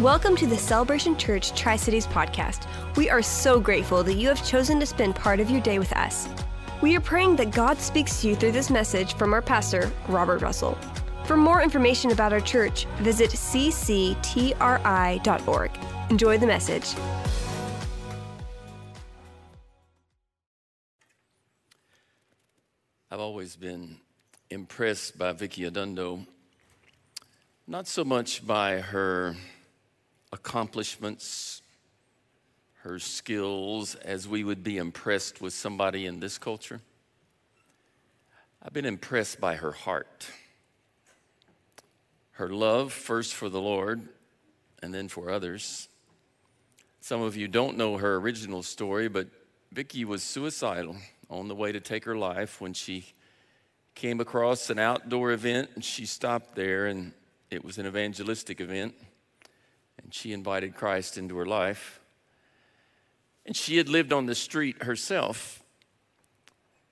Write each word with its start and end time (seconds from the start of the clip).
Welcome 0.00 0.34
to 0.38 0.46
the 0.48 0.56
Celebration 0.56 1.16
Church 1.16 1.54
Tri 1.54 1.76
Cities 1.76 2.04
podcast. 2.04 2.66
We 2.96 3.08
are 3.08 3.22
so 3.22 3.60
grateful 3.60 4.02
that 4.02 4.14
you 4.14 4.26
have 4.26 4.44
chosen 4.44 4.80
to 4.80 4.86
spend 4.86 5.14
part 5.14 5.38
of 5.38 5.48
your 5.50 5.60
day 5.60 5.78
with 5.78 5.92
us. 5.92 6.28
We 6.82 6.96
are 6.96 7.00
praying 7.00 7.36
that 7.36 7.52
God 7.52 7.78
speaks 7.78 8.20
to 8.20 8.28
you 8.28 8.34
through 8.34 8.50
this 8.50 8.70
message 8.70 9.14
from 9.14 9.32
our 9.32 9.40
pastor, 9.40 9.92
Robert 10.08 10.42
Russell. 10.42 10.76
For 11.26 11.36
more 11.36 11.62
information 11.62 12.10
about 12.10 12.32
our 12.32 12.40
church, 12.40 12.86
visit 13.02 13.30
cctri.org. 13.30 14.10
Enjoy 16.10 16.38
the 16.38 16.46
message. 16.48 16.92
I've 23.12 23.20
always 23.20 23.54
been 23.54 23.98
impressed 24.50 25.16
by 25.16 25.30
Vicky 25.30 25.62
Adundo, 25.62 26.26
not 27.68 27.86
so 27.86 28.02
much 28.04 28.44
by 28.44 28.80
her 28.80 29.36
accomplishments, 30.34 31.62
her 32.82 32.98
skills, 32.98 33.94
as 33.94 34.26
we 34.26 34.42
would 34.42 34.64
be 34.64 34.76
impressed 34.76 35.40
with 35.40 35.54
somebody 35.54 36.06
in 36.06 36.18
this 36.18 36.38
culture. 36.38 36.80
I've 38.60 38.72
been 38.72 38.84
impressed 38.84 39.40
by 39.40 39.54
her 39.54 39.70
heart, 39.70 40.26
her 42.32 42.48
love, 42.48 42.92
first 42.92 43.32
for 43.32 43.48
the 43.48 43.60
Lord 43.60 44.08
and 44.82 44.92
then 44.92 45.08
for 45.08 45.30
others. 45.30 45.88
Some 47.00 47.22
of 47.22 47.36
you 47.36 47.46
don't 47.46 47.76
know 47.76 47.96
her 47.96 48.16
original 48.16 48.64
story, 48.64 49.08
but 49.08 49.28
Vicky 49.70 50.04
was 50.04 50.24
suicidal 50.24 50.96
on 51.30 51.46
the 51.46 51.54
way 51.54 51.70
to 51.70 51.80
take 51.80 52.04
her 52.06 52.16
life 52.16 52.60
when 52.60 52.72
she 52.72 53.06
came 53.94 54.18
across 54.18 54.68
an 54.68 54.80
outdoor 54.80 55.30
event 55.30 55.70
and 55.76 55.84
she 55.84 56.04
stopped 56.04 56.56
there 56.56 56.86
and 56.86 57.12
it 57.50 57.64
was 57.64 57.78
an 57.78 57.86
evangelistic 57.86 58.60
event 58.60 58.94
and 60.04 60.12
she 60.14 60.32
invited 60.32 60.76
Christ 60.76 61.18
into 61.18 61.36
her 61.38 61.46
life. 61.46 62.00
And 63.46 63.56
she 63.56 63.78
had 63.78 63.88
lived 63.88 64.12
on 64.12 64.26
the 64.26 64.34
street 64.34 64.82
herself. 64.82 65.62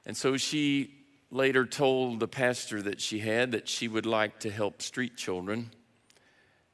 And 0.05 0.17
so 0.17 0.37
she 0.37 0.95
later 1.31 1.65
told 1.65 2.21
the 2.21 2.29
pastor 2.29 2.83
that 2.83 3.01
she 3.01 3.21
had 3.21 3.53
that 3.53 3.69
she 3.69 3.87
would 3.87 4.07
like 4.07 4.41
to 4.41 4.51
help 4.51 4.83
street 4.83 5.17
children. 5.17 5.71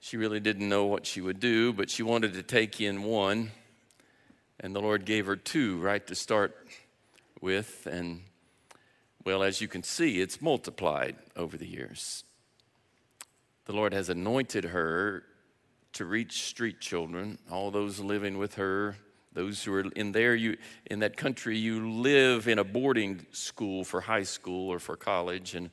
She 0.00 0.16
really 0.16 0.40
didn't 0.40 0.68
know 0.68 0.86
what 0.86 1.06
she 1.06 1.20
would 1.20 1.40
do, 1.40 1.72
but 1.72 1.90
she 1.90 2.02
wanted 2.02 2.34
to 2.34 2.42
take 2.42 2.80
in 2.80 3.02
one. 3.02 3.50
And 4.60 4.74
the 4.74 4.80
Lord 4.80 5.04
gave 5.04 5.26
her 5.26 5.36
two 5.36 5.78
right 5.78 6.04
to 6.06 6.14
start 6.14 6.56
with. 7.40 7.86
And 7.86 8.22
well, 9.24 9.42
as 9.42 9.60
you 9.60 9.68
can 9.68 9.82
see, 9.82 10.20
it's 10.20 10.40
multiplied 10.40 11.16
over 11.36 11.56
the 11.56 11.66
years. 11.66 12.24
The 13.66 13.72
Lord 13.72 13.92
has 13.92 14.08
anointed 14.08 14.64
her 14.66 15.24
to 15.94 16.04
reach 16.04 16.44
street 16.44 16.80
children, 16.80 17.38
all 17.50 17.70
those 17.70 18.00
living 18.00 18.38
with 18.38 18.54
her, 18.54 18.96
those 19.32 19.62
who 19.62 19.72
are 19.72 19.84
in 19.94 20.10
there 20.10 20.34
you 20.34 20.56
in 20.86 20.98
that 20.98 21.16
country 21.16 21.56
you 21.56 21.90
live 21.92 22.48
in 22.48 22.58
a 22.58 22.64
boarding 22.64 23.24
school 23.30 23.84
for 23.84 24.00
high 24.00 24.24
school 24.24 24.68
or 24.68 24.80
for 24.80 24.96
college 24.96 25.54
and 25.54 25.70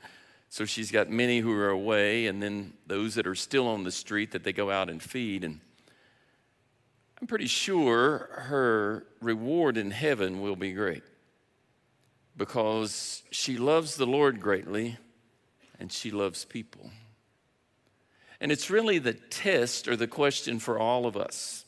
so 0.49 0.65
she's 0.65 0.91
got 0.91 1.09
many 1.09 1.39
who 1.39 1.51
are 1.51 1.69
away 1.69 2.27
and 2.27 2.43
then 2.43 2.73
those 2.85 3.15
that 3.15 3.25
are 3.25 3.33
still 3.33 3.67
on 3.67 3.83
the 3.83 3.91
street 3.91 4.31
that 4.31 4.43
they 4.43 4.53
go 4.53 4.69
out 4.69 4.87
and 4.87 5.01
feed 5.01 5.43
and 5.43 5.59
I'm 7.19 7.27
pretty 7.27 7.47
sure 7.47 8.29
her 8.33 9.07
reward 9.19 9.77
in 9.77 9.89
heaven 9.89 10.41
will 10.41 10.55
be 10.55 10.73
great 10.73 11.03
because 12.37 13.23
she 13.31 13.57
loves 13.57 13.95
the 13.95 14.05
Lord 14.05 14.41
greatly 14.41 14.97
and 15.79 15.91
she 15.91 16.11
loves 16.11 16.45
people. 16.45 16.91
And 18.39 18.51
it's 18.51 18.69
really 18.69 18.99
the 18.99 19.13
test 19.13 19.87
or 19.87 19.95
the 19.95 20.07
question 20.07 20.59
for 20.59 20.77
all 20.77 21.05
of 21.05 21.15
us. 21.15 21.65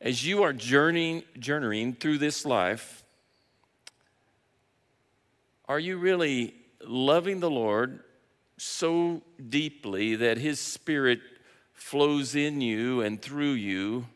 As 0.00 0.26
you 0.26 0.42
are 0.42 0.52
journeying, 0.52 1.22
journeying 1.38 1.94
through 1.94 2.18
this 2.18 2.44
life, 2.44 3.04
are 5.68 5.78
you 5.78 5.96
really 5.96 6.54
loving 6.84 7.40
the 7.40 7.50
Lord 7.50 8.00
so 8.58 9.22
deeply 9.48 10.16
that 10.16 10.38
His 10.38 10.58
Spirit 10.58 11.20
flows 11.72 12.34
in 12.34 12.60
you 12.60 13.00
and 13.00 13.20
through 13.20 13.52
you 13.52 14.06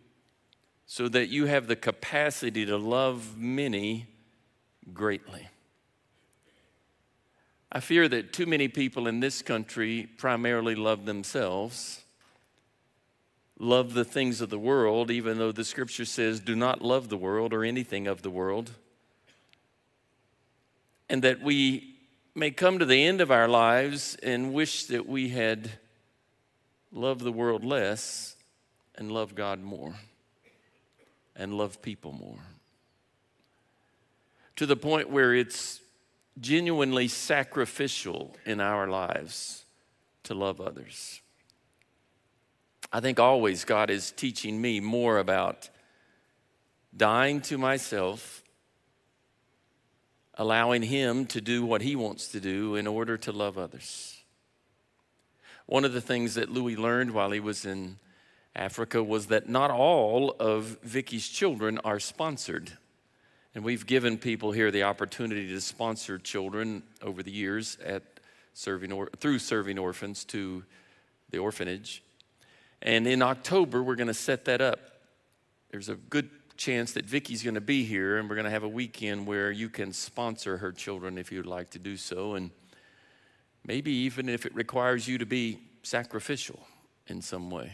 so 0.86 1.08
that 1.08 1.28
you 1.28 1.46
have 1.46 1.66
the 1.66 1.76
capacity 1.76 2.66
to 2.66 2.76
love 2.76 3.36
many 3.36 4.06
greatly? 4.92 5.48
I 7.70 7.80
fear 7.80 8.08
that 8.08 8.32
too 8.32 8.46
many 8.46 8.68
people 8.68 9.08
in 9.08 9.20
this 9.20 9.42
country 9.42 10.08
primarily 10.18 10.74
love 10.74 11.04
themselves, 11.04 12.04
love 13.58 13.94
the 13.94 14.04
things 14.04 14.40
of 14.40 14.50
the 14.50 14.58
world, 14.58 15.10
even 15.10 15.38
though 15.38 15.52
the 15.52 15.64
scripture 15.64 16.04
says, 16.04 16.40
do 16.40 16.54
not 16.54 16.80
love 16.80 17.08
the 17.08 17.16
world 17.16 17.52
or 17.52 17.64
anything 17.64 18.06
of 18.06 18.22
the 18.22 18.30
world. 18.30 18.70
And 21.08 21.22
that 21.22 21.42
we 21.42 21.96
may 22.34 22.50
come 22.50 22.78
to 22.78 22.84
the 22.84 23.04
end 23.04 23.20
of 23.20 23.30
our 23.30 23.48
lives 23.48 24.16
and 24.22 24.52
wish 24.52 24.84
that 24.86 25.08
we 25.08 25.30
had 25.30 25.70
loved 26.92 27.22
the 27.22 27.32
world 27.32 27.64
less 27.64 28.36
and 28.94 29.10
loved 29.10 29.34
God 29.34 29.60
more 29.60 29.94
and 31.34 31.54
loved 31.54 31.82
people 31.82 32.12
more. 32.12 32.38
To 34.56 34.66
the 34.66 34.76
point 34.76 35.10
where 35.10 35.34
it's 35.34 35.80
genuinely 36.40 37.08
sacrificial 37.08 38.36
in 38.44 38.60
our 38.60 38.88
lives 38.88 39.64
to 40.24 40.34
love 40.34 40.60
others. 40.60 41.20
I 42.92 43.00
think 43.00 43.18
always 43.18 43.64
God 43.64 43.90
is 43.90 44.12
teaching 44.12 44.60
me 44.60 44.80
more 44.80 45.18
about 45.18 45.70
dying 46.96 47.40
to 47.42 47.58
myself, 47.58 48.42
allowing 50.34 50.82
Him 50.82 51.26
to 51.26 51.40
do 51.40 51.64
what 51.64 51.82
He 51.82 51.96
wants 51.96 52.28
to 52.28 52.40
do 52.40 52.76
in 52.76 52.86
order 52.86 53.16
to 53.18 53.32
love 53.32 53.58
others. 53.58 54.16
One 55.66 55.84
of 55.84 55.92
the 55.92 56.00
things 56.00 56.34
that 56.34 56.50
Louis 56.50 56.76
learned 56.76 57.10
while 57.10 57.32
he 57.32 57.40
was 57.40 57.66
in 57.66 57.98
Africa 58.54 59.02
was 59.02 59.26
that 59.26 59.48
not 59.48 59.70
all 59.70 60.34
of 60.38 60.78
Vicky's 60.82 61.28
children 61.28 61.78
are 61.78 61.98
sponsored. 61.98 62.78
And 63.56 63.64
we've 63.64 63.86
given 63.86 64.18
people 64.18 64.52
here 64.52 64.70
the 64.70 64.82
opportunity 64.82 65.48
to 65.48 65.62
sponsor 65.62 66.18
children 66.18 66.82
over 67.00 67.22
the 67.22 67.30
years 67.30 67.78
at 67.82 68.02
serving 68.52 68.92
or, 68.92 69.08
through 69.18 69.38
serving 69.38 69.78
orphans 69.78 70.26
to 70.26 70.62
the 71.30 71.38
orphanage. 71.38 72.02
And 72.82 73.06
in 73.06 73.22
October, 73.22 73.82
we're 73.82 73.94
going 73.94 74.08
to 74.08 74.14
set 74.14 74.44
that 74.44 74.60
up. 74.60 74.78
There's 75.70 75.88
a 75.88 75.94
good 75.94 76.28
chance 76.58 76.92
that 76.92 77.06
Vicky's 77.06 77.42
going 77.42 77.54
to 77.54 77.62
be 77.62 77.82
here, 77.82 78.18
and 78.18 78.28
we're 78.28 78.36
going 78.36 78.44
to 78.44 78.50
have 78.50 78.62
a 78.62 78.68
weekend 78.68 79.26
where 79.26 79.50
you 79.50 79.70
can 79.70 79.90
sponsor 79.90 80.58
her 80.58 80.70
children 80.70 81.16
if 81.16 81.32
you'd 81.32 81.46
like 81.46 81.70
to 81.70 81.78
do 81.78 81.96
so. 81.96 82.34
And 82.34 82.50
maybe 83.66 83.90
even 83.90 84.28
if 84.28 84.44
it 84.44 84.54
requires 84.54 85.08
you 85.08 85.16
to 85.16 85.24
be 85.24 85.60
sacrificial 85.82 86.60
in 87.06 87.22
some 87.22 87.50
way. 87.50 87.72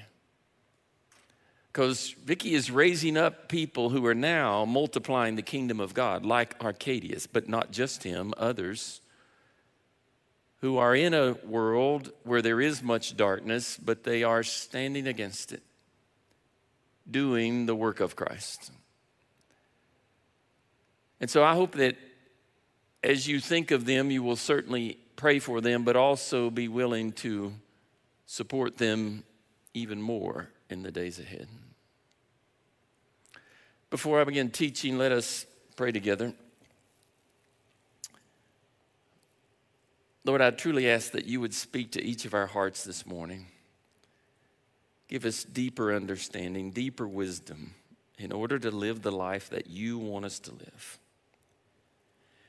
Because 1.73 2.11
Vicky 2.25 2.55
is 2.55 2.71
raising 2.71 3.17
up 3.17 3.49
people 3.49 3.89
who 3.89 4.05
are 4.05 4.15
now 4.15 4.67
multiplying 4.67 5.37
the 5.37 5.43
kingdom 5.43 5.81
of 5.81 5.95
God, 5.95 6.27
like 6.27 6.55
Arcadius, 6.63 7.27
but 7.27 7.49
not 7.49 7.71
just 7.71 8.03
him, 8.03 8.35
others 8.37 9.01
who 10.61 10.77
are 10.77 10.95
in 10.95 11.15
a 11.15 11.33
world 11.45 12.13
where 12.25 12.43
there 12.43 12.61
is 12.61 12.83
much 12.83 13.17
darkness, 13.17 13.79
but 13.83 14.05
they 14.05 14.23
are 14.23 14.43
standing 14.43 15.07
against 15.07 15.53
it, 15.53 15.63
doing 17.11 17.67
the 17.67 17.75
work 17.75 18.01
of 18.01 18.15
Christ. 18.17 18.71
And 21.21 21.31
so 21.31 21.43
I 21.43 21.55
hope 21.55 21.73
that 21.77 21.97
as 23.03 23.27
you 23.27 23.41
think 23.41 23.71
of 23.71 23.87
them, 23.87 24.11
you 24.11 24.23
will 24.23 24.37
certainly 24.37 24.99
pray 25.17 25.39
for 25.39 25.61
them, 25.61 25.85
but 25.85 25.97
also 25.97 26.51
be 26.51 26.69
willing 26.69 27.13
to 27.13 27.55
support 28.27 28.77
them 28.77 29.25
even 29.75 30.01
more 30.01 30.51
in 30.69 30.83
the 30.83 30.93
days 30.93 31.19
ahead. 31.19 31.49
Before 33.93 34.19
I 34.19 34.25
begin 34.25 34.49
teaching, 34.49 34.97
let 34.97 35.13
us 35.13 35.45
pray 35.77 35.93
together. 35.93 36.33
Lord, 40.25 40.41
I 40.41 40.51
truly 40.51 40.89
ask 40.89 41.13
that 41.13 41.27
you 41.27 41.43
would 41.43 41.53
speak 41.53 41.93
to 41.93 42.03
each 42.03 42.25
of 42.25 42.33
our 42.33 42.47
hearts 42.47 42.85
this 42.85 43.05
morning. 43.05 43.49
Give 45.09 45.27
us 45.27 45.45
deeper 45.45 45.95
understanding, 45.95 46.71
deeper 46.71 47.07
wisdom 47.07 47.75
in 48.17 48.33
order 48.33 48.59
to 48.61 48.71
live 48.71 49.03
the 49.03 49.13
life 49.13 49.51
that 49.51 49.67
you 49.67 49.99
want 49.99 50.25
us 50.25 50.39
to 50.39 50.53
live. 50.53 50.99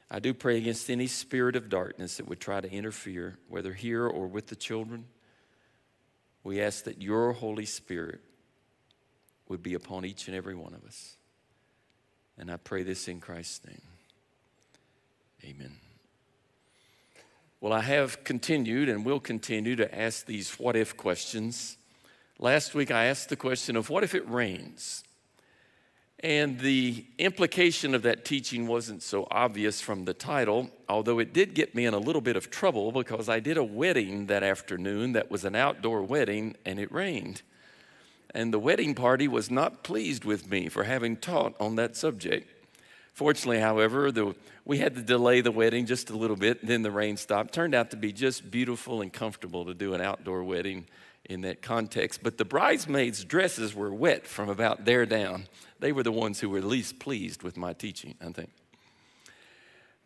I 0.09 0.19
do 0.19 0.33
pray 0.33 0.57
against 0.57 0.89
any 0.89 1.07
spirit 1.07 1.57
of 1.57 1.67
darkness 1.67 2.15
that 2.15 2.29
would 2.29 2.39
try 2.39 2.61
to 2.61 2.71
interfere, 2.71 3.37
whether 3.49 3.73
here 3.73 4.07
or 4.07 4.27
with 4.27 4.47
the 4.47 4.55
children. 4.55 5.07
We 6.41 6.61
ask 6.61 6.85
that 6.85 7.01
your 7.01 7.33
Holy 7.33 7.65
Spirit 7.65 8.21
would 9.49 9.61
be 9.61 9.73
upon 9.73 10.05
each 10.05 10.29
and 10.29 10.37
every 10.37 10.55
one 10.55 10.73
of 10.73 10.85
us. 10.85 11.17
And 12.37 12.51
I 12.51 12.57
pray 12.57 12.83
this 12.83 13.07
in 13.07 13.19
Christ's 13.19 13.65
name. 13.65 13.81
Amen. 15.43 15.77
Well, 17.61 17.73
I 17.73 17.81
have 17.81 18.23
continued 18.23 18.89
and 18.89 19.05
will 19.05 19.19
continue 19.19 19.75
to 19.75 19.97
ask 19.97 20.25
these 20.25 20.59
what 20.59 20.75
if 20.75 20.97
questions 20.97 21.77
Last 22.43 22.73
week 22.73 22.91
I 22.91 23.05
asked 23.05 23.29
the 23.29 23.37
question 23.37 23.77
of 23.77 23.89
what 23.89 24.03
if 24.03 24.13
it 24.15 24.27
rains? 24.29 25.05
And 26.19 26.59
the 26.59 27.05
implication 27.17 27.95
of 27.95 28.01
that 28.03 28.25
teaching 28.25 28.67
wasn't 28.67 29.01
so 29.01 29.27
obvious 29.31 29.79
from 29.79 30.03
the 30.03 30.13
title, 30.13 30.69
although 30.89 31.19
it 31.19 31.31
did 31.31 31.53
get 31.53 31.73
me 31.73 31.85
in 31.85 31.93
a 31.93 31.99
little 31.99 32.21
bit 32.21 32.35
of 32.35 32.49
trouble 32.49 32.91
because 32.91 33.29
I 33.29 33.39
did 33.39 33.55
a 33.55 33.63
wedding 33.63 34.27
that 34.27 34.43
afternoon 34.43 35.13
that 35.13 35.31
was 35.31 35.45
an 35.45 35.55
outdoor 35.55 36.01
wedding 36.01 36.55
and 36.65 36.79
it 36.79 36.91
rained. 36.91 37.43
And 38.33 38.53
the 38.53 38.59
wedding 38.59 38.95
party 38.95 39.27
was 39.27 39.51
not 39.51 39.83
pleased 39.83 40.25
with 40.25 40.49
me 40.49 40.67
for 40.67 40.83
having 40.83 41.17
taught 41.17 41.53
on 41.59 41.75
that 41.75 41.95
subject. 41.95 42.49
Fortunately, 43.13 43.59
however, 43.59 44.11
the, 44.11 44.35
we 44.65 44.79
had 44.79 44.95
to 44.95 45.01
delay 45.01 45.41
the 45.41 45.51
wedding 45.51 45.85
just 45.85 46.09
a 46.09 46.17
little 46.17 46.35
bit, 46.35 46.65
then 46.65 46.81
the 46.81 46.89
rain 46.89 47.15
stopped. 47.15 47.53
Turned 47.53 47.75
out 47.75 47.91
to 47.91 47.97
be 47.97 48.11
just 48.11 48.49
beautiful 48.49 49.01
and 49.01 49.13
comfortable 49.13 49.65
to 49.65 49.75
do 49.75 49.93
an 49.93 50.01
outdoor 50.01 50.43
wedding 50.43 50.87
in 51.25 51.41
that 51.41 51.61
context. 51.61 52.21
But 52.23 52.39
the 52.39 52.45
bridesmaids' 52.45 53.23
dresses 53.23 53.75
were 53.75 53.93
wet 53.93 54.25
from 54.25 54.49
about 54.49 54.85
there 54.85 55.05
down. 55.05 55.45
They 55.79 55.91
were 55.91 56.03
the 56.03 56.11
ones 56.11 56.39
who 56.39 56.49
were 56.49 56.61
least 56.61 56.97
pleased 56.97 57.43
with 57.43 57.55
my 57.55 57.73
teaching, 57.73 58.15
I 58.19 58.31
think. 58.31 58.49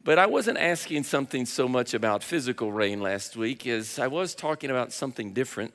But 0.03 0.19
I 0.19 0.25
wasn't 0.25 0.57
asking 0.57 1.03
something 1.03 1.45
so 1.45 1.68
much 1.68 1.94
about 1.94 2.23
physical 2.23 2.71
rain 2.71 3.01
last 3.01 3.35
week 3.35 3.65
as 3.68 4.00
I 4.00 4.07
was 4.07 4.35
talking 4.35 4.69
about 4.69 4.91
something 4.91 5.33
different. 5.33 5.73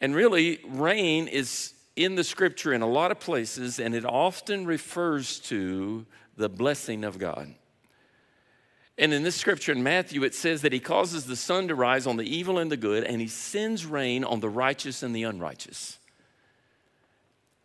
And 0.00 0.14
really, 0.14 0.60
rain 0.66 1.28
is 1.28 1.74
in 1.96 2.14
the 2.14 2.24
scripture 2.24 2.72
in 2.72 2.82
a 2.82 2.88
lot 2.88 3.10
of 3.10 3.20
places, 3.20 3.78
and 3.78 3.94
it 3.94 4.04
often 4.04 4.64
refers 4.64 5.38
to 5.40 6.06
the 6.36 6.48
blessing 6.48 7.04
of 7.04 7.18
God. 7.18 7.54
And 8.96 9.14
in 9.14 9.22
this 9.22 9.36
scripture 9.36 9.72
in 9.72 9.82
Matthew, 9.82 10.24
it 10.24 10.34
says 10.34 10.62
that 10.62 10.72
he 10.72 10.80
causes 10.80 11.24
the 11.24 11.36
sun 11.36 11.68
to 11.68 11.74
rise 11.74 12.06
on 12.06 12.16
the 12.16 12.24
evil 12.24 12.58
and 12.58 12.70
the 12.70 12.76
good, 12.76 13.04
and 13.04 13.20
he 13.20 13.28
sends 13.28 13.86
rain 13.86 14.24
on 14.24 14.40
the 14.40 14.48
righteous 14.48 15.02
and 15.02 15.14
the 15.14 15.22
unrighteous. 15.22 15.98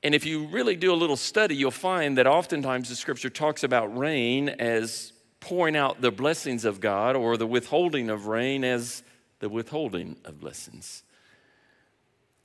And 0.01 0.13
if 0.13 0.25
you 0.25 0.45
really 0.47 0.75
do 0.75 0.93
a 0.93 0.95
little 0.95 1.17
study, 1.17 1.55
you'll 1.55 1.71
find 1.71 2.17
that 2.17 2.27
oftentimes 2.27 2.89
the 2.89 2.95
scripture 2.95 3.29
talks 3.29 3.63
about 3.63 3.97
rain 3.97 4.49
as 4.49 5.13
pouring 5.39 5.75
out 5.75 5.99
the 5.99 6.11
blessings 6.11 6.63
of 6.63 6.79
God 6.79 7.15
or 7.15 7.37
the 7.37 7.47
withholding 7.47 8.09
of 8.09 8.27
rain 8.27 8.63
as 8.63 9.03
the 9.39 9.49
withholding 9.49 10.15
of 10.23 10.39
blessings. 10.39 11.03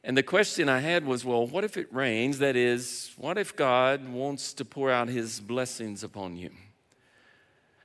And 0.03 0.17
the 0.17 0.23
question 0.23 0.69
I 0.69 0.81
had 0.81 1.05
was 1.05 1.25
well, 1.25 1.47
what 1.47 1.65
if 1.65 1.77
it 1.77 1.93
rains? 1.93 2.39
That 2.39 2.57
is, 2.57 3.13
what 3.17 3.37
if 3.37 3.55
God 3.55 4.09
wants 4.09 4.55
to 4.55 4.65
pour 4.65 4.91
out 4.91 5.09
his 5.09 5.41
blessings 5.41 6.03
upon 6.03 6.37
you? 6.37 6.51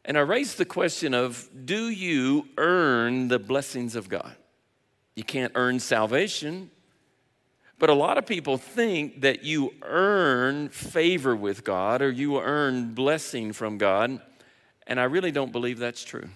And 0.06 0.18
I 0.18 0.22
raised 0.22 0.58
the 0.58 0.66
question 0.66 1.14
of 1.14 1.50
do 1.66 1.90
you 1.90 2.48
earn 2.58 3.28
the 3.28 3.40
blessings 3.40 3.96
of 3.96 4.08
God? 4.08 4.36
You 5.16 5.24
can't 5.24 5.52
earn 5.56 5.80
salvation, 5.80 6.70
but 7.80 7.90
a 7.90 7.94
lot 7.94 8.18
of 8.18 8.26
people 8.26 8.58
think 8.58 9.22
that 9.22 9.44
you 9.44 9.74
earn 9.82 10.70
favor 10.70 11.36
with 11.36 11.64
God 11.64 12.02
or 12.02 12.10
you 12.10 12.40
earn 12.40 12.94
blessing 12.94 13.52
from 13.52 13.78
God, 13.78 14.22
and 14.88 15.00
I 15.00 15.06
really 15.06 15.32
don't 15.32 15.52
believe 15.52 15.80
that's 15.80 16.04
true. 16.04 16.30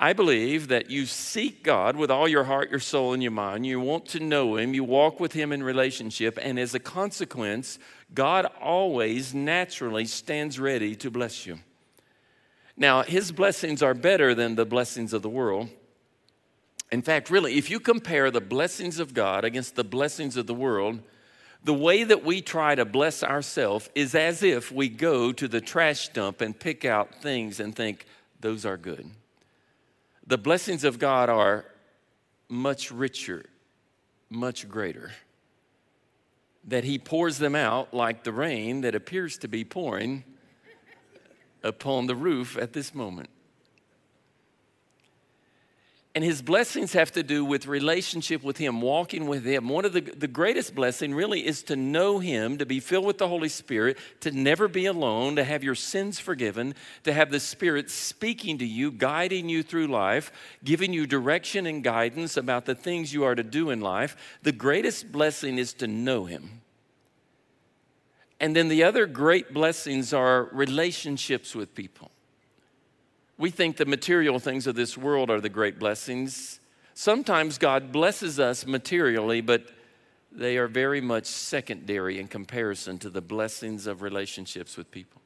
I 0.00 0.12
believe 0.12 0.68
that 0.68 0.90
you 0.90 1.06
seek 1.06 1.64
God 1.64 1.96
with 1.96 2.08
all 2.08 2.28
your 2.28 2.44
heart, 2.44 2.70
your 2.70 2.78
soul, 2.78 3.14
and 3.14 3.22
your 3.22 3.32
mind. 3.32 3.66
You 3.66 3.80
want 3.80 4.06
to 4.06 4.20
know 4.20 4.56
Him. 4.56 4.72
You 4.72 4.84
walk 4.84 5.18
with 5.18 5.32
Him 5.32 5.50
in 5.50 5.60
relationship. 5.60 6.38
And 6.40 6.56
as 6.56 6.72
a 6.72 6.78
consequence, 6.78 7.80
God 8.14 8.46
always 8.60 9.34
naturally 9.34 10.04
stands 10.04 10.60
ready 10.60 10.94
to 10.94 11.10
bless 11.10 11.46
you. 11.46 11.58
Now, 12.76 13.02
his 13.02 13.32
blessings 13.32 13.82
are 13.82 13.92
better 13.92 14.36
than 14.36 14.54
the 14.54 14.64
blessings 14.64 15.12
of 15.12 15.22
the 15.22 15.28
world. 15.28 15.68
In 16.92 17.02
fact, 17.02 17.28
really, 17.28 17.58
if 17.58 17.68
you 17.68 17.80
compare 17.80 18.30
the 18.30 18.40
blessings 18.40 19.00
of 19.00 19.14
God 19.14 19.44
against 19.44 19.74
the 19.74 19.82
blessings 19.82 20.36
of 20.36 20.46
the 20.46 20.54
world, 20.54 21.00
the 21.64 21.74
way 21.74 22.04
that 22.04 22.24
we 22.24 22.40
try 22.40 22.76
to 22.76 22.84
bless 22.84 23.24
ourselves 23.24 23.90
is 23.96 24.14
as 24.14 24.44
if 24.44 24.70
we 24.70 24.88
go 24.88 25.32
to 25.32 25.48
the 25.48 25.60
trash 25.60 26.08
dump 26.10 26.40
and 26.40 26.58
pick 26.58 26.84
out 26.84 27.16
things 27.20 27.58
and 27.58 27.74
think, 27.74 28.06
those 28.40 28.64
are 28.64 28.76
good. 28.76 29.10
The 30.28 30.36
blessings 30.36 30.84
of 30.84 30.98
God 30.98 31.30
are 31.30 31.64
much 32.50 32.90
richer, 32.90 33.46
much 34.28 34.68
greater. 34.68 35.12
That 36.64 36.84
He 36.84 36.98
pours 36.98 37.38
them 37.38 37.54
out 37.54 37.94
like 37.94 38.24
the 38.24 38.32
rain 38.32 38.82
that 38.82 38.94
appears 38.94 39.38
to 39.38 39.48
be 39.48 39.64
pouring 39.64 40.24
upon 41.62 42.08
the 42.08 42.14
roof 42.14 42.58
at 42.58 42.74
this 42.74 42.94
moment. 42.94 43.30
And 46.14 46.24
his 46.24 46.42
blessings 46.42 46.94
have 46.94 47.12
to 47.12 47.22
do 47.22 47.44
with 47.44 47.66
relationship 47.66 48.42
with 48.42 48.56
him, 48.56 48.80
walking 48.80 49.28
with 49.28 49.44
him. 49.44 49.68
One 49.68 49.84
of 49.84 49.92
the, 49.92 50.00
the 50.00 50.26
greatest 50.26 50.74
blessing 50.74 51.14
really 51.14 51.46
is 51.46 51.62
to 51.64 51.76
know 51.76 52.18
him, 52.18 52.58
to 52.58 52.66
be 52.66 52.80
filled 52.80 53.04
with 53.04 53.18
the 53.18 53.28
Holy 53.28 53.50
Spirit, 53.50 53.98
to 54.20 54.30
never 54.30 54.68
be 54.68 54.86
alone, 54.86 55.36
to 55.36 55.44
have 55.44 55.62
your 55.62 55.74
sins 55.74 56.18
forgiven, 56.18 56.74
to 57.04 57.12
have 57.12 57.30
the 57.30 57.38
Spirit 57.38 57.90
speaking 57.90 58.58
to 58.58 58.66
you, 58.66 58.90
guiding 58.90 59.48
you 59.48 59.62
through 59.62 59.86
life, 59.86 60.32
giving 60.64 60.92
you 60.92 61.06
direction 61.06 61.66
and 61.66 61.84
guidance 61.84 62.36
about 62.36 62.64
the 62.64 62.74
things 62.74 63.12
you 63.12 63.22
are 63.24 63.34
to 63.34 63.44
do 63.44 63.70
in 63.70 63.80
life. 63.80 64.16
The 64.42 64.52
greatest 64.52 65.12
blessing 65.12 65.58
is 65.58 65.72
to 65.74 65.86
know 65.86 66.24
him. 66.24 66.62
And 68.40 68.56
then 68.56 68.68
the 68.68 68.82
other 68.82 69.06
great 69.06 69.52
blessings 69.52 70.12
are 70.12 70.44
relationships 70.52 71.54
with 71.54 71.74
people. 71.74 72.10
We 73.38 73.50
think 73.50 73.76
the 73.76 73.86
material 73.86 74.38
things 74.38 74.66
of 74.66 74.74
this 74.74 74.98
world 74.98 75.30
are 75.30 75.40
the 75.40 75.48
great 75.48 75.78
blessings. 75.78 76.60
Sometimes 76.94 77.56
God 77.56 77.92
blesses 77.92 78.40
us 78.40 78.66
materially, 78.66 79.40
but 79.40 79.68
they 80.32 80.58
are 80.58 80.66
very 80.66 81.00
much 81.00 81.26
secondary 81.26 82.18
in 82.18 82.26
comparison 82.26 82.98
to 82.98 83.10
the 83.10 83.20
blessings 83.20 83.86
of 83.86 84.02
relationships 84.02 84.76
with 84.76 84.90
people. 84.90 85.22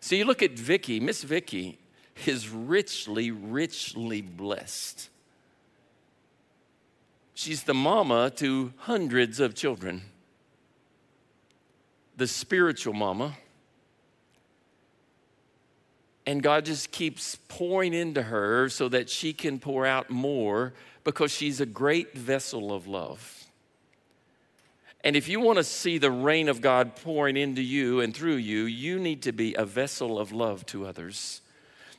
So 0.00 0.14
you 0.14 0.24
look 0.24 0.42
at 0.42 0.52
Vicky, 0.52 1.00
Miss 1.00 1.24
Vicky 1.24 1.78
is 2.24 2.48
richly, 2.48 3.32
richly 3.32 4.22
blessed. 4.22 5.10
She's 7.34 7.64
the 7.64 7.74
mama 7.74 8.30
to 8.36 8.72
hundreds 8.78 9.40
of 9.40 9.54
children 9.54 10.02
the 12.16 12.26
spiritual 12.26 12.94
mama. 12.94 13.36
And 16.26 16.42
God 16.42 16.64
just 16.64 16.90
keeps 16.90 17.36
pouring 17.48 17.94
into 17.94 18.22
her 18.22 18.68
so 18.68 18.88
that 18.88 19.08
she 19.08 19.32
can 19.32 19.60
pour 19.60 19.86
out 19.86 20.10
more 20.10 20.72
because 21.04 21.30
she's 21.30 21.60
a 21.60 21.66
great 21.66 22.14
vessel 22.18 22.72
of 22.72 22.88
love. 22.88 23.44
And 25.04 25.14
if 25.14 25.28
you 25.28 25.38
want 25.38 25.58
to 25.58 25.64
see 25.64 25.98
the 25.98 26.10
rain 26.10 26.48
of 26.48 26.60
God 26.60 26.96
pouring 26.96 27.36
into 27.36 27.62
you 27.62 28.00
and 28.00 28.14
through 28.14 28.36
you, 28.36 28.64
you 28.64 28.98
need 28.98 29.22
to 29.22 29.30
be 29.30 29.54
a 29.54 29.64
vessel 29.64 30.18
of 30.18 30.32
love 30.32 30.66
to 30.66 30.84
others. 30.84 31.42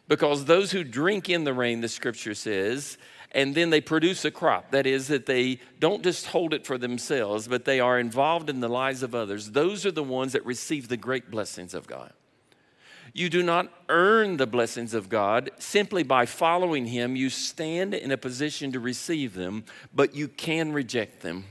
Because 0.10 0.44
those 0.44 0.72
who 0.72 0.84
drink 0.84 1.30
in 1.30 1.46
the 1.46 1.54
rain, 1.54 1.80
the 1.80 1.88
scripture 1.88 2.36
says, 2.36 2.98
and 3.32 3.56
then 3.56 3.70
they 3.70 3.80
produce 3.80 4.26
a 4.26 4.32
crop. 4.32 4.72
That 4.72 4.86
is, 4.86 5.08
that 5.08 5.26
they 5.26 5.60
don't 5.80 6.04
just 6.04 6.28
hold 6.28 6.54
it 6.54 6.66
for 6.66 6.78
themselves, 6.78 7.48
but 7.48 7.64
they 7.64 7.80
are 7.80 7.98
involved 7.98 8.50
in 8.50 8.60
the 8.60 8.68
lives 8.68 9.04
of 9.04 9.16
others. 9.16 9.52
Those 9.52 9.86
are 9.86 9.92
the 9.92 10.04
ones 10.04 10.34
that 10.34 10.46
receive 10.46 10.90
the 10.90 10.98
great 10.98 11.32
blessings 11.32 11.74
of 11.74 11.88
God. 11.88 12.12
You 13.14 13.30
do 13.30 13.42
not 13.42 13.72
earn 13.90 14.38
the 14.38 14.48
blessings 14.48 14.94
of 14.94 15.10
God 15.10 15.52
simply 15.60 16.04
by 16.04 16.26
following 16.26 16.88
Him. 16.88 17.16
You 17.16 17.30
stand 17.30 17.94
in 17.94 18.12
a 18.12 18.18
position 18.18 18.72
to 18.74 18.80
receive 18.80 19.34
them, 19.34 19.66
but 19.94 20.16
you 20.16 20.28
can 20.28 20.74
reject 20.74 21.22
them. 21.22 21.46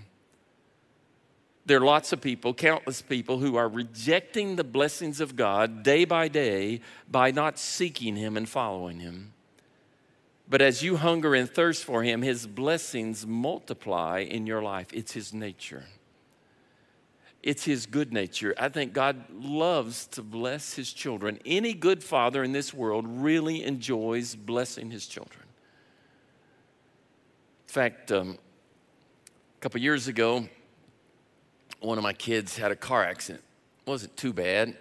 There 1.67 1.79
are 1.79 1.85
lots 1.85 2.13
of 2.13 2.21
people, 2.21 2.55
countless 2.55 3.03
people, 3.03 3.39
who 3.39 3.57
are 3.57 3.69
rejecting 3.69 4.55
the 4.55 4.65
blessings 4.65 5.21
of 5.21 5.35
God 5.35 5.83
day 5.83 6.05
by 6.05 6.29
day 6.29 6.81
by 7.11 7.33
not 7.33 7.59
seeking 7.59 8.15
Him 8.15 8.37
and 8.37 8.49
following 8.49 9.01
Him. 9.01 9.33
But 10.49 10.63
as 10.63 10.85
you 10.85 10.97
hunger 10.97 11.35
and 11.35 11.51
thirst 11.51 11.85
for 11.85 12.05
Him, 12.05 12.23
His 12.23 12.47
blessings 12.47 13.27
multiply 13.27 14.21
in 14.21 14.47
your 14.47 14.63
life. 14.63 14.87
It's 14.93 15.13
His 15.13 15.35
nature, 15.35 15.87
it's 17.47 17.65
His 17.65 17.87
good 17.87 18.13
nature. 18.13 18.53
I 18.59 18.69
think 18.69 18.93
God 18.93 19.25
loves 19.31 20.09
to 20.09 20.23
bless 20.23 20.75
His 20.75 20.93
children. 20.93 21.39
Any 21.47 21.75
good 21.75 22.03
father 22.03 22.43
in 22.43 22.51
this 22.51 22.75
world 22.75 23.07
really 23.07 23.63
enjoys 23.63 24.35
blessing 24.35 24.91
His 24.91 25.07
children. 25.07 25.45
In 27.69 27.73
fact, 27.73 28.11
um, 28.11 28.37
a 29.57 29.61
couple 29.61 29.81
years 29.81 30.09
ago, 30.09 30.49
one 31.79 31.99
of 31.99 32.03
my 32.03 32.13
kids 32.13 32.57
had 32.57 32.73
a 32.73 32.77
car 32.77 33.05
accident. 33.05 33.45
It 33.87 33.91
wasn't 33.91 34.17
too 34.17 34.33
bad. 34.33 34.77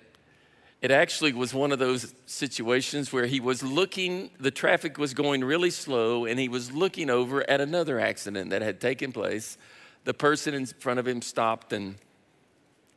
It 0.82 0.90
actually 0.90 1.34
was 1.34 1.54
one 1.54 1.72
of 1.72 1.78
those 1.78 2.16
situations 2.26 3.14
where 3.14 3.28
he 3.28 3.40
was 3.40 3.62
looking, 3.62 4.32
the 4.40 4.50
traffic 4.50 4.98
was 4.98 5.14
going 5.14 5.44
really 5.44 5.70
slow, 5.70 6.26
and 6.26 6.40
he 6.40 6.50
was 6.50 6.72
looking 6.72 7.12
over 7.12 7.48
at 7.48 7.62
another 7.62 8.00
accident 8.00 8.50
that 8.50 8.64
had 8.64 8.82
taken 8.82 9.12
place. 9.12 9.60
The 10.04 10.16
person 10.16 10.56
in 10.56 10.66
front 10.66 11.00
of 11.00 11.08
him 11.08 11.22
stopped, 11.22 11.72
and 11.72 11.98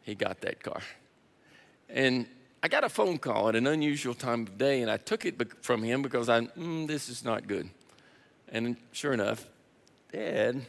he 0.09 0.15
got 0.15 0.41
that 0.41 0.63
car. 0.63 0.81
And 1.91 2.27
I 2.63 2.69
got 2.69 2.83
a 2.83 2.89
phone 2.89 3.19
call 3.19 3.51
at 3.51 3.57
an 3.57 3.67
unusual 3.67 4.15
time 4.15 4.43
of 4.43 4.57
day, 4.57 4.81
and 4.81 4.91
I 4.91 4.97
took 4.97 5.27
it 5.27 5.63
from 5.63 5.83
him 5.83 6.01
because 6.01 6.31
I, 6.31 6.41
mm, 6.41 6.87
this 6.87 7.11
is 7.11 7.25
not 7.25 7.47
good. 7.47 7.69
And 8.49 8.77
sure 8.93 9.13
enough, 9.13 9.47
Dad. 10.11 10.63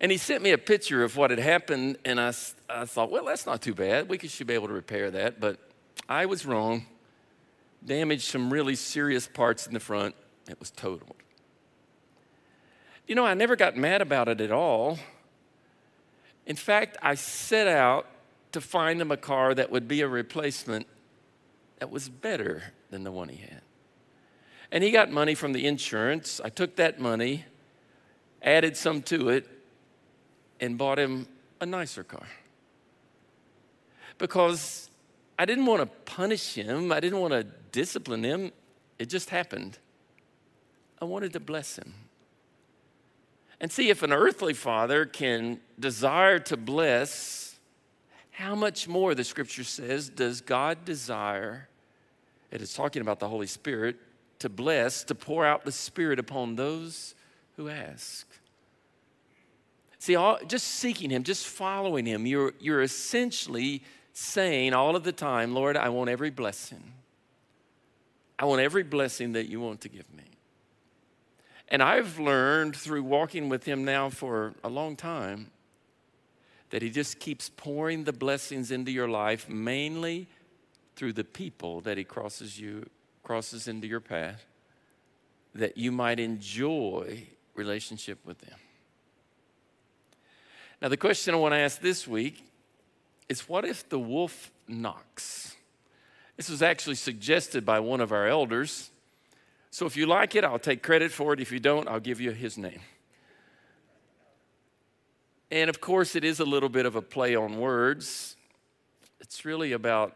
And 0.00 0.12
he 0.12 0.16
sent 0.16 0.44
me 0.44 0.52
a 0.52 0.58
picture 0.58 1.02
of 1.02 1.16
what 1.16 1.30
had 1.30 1.40
happened, 1.40 1.98
and 2.04 2.20
I, 2.20 2.32
I 2.70 2.84
thought, 2.84 3.10
well, 3.10 3.24
that's 3.24 3.46
not 3.46 3.60
too 3.60 3.74
bad. 3.74 4.08
We 4.08 4.16
should 4.18 4.46
be 4.46 4.54
able 4.54 4.68
to 4.68 4.74
repair 4.74 5.10
that. 5.10 5.40
But 5.40 5.58
I 6.08 6.26
was 6.26 6.46
wrong. 6.46 6.86
Damaged 7.84 8.22
some 8.22 8.52
really 8.52 8.76
serious 8.76 9.26
parts 9.26 9.66
in 9.66 9.74
the 9.74 9.80
front. 9.80 10.14
It 10.48 10.58
was 10.60 10.70
totaled. 10.70 11.16
You 13.08 13.16
know, 13.16 13.26
I 13.26 13.34
never 13.34 13.56
got 13.56 13.76
mad 13.76 14.02
about 14.02 14.28
it 14.28 14.40
at 14.40 14.52
all. 14.52 14.98
In 16.46 16.56
fact, 16.56 16.96
I 17.02 17.14
set 17.14 17.66
out 17.66 18.06
to 18.52 18.60
find 18.60 19.00
him 19.00 19.10
a 19.10 19.16
car 19.16 19.54
that 19.54 19.70
would 19.70 19.88
be 19.88 20.00
a 20.00 20.08
replacement 20.08 20.86
that 21.78 21.90
was 21.90 22.08
better 22.08 22.62
than 22.90 23.04
the 23.04 23.12
one 23.12 23.28
he 23.28 23.38
had. 23.38 23.62
And 24.70 24.82
he 24.82 24.90
got 24.90 25.10
money 25.10 25.34
from 25.34 25.52
the 25.52 25.66
insurance. 25.66 26.40
I 26.42 26.48
took 26.48 26.76
that 26.76 27.00
money, 27.00 27.44
added 28.42 28.76
some 28.76 29.02
to 29.02 29.28
it, 29.28 29.48
and 30.60 30.78
bought 30.78 30.98
him 30.98 31.26
a 31.60 31.66
nicer 31.66 32.04
car. 32.04 32.26
Because 34.18 34.90
I 35.38 35.44
didn't 35.44 35.66
want 35.66 35.80
to 35.80 35.86
punish 36.12 36.54
him, 36.54 36.92
I 36.92 37.00
didn't 37.00 37.20
want 37.20 37.32
to 37.32 37.44
discipline 37.72 38.22
him. 38.22 38.52
It 38.98 39.06
just 39.06 39.30
happened. 39.30 39.78
I 41.00 41.04
wanted 41.04 41.32
to 41.32 41.40
bless 41.40 41.76
him. 41.76 41.94
And 43.62 43.70
see 43.70 43.90
if 43.90 44.02
an 44.02 44.12
earthly 44.12 44.54
father 44.54 45.06
can 45.06 45.60
desire 45.78 46.40
to 46.40 46.56
bless, 46.56 47.56
how 48.32 48.56
much 48.56 48.88
more, 48.88 49.14
the 49.14 49.22
scripture 49.22 49.62
says, 49.62 50.08
does 50.08 50.40
God 50.40 50.84
desire? 50.84 51.68
It 52.50 52.60
is 52.60 52.74
talking 52.74 53.02
about 53.02 53.20
the 53.20 53.28
Holy 53.28 53.46
Spirit 53.46 53.96
to 54.40 54.48
bless, 54.48 55.04
to 55.04 55.14
pour 55.14 55.46
out 55.46 55.64
the 55.64 55.70
Spirit 55.70 56.18
upon 56.18 56.56
those 56.56 57.14
who 57.56 57.68
ask. 57.68 58.26
See, 60.00 60.16
all, 60.16 60.38
just 60.48 60.66
seeking 60.66 61.10
Him, 61.10 61.22
just 61.22 61.46
following 61.46 62.04
Him, 62.04 62.26
you're, 62.26 62.54
you're 62.58 62.82
essentially 62.82 63.84
saying 64.12 64.74
all 64.74 64.96
of 64.96 65.04
the 65.04 65.12
time, 65.12 65.54
Lord, 65.54 65.76
I 65.76 65.88
want 65.90 66.10
every 66.10 66.30
blessing. 66.30 66.82
I 68.40 68.46
want 68.46 68.60
every 68.60 68.82
blessing 68.82 69.34
that 69.34 69.48
you 69.48 69.60
want 69.60 69.82
to 69.82 69.88
give 69.88 70.12
me. 70.12 70.31
And 71.72 71.82
I've 71.82 72.18
learned 72.18 72.76
through 72.76 73.02
walking 73.02 73.48
with 73.48 73.64
him 73.64 73.82
now 73.82 74.10
for 74.10 74.52
a 74.62 74.68
long 74.68 74.94
time 74.94 75.50
that 76.68 76.82
he 76.82 76.90
just 76.90 77.18
keeps 77.18 77.48
pouring 77.48 78.04
the 78.04 78.12
blessings 78.12 78.70
into 78.70 78.92
your 78.92 79.08
life 79.08 79.48
mainly 79.48 80.28
through 80.96 81.14
the 81.14 81.24
people 81.24 81.80
that 81.80 81.96
he 81.96 82.04
crosses 82.04 82.60
you 82.60 82.88
crosses 83.22 83.68
into 83.68 83.86
your 83.86 84.00
path 84.00 84.44
that 85.54 85.78
you 85.78 85.90
might 85.90 86.20
enjoy 86.20 87.26
relationship 87.54 88.18
with 88.26 88.38
them. 88.40 88.58
Now 90.82 90.88
the 90.88 90.98
question 90.98 91.32
I 91.34 91.38
want 91.38 91.54
to 91.54 91.58
ask 91.58 91.80
this 91.80 92.06
week 92.06 92.44
is 93.30 93.48
what 93.48 93.64
if 93.64 93.88
the 93.88 93.98
wolf 93.98 94.50
knocks? 94.68 95.56
This 96.36 96.50
was 96.50 96.60
actually 96.60 96.96
suggested 96.96 97.64
by 97.64 97.80
one 97.80 98.02
of 98.02 98.12
our 98.12 98.26
elders 98.26 98.90
so 99.72 99.86
if 99.86 99.96
you 99.96 100.04
like 100.04 100.34
it, 100.34 100.44
I'll 100.44 100.58
take 100.58 100.82
credit 100.82 101.10
for 101.10 101.32
it. 101.32 101.40
If 101.40 101.50
you 101.50 101.58
don't, 101.58 101.88
I'll 101.88 101.98
give 101.98 102.20
you 102.20 102.30
his 102.32 102.58
name. 102.58 102.80
And 105.50 105.70
of 105.70 105.80
course, 105.80 106.14
it 106.14 106.24
is 106.24 106.40
a 106.40 106.44
little 106.44 106.68
bit 106.68 106.84
of 106.84 106.94
a 106.94 107.00
play 107.00 107.34
on 107.34 107.58
words. 107.58 108.36
It's 109.18 109.46
really 109.46 109.72
about 109.72 110.14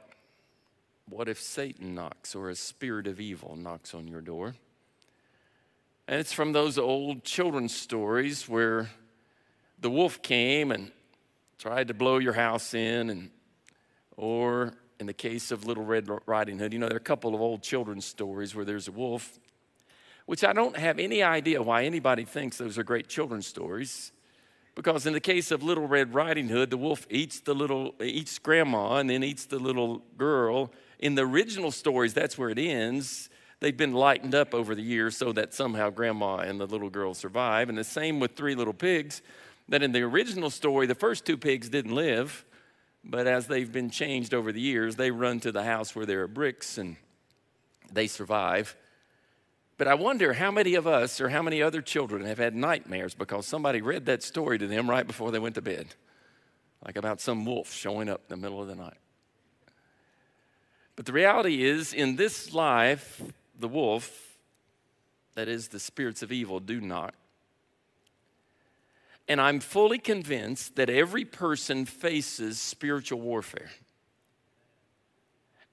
what 1.08 1.26
if 1.26 1.40
Satan 1.40 1.94
knocks 1.94 2.34
or 2.34 2.50
a 2.50 2.54
spirit 2.54 3.06
of 3.06 3.18
evil 3.18 3.56
knocks 3.56 3.94
on 3.94 4.06
your 4.06 4.20
door? 4.20 4.54
And 6.06 6.20
it's 6.20 6.34
from 6.34 6.52
those 6.52 6.76
old 6.76 7.24
children's 7.24 7.74
stories 7.74 8.46
where 8.46 8.90
the 9.80 9.88
wolf 9.88 10.20
came 10.20 10.70
and 10.70 10.92
tried 11.58 11.88
to 11.88 11.94
blow 11.94 12.18
your 12.18 12.34
house 12.34 12.74
in, 12.74 13.08
and, 13.08 13.30
or 14.18 14.74
in 15.00 15.06
the 15.06 15.14
case 15.14 15.50
of 15.50 15.64
Little 15.64 15.84
Red 15.84 16.10
Riding 16.26 16.58
Hood, 16.58 16.74
you 16.74 16.78
know, 16.78 16.88
there 16.88 16.96
are 16.96 16.98
a 16.98 17.00
couple 17.00 17.34
of 17.34 17.40
old 17.40 17.62
children's 17.62 18.04
stories 18.04 18.54
where 18.54 18.66
there's 18.66 18.88
a 18.88 18.92
wolf 18.92 19.38
which 20.26 20.44
I 20.44 20.52
don't 20.52 20.76
have 20.76 20.98
any 20.98 21.22
idea 21.22 21.62
why 21.62 21.84
anybody 21.84 22.24
thinks 22.24 22.58
those 22.58 22.78
are 22.78 22.84
great 22.84 23.08
children's 23.08 23.46
stories. 23.46 24.12
Because 24.74 25.06
in 25.06 25.14
the 25.14 25.20
case 25.20 25.50
of 25.50 25.62
Little 25.62 25.88
Red 25.88 26.12
Riding 26.12 26.48
Hood, 26.48 26.68
the 26.68 26.76
wolf 26.76 27.06
eats 27.08 27.40
the 27.40 27.54
little 27.54 27.94
eats 28.02 28.38
grandma 28.38 28.96
and 28.96 29.08
then 29.08 29.24
eats 29.24 29.46
the 29.46 29.58
little 29.58 30.02
girl. 30.18 30.70
In 30.98 31.14
the 31.14 31.22
original 31.22 31.70
stories, 31.70 32.12
that's 32.12 32.36
where 32.36 32.50
it 32.50 32.58
ends. 32.58 33.30
They've 33.60 33.76
been 33.76 33.94
lightened 33.94 34.34
up 34.34 34.52
over 34.52 34.74
the 34.74 34.82
years 34.82 35.16
so 35.16 35.32
that 35.32 35.54
somehow 35.54 35.88
grandma 35.88 36.38
and 36.38 36.60
the 36.60 36.66
little 36.66 36.90
girl 36.90 37.14
survive. 37.14 37.70
And 37.70 37.78
the 37.78 37.84
same 37.84 38.20
with 38.20 38.36
Three 38.36 38.54
Little 38.54 38.74
Pigs, 38.74 39.22
that 39.68 39.82
in 39.82 39.92
the 39.92 40.02
original 40.02 40.50
story, 40.50 40.86
the 40.86 40.94
first 40.94 41.24
two 41.24 41.38
pigs 41.38 41.70
didn't 41.70 41.94
live, 41.94 42.44
but 43.02 43.26
as 43.26 43.46
they've 43.46 43.72
been 43.72 43.88
changed 43.88 44.34
over 44.34 44.52
the 44.52 44.60
years, 44.60 44.96
they 44.96 45.10
run 45.10 45.40
to 45.40 45.52
the 45.52 45.62
house 45.62 45.94
where 45.94 46.04
there 46.04 46.22
are 46.22 46.28
bricks 46.28 46.76
and 46.76 46.96
they 47.90 48.08
survive. 48.08 48.76
But 49.78 49.88
I 49.88 49.94
wonder 49.94 50.32
how 50.32 50.50
many 50.50 50.74
of 50.74 50.86
us 50.86 51.20
or 51.20 51.28
how 51.28 51.42
many 51.42 51.62
other 51.62 51.82
children 51.82 52.24
have 52.24 52.38
had 52.38 52.54
nightmares 52.54 53.14
because 53.14 53.46
somebody 53.46 53.82
read 53.82 54.06
that 54.06 54.22
story 54.22 54.58
to 54.58 54.66
them 54.66 54.88
right 54.88 55.06
before 55.06 55.30
they 55.30 55.38
went 55.38 55.54
to 55.56 55.62
bed, 55.62 55.88
like 56.84 56.96
about 56.96 57.20
some 57.20 57.44
wolf 57.44 57.72
showing 57.72 58.08
up 58.08 58.22
in 58.28 58.40
the 58.40 58.42
middle 58.42 58.60
of 58.60 58.68
the 58.68 58.74
night. 58.74 58.96
But 60.94 61.04
the 61.04 61.12
reality 61.12 61.62
is, 61.62 61.92
in 61.92 62.16
this 62.16 62.54
life, 62.54 63.20
the 63.58 63.68
wolf, 63.68 64.38
that 65.34 65.46
is, 65.46 65.68
the 65.68 65.78
spirits 65.78 66.22
of 66.22 66.32
evil, 66.32 66.58
do 66.58 66.80
not. 66.80 67.14
And 69.28 69.40
I'm 69.40 69.60
fully 69.60 69.98
convinced 69.98 70.76
that 70.76 70.88
every 70.88 71.26
person 71.26 71.84
faces 71.84 72.58
spiritual 72.58 73.20
warfare 73.20 73.70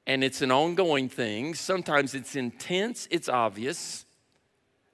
and 0.05 0.23
it's 0.23 0.41
an 0.41 0.51
ongoing 0.51 1.09
thing. 1.09 1.55
Sometimes 1.55 2.13
it's 2.13 2.35
intense, 2.35 3.07
it's 3.09 3.29
obvious, 3.29 4.05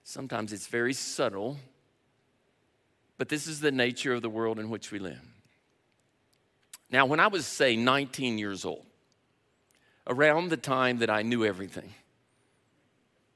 sometimes 0.04 0.54
it's 0.54 0.68
very 0.68 0.94
subtle. 0.94 1.58
But 3.18 3.28
this 3.28 3.48
is 3.48 3.60
the 3.60 3.72
nature 3.72 4.14
of 4.14 4.22
the 4.22 4.30
world 4.30 4.60
in 4.60 4.70
which 4.70 4.92
we 4.92 5.00
live. 5.00 5.20
Now, 6.90 7.06
when 7.06 7.20
I 7.20 7.28
was, 7.28 7.46
say, 7.46 7.76
19 7.76 8.38
years 8.38 8.66
old, 8.66 8.86
around 10.08 10.50
the 10.50 10.58
time 10.58 11.00
that 11.00 11.10
I 11.10 11.22
knew 11.22 11.46
everything, 11.46 11.94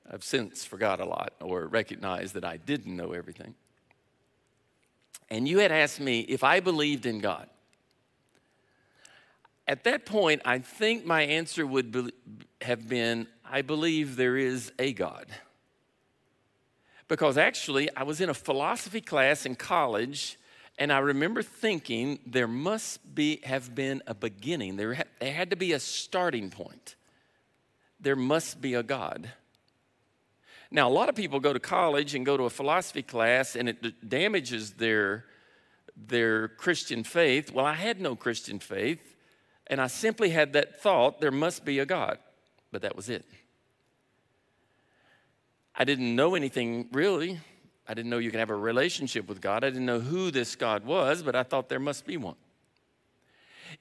I've 0.10 0.24
since 0.24 0.66
forgot 0.66 1.00
a 1.00 1.06
lot 1.06 1.34
or 1.42 1.68
recognized 1.68 2.34
that 2.36 2.46
I 2.46 2.58
didn't 2.58 2.96
know 2.96 3.12
everything. 3.12 3.56
And 5.30 5.48
you 5.48 5.60
had 5.60 5.72
asked 5.72 6.00
me 6.00 6.22
if 6.22 6.44
I 6.44 6.60
believed 6.60 7.06
in 7.06 7.20
God. 7.20 7.48
At 9.68 9.86
that 9.86 10.06
point, 10.06 10.42
I 10.44 10.60
think 10.60 11.06
my 11.06 11.22
answer 11.22 11.66
would 11.66 11.92
be, 11.92 12.12
have 12.62 12.88
been 12.88 13.28
I 13.54 13.62
believe 13.62 14.16
there 14.16 14.36
is 14.36 14.72
a 14.80 14.94
God. 14.94 15.28
Because 17.08 17.38
actually, 17.38 17.96
I 17.96 18.02
was 18.02 18.20
in 18.20 18.30
a 18.30 18.34
philosophy 18.34 19.02
class 19.02 19.46
in 19.46 19.56
college, 19.56 20.40
and 20.80 20.92
I 20.92 20.98
remember 21.00 21.44
thinking 21.44 22.18
there 22.26 22.48
must 22.48 23.14
be, 23.14 23.42
have 23.44 23.76
been 23.76 24.02
a 24.08 24.16
beginning. 24.16 24.78
There 24.78 24.96
had, 24.96 25.08
there 25.20 25.34
had 25.34 25.52
to 25.52 25.56
be 25.56 25.74
a 25.74 25.80
starting 25.80 26.50
point. 26.50 26.96
There 28.00 28.16
must 28.16 28.60
be 28.60 28.74
a 28.74 28.82
God. 28.82 29.30
Now, 30.72 30.90
a 30.90 30.92
lot 30.92 31.08
of 31.08 31.14
people 31.14 31.40
go 31.40 31.54
to 31.54 31.60
college 31.60 32.16
and 32.16 32.26
go 32.26 32.36
to 32.36 32.46
a 32.46 32.50
philosophy 32.50 33.04
class, 33.04 33.56
and 33.56 33.70
it 33.70 34.10
damages 34.10 34.72
their, 34.72 35.26
their 35.96 36.48
Christian 36.48 37.04
faith. 37.04 37.52
Well, 37.52 37.68
I 37.68 37.76
had 37.76 38.02
no 38.02 38.16
Christian 38.16 38.58
faith. 38.58 39.13
And 39.74 39.82
I 39.82 39.88
simply 39.88 40.30
had 40.30 40.54
that 40.54 40.80
thought 40.80 41.20
there 41.20 41.32
must 41.32 41.66
be 41.66 41.80
a 41.80 41.86
God, 41.88 42.20
but 42.72 42.84
that 42.84 42.96
was 42.96 43.10
it. 43.10 43.26
I 45.74 45.84
didn't 45.84 46.16
know 46.16 46.36
anything 46.36 46.90
really. 46.92 47.40
I 47.88 47.96
didn't 47.96 48.12
know 48.12 48.20
you 48.20 48.30
could 48.30 48.40
have 48.40 48.52
a 48.52 48.56
relationship 48.56 49.28
with 49.28 49.42
God. 49.42 49.64
I 49.64 49.72
didn't 49.72 49.88
know 49.88 50.00
who 50.00 50.30
this 50.30 50.56
God 50.56 50.86
was, 50.86 51.24
but 51.24 51.36
I 51.36 51.42
thought 51.42 51.70
there 51.70 51.80
must 51.80 52.06
be 52.06 52.18
one. 52.18 52.36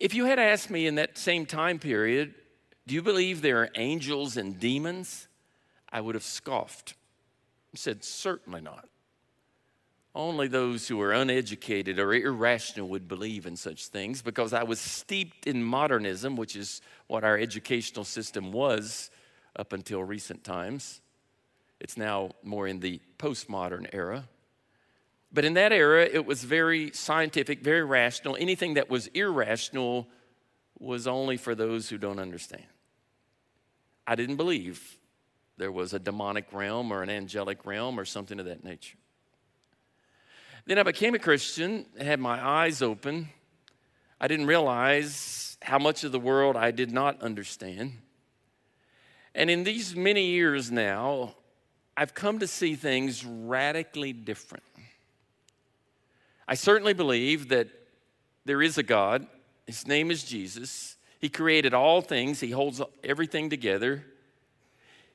If 0.01 0.15
you 0.15 0.25
had 0.25 0.39
asked 0.39 0.71
me 0.71 0.87
in 0.87 0.95
that 0.95 1.19
same 1.19 1.45
time 1.45 1.79
period, 1.79 2.33
do 2.87 2.95
you 2.95 3.03
believe 3.03 3.43
there 3.43 3.59
are 3.59 3.69
angels 3.75 4.39
and 4.39 4.59
demons? 4.59 5.29
I 5.91 6.01
would 6.01 6.15
have 6.15 6.25
scoffed. 6.25 6.95
and 7.71 7.79
said, 7.79 8.03
certainly 8.03 8.63
not. 8.63 8.89
Only 10.15 10.47
those 10.47 10.89
who 10.89 11.01
are 11.01 11.13
uneducated 11.13 11.99
or 11.99 12.13
irrational 12.13 12.89
would 12.89 13.09
believe 13.09 13.47
in 13.47 13.57
such 13.57 13.87
things 13.87 14.21
because 14.21 14.53
I 14.53 14.63
was 14.63 14.79
steeped 14.79 15.47
in 15.47 15.63
modernism, 15.63 16.37
which 16.37 16.55
is 16.55 16.83
what 17.07 17.25
our 17.25 17.39
educational 17.39 18.05
system 18.05 18.53
was 18.53 19.11
up 19.57 19.73
until 19.73 20.05
recent 20.05 20.45
times. 20.45 21.01
It's 21.81 21.97
now 21.97 22.33
more 22.43 22.69
in 22.69 22.81
the 22.81 23.01
postmodern 23.19 23.89
era. 23.93 24.29
But 25.33 25.47
in 25.47 25.55
that 25.55 25.73
era, 25.73 26.05
it 26.05 26.27
was 26.27 26.45
very 26.45 26.93
scientific, 26.93 27.63
very 27.63 27.83
rational. 27.83 28.37
Anything 28.39 28.75
that 28.75 28.91
was 28.91 29.07
irrational 29.09 30.09
was 30.79 31.07
only 31.07 31.39
for 31.39 31.55
those 31.55 31.89
who 31.89 31.97
don't 31.97 32.19
understand. 32.19 32.67
I 34.07 34.15
didn't 34.15 34.37
believe 34.37 34.99
there 35.57 35.73
was 35.73 35.95
a 35.95 35.99
demonic 35.99 36.53
realm 36.53 36.93
or 36.93 37.03
an 37.03 37.09
angelic 37.09 37.65
realm 37.65 37.99
or 37.99 38.05
something 38.05 38.39
of 38.39 38.47
that 38.47 38.63
nature. 38.63 38.99
Then 40.65 40.79
I 40.79 40.83
became 40.85 41.15
a 41.15 41.19
Christian, 41.19 41.87
had 42.01 42.21
my 42.21 42.45
eyes 42.45 42.83
open. 42.83 43.29
I 44.21 44.29
didn't 44.29 44.47
realize 44.47 45.57
how 45.63 45.79
much 45.79 46.05
of 46.05 46.13
the 46.13 46.21
world 46.21 46.57
I 46.57 46.71
did 46.71 46.93
not 46.93 47.21
understand. 47.23 47.95
And 49.35 49.51
in 49.51 49.65
these 49.65 49.97
many 49.97 50.27
years 50.27 50.71
now, 50.71 51.35
I've 51.97 52.15
come 52.15 52.39
to 52.39 52.47
see 52.47 52.75
things 52.75 53.25
radically 53.25 54.13
different. 54.13 54.65
I 56.47 56.55
certainly 56.55 56.93
believe 56.93 57.49
that 57.49 57.69
there 58.45 58.63
is 58.63 58.79
a 58.79 58.83
God. 58.83 59.27
His 59.67 59.87
name 59.87 60.11
is 60.11 60.25
Jesus. 60.25 60.97
He 61.19 61.29
created 61.29 61.75
all 61.75 62.01
things, 62.01 62.41
He 62.41 62.51
holds 62.51 62.81
everything 63.05 63.51
together. 63.51 64.05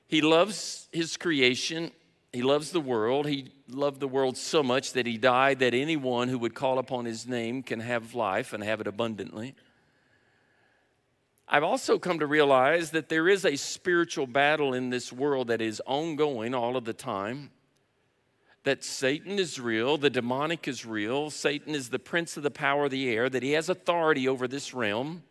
He 0.08 0.22
loves 0.22 0.88
His 0.92 1.18
creation, 1.18 1.92
He 2.38 2.44
loves 2.44 2.70
the 2.70 2.80
world. 2.80 3.26
He 3.26 3.50
loved 3.68 4.00
the 4.00 4.08
world 4.08 4.38
so 4.38 4.62
much 4.62 4.94
that 4.94 5.08
He 5.08 5.18
died 5.18 5.58
that 5.58 5.74
anyone 5.74 6.28
who 6.28 6.38
would 6.38 6.54
call 6.54 6.78
upon 6.78 7.06
His 7.06 7.26
name 7.26 7.64
can 7.64 7.80
have 7.80 8.14
life 8.14 8.54
and 8.54 8.64
have 8.64 8.80
it 8.80 8.86
abundantly. 8.86 9.56
I've 11.50 11.64
also 11.64 11.98
come 11.98 12.20
to 12.20 12.28
realize 12.28 12.92
that 12.92 13.10
there 13.10 13.28
is 13.28 13.44
a 13.44 13.56
spiritual 13.56 14.28
battle 14.28 14.76
in 14.76 14.92
this 14.92 15.12
world 15.12 15.48
that 15.48 15.62
is 15.62 15.82
ongoing 15.88 16.54
all 16.54 16.78
of 16.78 16.86
the 16.86 16.94
time. 16.94 17.50
That 18.66 18.84
Satan 18.84 19.40
is 19.40 19.60
real, 19.60 19.98
the 19.98 20.12
demonic 20.12 20.68
is 20.68 20.86
real, 20.86 21.32
Satan 21.32 21.74
is 21.74 21.90
the 21.90 21.98
prince 21.98 22.38
of 22.38 22.44
the 22.44 22.52
power 22.52 22.86
of 22.86 22.92
the 22.92 23.10
air, 23.10 23.32
that 23.32 23.42
he 23.42 23.54
has 23.54 23.68
authority 23.68 24.28
over 24.28 24.48
this 24.48 24.76
realm. 24.76 25.24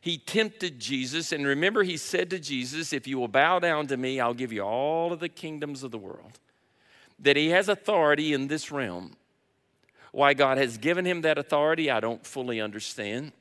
He 0.00 0.18
tempted 0.18 0.78
Jesus, 0.78 1.32
and 1.32 1.46
remember, 1.46 1.82
he 1.82 1.96
said 1.96 2.30
to 2.30 2.38
Jesus, 2.38 2.92
If 2.92 3.06
you 3.06 3.18
will 3.18 3.28
bow 3.28 3.58
down 3.58 3.88
to 3.88 3.96
me, 3.96 4.20
I'll 4.20 4.34
give 4.34 4.52
you 4.52 4.62
all 4.62 5.12
of 5.12 5.20
the 5.20 5.28
kingdoms 5.28 5.82
of 5.82 5.90
the 5.90 5.98
world. 5.98 6.38
That 7.18 7.36
he 7.36 7.48
has 7.50 7.68
authority 7.68 8.32
in 8.32 8.46
this 8.46 8.70
realm. 8.70 9.16
Why 10.12 10.34
God 10.34 10.56
has 10.56 10.78
given 10.78 11.04
him 11.04 11.22
that 11.22 11.36
authority, 11.36 11.90
I 11.90 12.00
don't 12.00 12.24
fully 12.24 12.60
understand. 12.60 13.32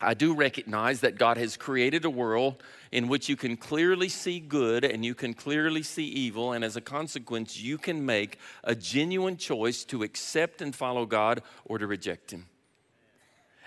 I 0.00 0.14
do 0.14 0.34
recognize 0.34 1.00
that 1.00 1.18
God 1.18 1.36
has 1.36 1.58
created 1.58 2.06
a 2.06 2.10
world 2.10 2.62
in 2.90 3.08
which 3.08 3.28
you 3.28 3.36
can 3.36 3.56
clearly 3.56 4.08
see 4.08 4.40
good 4.40 4.82
and 4.82 5.04
you 5.04 5.14
can 5.14 5.34
clearly 5.34 5.82
see 5.82 6.06
evil, 6.06 6.52
and 6.52 6.64
as 6.64 6.76
a 6.76 6.80
consequence, 6.80 7.60
you 7.60 7.76
can 7.76 8.06
make 8.06 8.38
a 8.64 8.74
genuine 8.74 9.36
choice 9.36 9.84
to 9.84 10.02
accept 10.02 10.62
and 10.62 10.74
follow 10.74 11.04
God 11.04 11.42
or 11.66 11.76
to 11.76 11.86
reject 11.86 12.30
Him. 12.30 12.46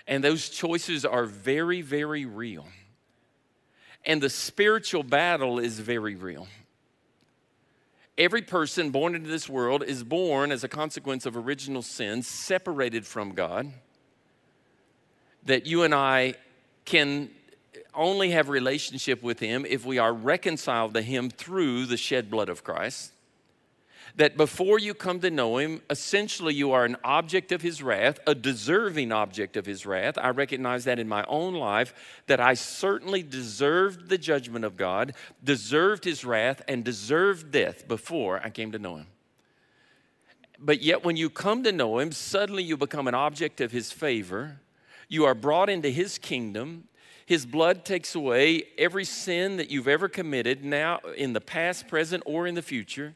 And 0.06 0.22
those 0.22 0.48
choices 0.48 1.04
are 1.04 1.24
very, 1.24 1.80
very 1.80 2.26
real. 2.26 2.66
And 4.04 4.22
the 4.22 4.28
spiritual 4.28 5.02
battle 5.02 5.58
is 5.58 5.80
very 5.80 6.14
real. 6.14 6.46
Every 8.16 8.42
person 8.42 8.90
born 8.90 9.14
into 9.14 9.28
this 9.28 9.48
world 9.48 9.82
is 9.82 10.04
born 10.04 10.52
as 10.52 10.62
a 10.62 10.68
consequence 10.68 11.26
of 11.26 11.36
original 11.36 11.82
sin, 11.82 12.22
separated 12.22 13.06
from 13.06 13.32
God 13.32 13.72
that 15.44 15.66
you 15.66 15.82
and 15.82 15.94
I 15.94 16.34
can 16.84 17.30
only 17.94 18.30
have 18.30 18.48
relationship 18.48 19.22
with 19.22 19.40
him 19.40 19.66
if 19.68 19.84
we 19.84 19.98
are 19.98 20.12
reconciled 20.12 20.94
to 20.94 21.02
him 21.02 21.30
through 21.30 21.86
the 21.86 21.96
shed 21.96 22.30
blood 22.30 22.48
of 22.48 22.64
Christ. 22.64 23.12
That 24.16 24.36
before 24.36 24.78
you 24.78 24.94
come 24.94 25.18
to 25.20 25.30
know 25.30 25.58
him, 25.58 25.82
essentially 25.90 26.54
you 26.54 26.70
are 26.70 26.84
an 26.84 26.96
object 27.02 27.50
of 27.50 27.62
his 27.62 27.82
wrath, 27.82 28.20
a 28.26 28.34
deserving 28.34 29.10
object 29.10 29.56
of 29.56 29.66
his 29.66 29.84
wrath. 29.84 30.16
I 30.18 30.30
recognize 30.30 30.84
that 30.84 31.00
in 31.00 31.08
my 31.08 31.24
own 31.26 31.54
life, 31.54 31.92
that 32.28 32.38
I 32.40 32.54
certainly 32.54 33.24
deserved 33.24 34.08
the 34.08 34.18
judgment 34.18 34.64
of 34.64 34.76
God, 34.76 35.14
deserved 35.42 36.04
his 36.04 36.24
wrath, 36.24 36.62
and 36.68 36.84
deserved 36.84 37.50
death 37.50 37.88
before 37.88 38.40
I 38.44 38.50
came 38.50 38.70
to 38.70 38.78
know 38.78 38.96
him. 38.98 39.06
But 40.60 40.80
yet, 40.80 41.04
when 41.04 41.16
you 41.16 41.28
come 41.28 41.64
to 41.64 41.72
know 41.72 41.98
him, 41.98 42.12
suddenly 42.12 42.62
you 42.62 42.76
become 42.76 43.08
an 43.08 43.14
object 43.14 43.60
of 43.60 43.72
his 43.72 43.90
favor 43.90 44.60
you 45.08 45.24
are 45.24 45.34
brought 45.34 45.70
into 45.70 45.90
His 45.90 46.18
kingdom. 46.18 46.88
His 47.26 47.46
blood 47.46 47.84
takes 47.84 48.14
away 48.14 48.64
every 48.76 49.04
sin 49.04 49.56
that 49.56 49.70
you've 49.70 49.88
ever 49.88 50.08
committed, 50.08 50.64
now 50.64 50.98
in 51.16 51.32
the 51.32 51.40
past, 51.40 51.88
present, 51.88 52.22
or 52.26 52.46
in 52.46 52.54
the 52.54 52.62
future. 52.62 53.14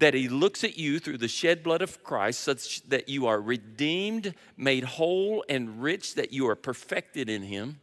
That 0.00 0.14
He 0.14 0.28
looks 0.28 0.64
at 0.64 0.76
you 0.76 0.98
through 0.98 1.18
the 1.18 1.28
shed 1.28 1.62
blood 1.62 1.80
of 1.80 2.02
Christ, 2.02 2.40
such 2.40 2.82
that 2.88 3.08
you 3.08 3.26
are 3.26 3.40
redeemed, 3.40 4.34
made 4.56 4.84
whole, 4.84 5.44
and 5.48 5.80
rich, 5.80 6.14
that 6.16 6.32
you 6.32 6.48
are 6.48 6.56
perfected 6.56 7.30
in 7.30 7.42
Him. 7.42 7.78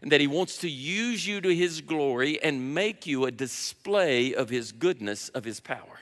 And 0.00 0.12
that 0.12 0.20
He 0.20 0.28
wants 0.28 0.58
to 0.58 0.70
use 0.70 1.26
you 1.26 1.40
to 1.40 1.54
His 1.54 1.80
glory 1.80 2.40
and 2.40 2.74
make 2.74 3.06
you 3.06 3.24
a 3.24 3.32
display 3.32 4.32
of 4.32 4.48
His 4.48 4.70
goodness, 4.70 5.28
of 5.30 5.44
His 5.44 5.58
power. 5.58 6.00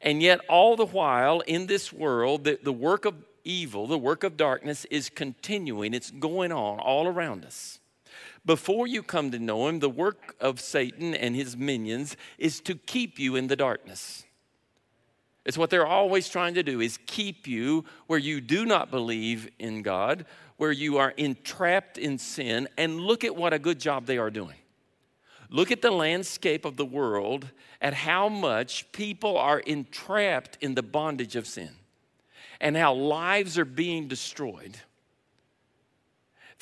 And 0.00 0.22
yet, 0.22 0.40
all 0.48 0.74
the 0.74 0.86
while 0.86 1.40
in 1.40 1.66
this 1.66 1.92
world, 1.92 2.44
the, 2.44 2.58
the 2.62 2.72
work 2.72 3.04
of 3.04 3.14
evil, 3.44 3.86
the 3.86 3.98
work 3.98 4.24
of 4.24 4.36
darkness, 4.36 4.84
is 4.86 5.10
continuing. 5.10 5.94
It's 5.94 6.10
going 6.10 6.52
on 6.52 6.80
all 6.80 7.06
around 7.06 7.44
us. 7.44 7.78
Before 8.44 8.86
you 8.86 9.02
come 9.02 9.30
to 9.30 9.38
know 9.38 9.68
Him, 9.68 9.78
the 9.78 9.88
work 9.88 10.34
of 10.40 10.60
Satan 10.60 11.14
and 11.14 11.36
his 11.36 11.56
minions 11.56 12.16
is 12.38 12.60
to 12.62 12.74
keep 12.74 13.18
you 13.18 13.36
in 13.36 13.46
the 13.46 13.56
darkness. 13.56 14.24
It's 15.44 15.58
what 15.58 15.70
they're 15.70 15.86
always 15.86 16.28
trying 16.28 16.54
to 16.54 16.62
do 16.62 16.80
is 16.80 16.98
keep 17.06 17.46
you 17.46 17.84
where 18.06 18.18
you 18.18 18.40
do 18.40 18.64
not 18.64 18.90
believe 18.90 19.48
in 19.58 19.82
God, 19.82 20.24
where 20.56 20.72
you 20.72 20.98
are 20.98 21.10
entrapped 21.10 21.98
in 21.98 22.18
sin, 22.18 22.68
and 22.76 23.00
look 23.00 23.24
at 23.24 23.34
what 23.34 23.52
a 23.52 23.58
good 23.58 23.80
job 23.80 24.06
they 24.06 24.18
are 24.18 24.30
doing. 24.30 24.56
Look 25.48 25.70
at 25.70 25.82
the 25.82 25.90
landscape 25.90 26.64
of 26.64 26.76
the 26.76 26.84
world 26.84 27.50
at 27.80 27.92
how 27.92 28.28
much 28.28 28.90
people 28.92 29.36
are 29.36 29.60
entrapped 29.60 30.56
in 30.60 30.74
the 30.74 30.82
bondage 30.82 31.36
of 31.36 31.46
sin 31.46 31.70
and 32.60 32.76
how 32.76 32.94
lives 32.94 33.58
are 33.58 33.64
being 33.64 34.08
destroyed. 34.08 34.78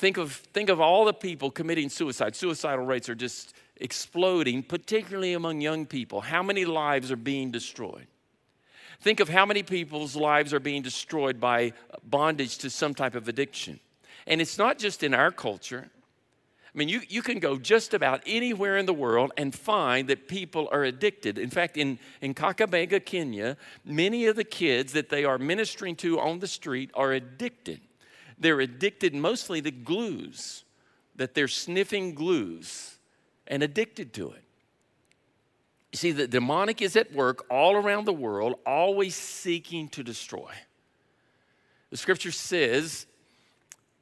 Think 0.01 0.17
of, 0.17 0.31
think 0.31 0.69
of 0.69 0.81
all 0.81 1.05
the 1.05 1.13
people 1.13 1.51
committing 1.51 1.87
suicide. 1.87 2.35
Suicidal 2.35 2.83
rates 2.83 3.07
are 3.07 3.13
just 3.13 3.53
exploding, 3.75 4.63
particularly 4.63 5.33
among 5.33 5.61
young 5.61 5.85
people. 5.85 6.21
How 6.21 6.41
many 6.41 6.65
lives 6.65 7.11
are 7.11 7.15
being 7.15 7.51
destroyed? 7.51 8.07
Think 9.01 9.19
of 9.19 9.29
how 9.29 9.45
many 9.45 9.61
people's 9.61 10.15
lives 10.15 10.55
are 10.55 10.59
being 10.59 10.81
destroyed 10.81 11.39
by 11.39 11.73
bondage 12.03 12.57
to 12.57 12.71
some 12.71 12.95
type 12.95 13.13
of 13.13 13.27
addiction. 13.27 13.79
And 14.25 14.41
it's 14.41 14.57
not 14.57 14.79
just 14.79 15.03
in 15.03 15.13
our 15.13 15.29
culture, 15.29 15.91
I 16.73 16.77
mean, 16.77 16.89
you, 16.89 17.01
you 17.07 17.21
can 17.21 17.37
go 17.37 17.59
just 17.59 17.93
about 17.93 18.23
anywhere 18.25 18.77
in 18.77 18.87
the 18.87 18.93
world 18.95 19.33
and 19.37 19.53
find 19.53 20.07
that 20.07 20.27
people 20.27 20.67
are 20.71 20.83
addicted. 20.83 21.37
In 21.37 21.51
fact, 21.51 21.77
in, 21.77 21.99
in 22.21 22.33
Kakamega, 22.33 23.05
Kenya, 23.05 23.55
many 23.85 24.25
of 24.25 24.35
the 24.35 24.45
kids 24.45 24.93
that 24.93 25.09
they 25.09 25.25
are 25.25 25.37
ministering 25.37 25.95
to 25.97 26.19
on 26.19 26.39
the 26.39 26.47
street 26.47 26.89
are 26.95 27.11
addicted. 27.11 27.81
They're 28.41 28.59
addicted 28.59 29.13
mostly 29.13 29.61
to 29.61 29.69
glues, 29.69 30.63
that 31.15 31.35
they're 31.35 31.47
sniffing 31.47 32.15
glues 32.15 32.97
and 33.45 33.61
addicted 33.61 34.13
to 34.15 34.31
it. 34.31 34.43
You 35.91 35.97
see, 35.97 36.11
the 36.11 36.27
demonic 36.27 36.81
is 36.81 36.95
at 36.95 37.13
work 37.13 37.45
all 37.51 37.75
around 37.75 38.05
the 38.05 38.13
world, 38.13 38.55
always 38.65 39.15
seeking 39.15 39.89
to 39.89 40.03
destroy. 40.03 40.51
The 41.91 41.97
scripture 41.97 42.31
says 42.31 43.05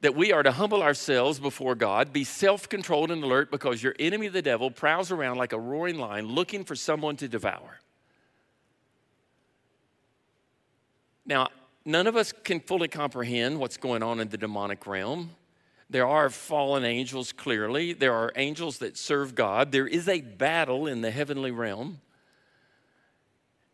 that 0.00 0.14
we 0.14 0.32
are 0.32 0.42
to 0.42 0.52
humble 0.52 0.82
ourselves 0.82 1.38
before 1.38 1.74
God, 1.74 2.10
be 2.10 2.24
self 2.24 2.66
controlled 2.66 3.10
and 3.10 3.22
alert 3.22 3.50
because 3.50 3.82
your 3.82 3.94
enemy, 3.98 4.28
the 4.28 4.40
devil, 4.40 4.70
prowls 4.70 5.10
around 5.10 5.36
like 5.36 5.52
a 5.52 5.58
roaring 5.58 5.98
lion 5.98 6.26
looking 6.28 6.64
for 6.64 6.74
someone 6.74 7.16
to 7.16 7.28
devour. 7.28 7.80
Now, 11.26 11.48
none 11.90 12.06
of 12.06 12.16
us 12.16 12.32
can 12.32 12.60
fully 12.60 12.88
comprehend 12.88 13.58
what's 13.58 13.76
going 13.76 14.02
on 14.02 14.20
in 14.20 14.28
the 14.28 14.38
demonic 14.38 14.86
realm. 14.86 15.30
There 15.88 16.06
are 16.06 16.30
fallen 16.30 16.84
angels, 16.84 17.32
clearly. 17.32 17.92
There 17.92 18.14
are 18.14 18.32
angels 18.36 18.78
that 18.78 18.96
serve 18.96 19.34
God. 19.34 19.72
There 19.72 19.88
is 19.88 20.08
a 20.08 20.20
battle 20.20 20.86
in 20.86 21.00
the 21.00 21.10
heavenly 21.10 21.50
realm. 21.50 22.00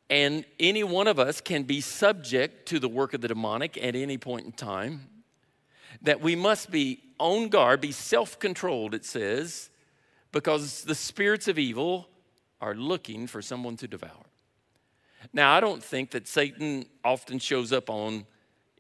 And 0.08 0.44
any 0.58 0.82
one 0.84 1.08
of 1.08 1.18
us 1.18 1.40
can 1.40 1.64
be 1.64 1.80
subject 1.80 2.66
to 2.68 2.78
the 2.78 2.88
work 2.88 3.12
of 3.12 3.20
the 3.20 3.28
demonic 3.28 3.76
at 3.76 3.94
any 3.96 4.18
point 4.18 4.46
in 4.46 4.52
time 4.52 5.08
that 6.02 6.20
we 6.20 6.36
must 6.36 6.70
be 6.70 7.00
on 7.18 7.48
guard, 7.48 7.80
be 7.80 7.92
self 7.92 8.38
controlled, 8.38 8.94
it 8.94 9.04
says, 9.04 9.70
because 10.32 10.84
the 10.84 10.94
spirits 10.94 11.48
of 11.48 11.58
evil 11.58 12.08
are 12.60 12.74
looking 12.74 13.26
for 13.26 13.42
someone 13.42 13.76
to 13.76 13.88
devour. 13.88 14.26
Now, 15.32 15.54
I 15.54 15.60
don't 15.60 15.82
think 15.82 16.10
that 16.12 16.28
Satan 16.28 16.86
often 17.04 17.38
shows 17.38 17.72
up 17.72 17.90
on 17.90 18.26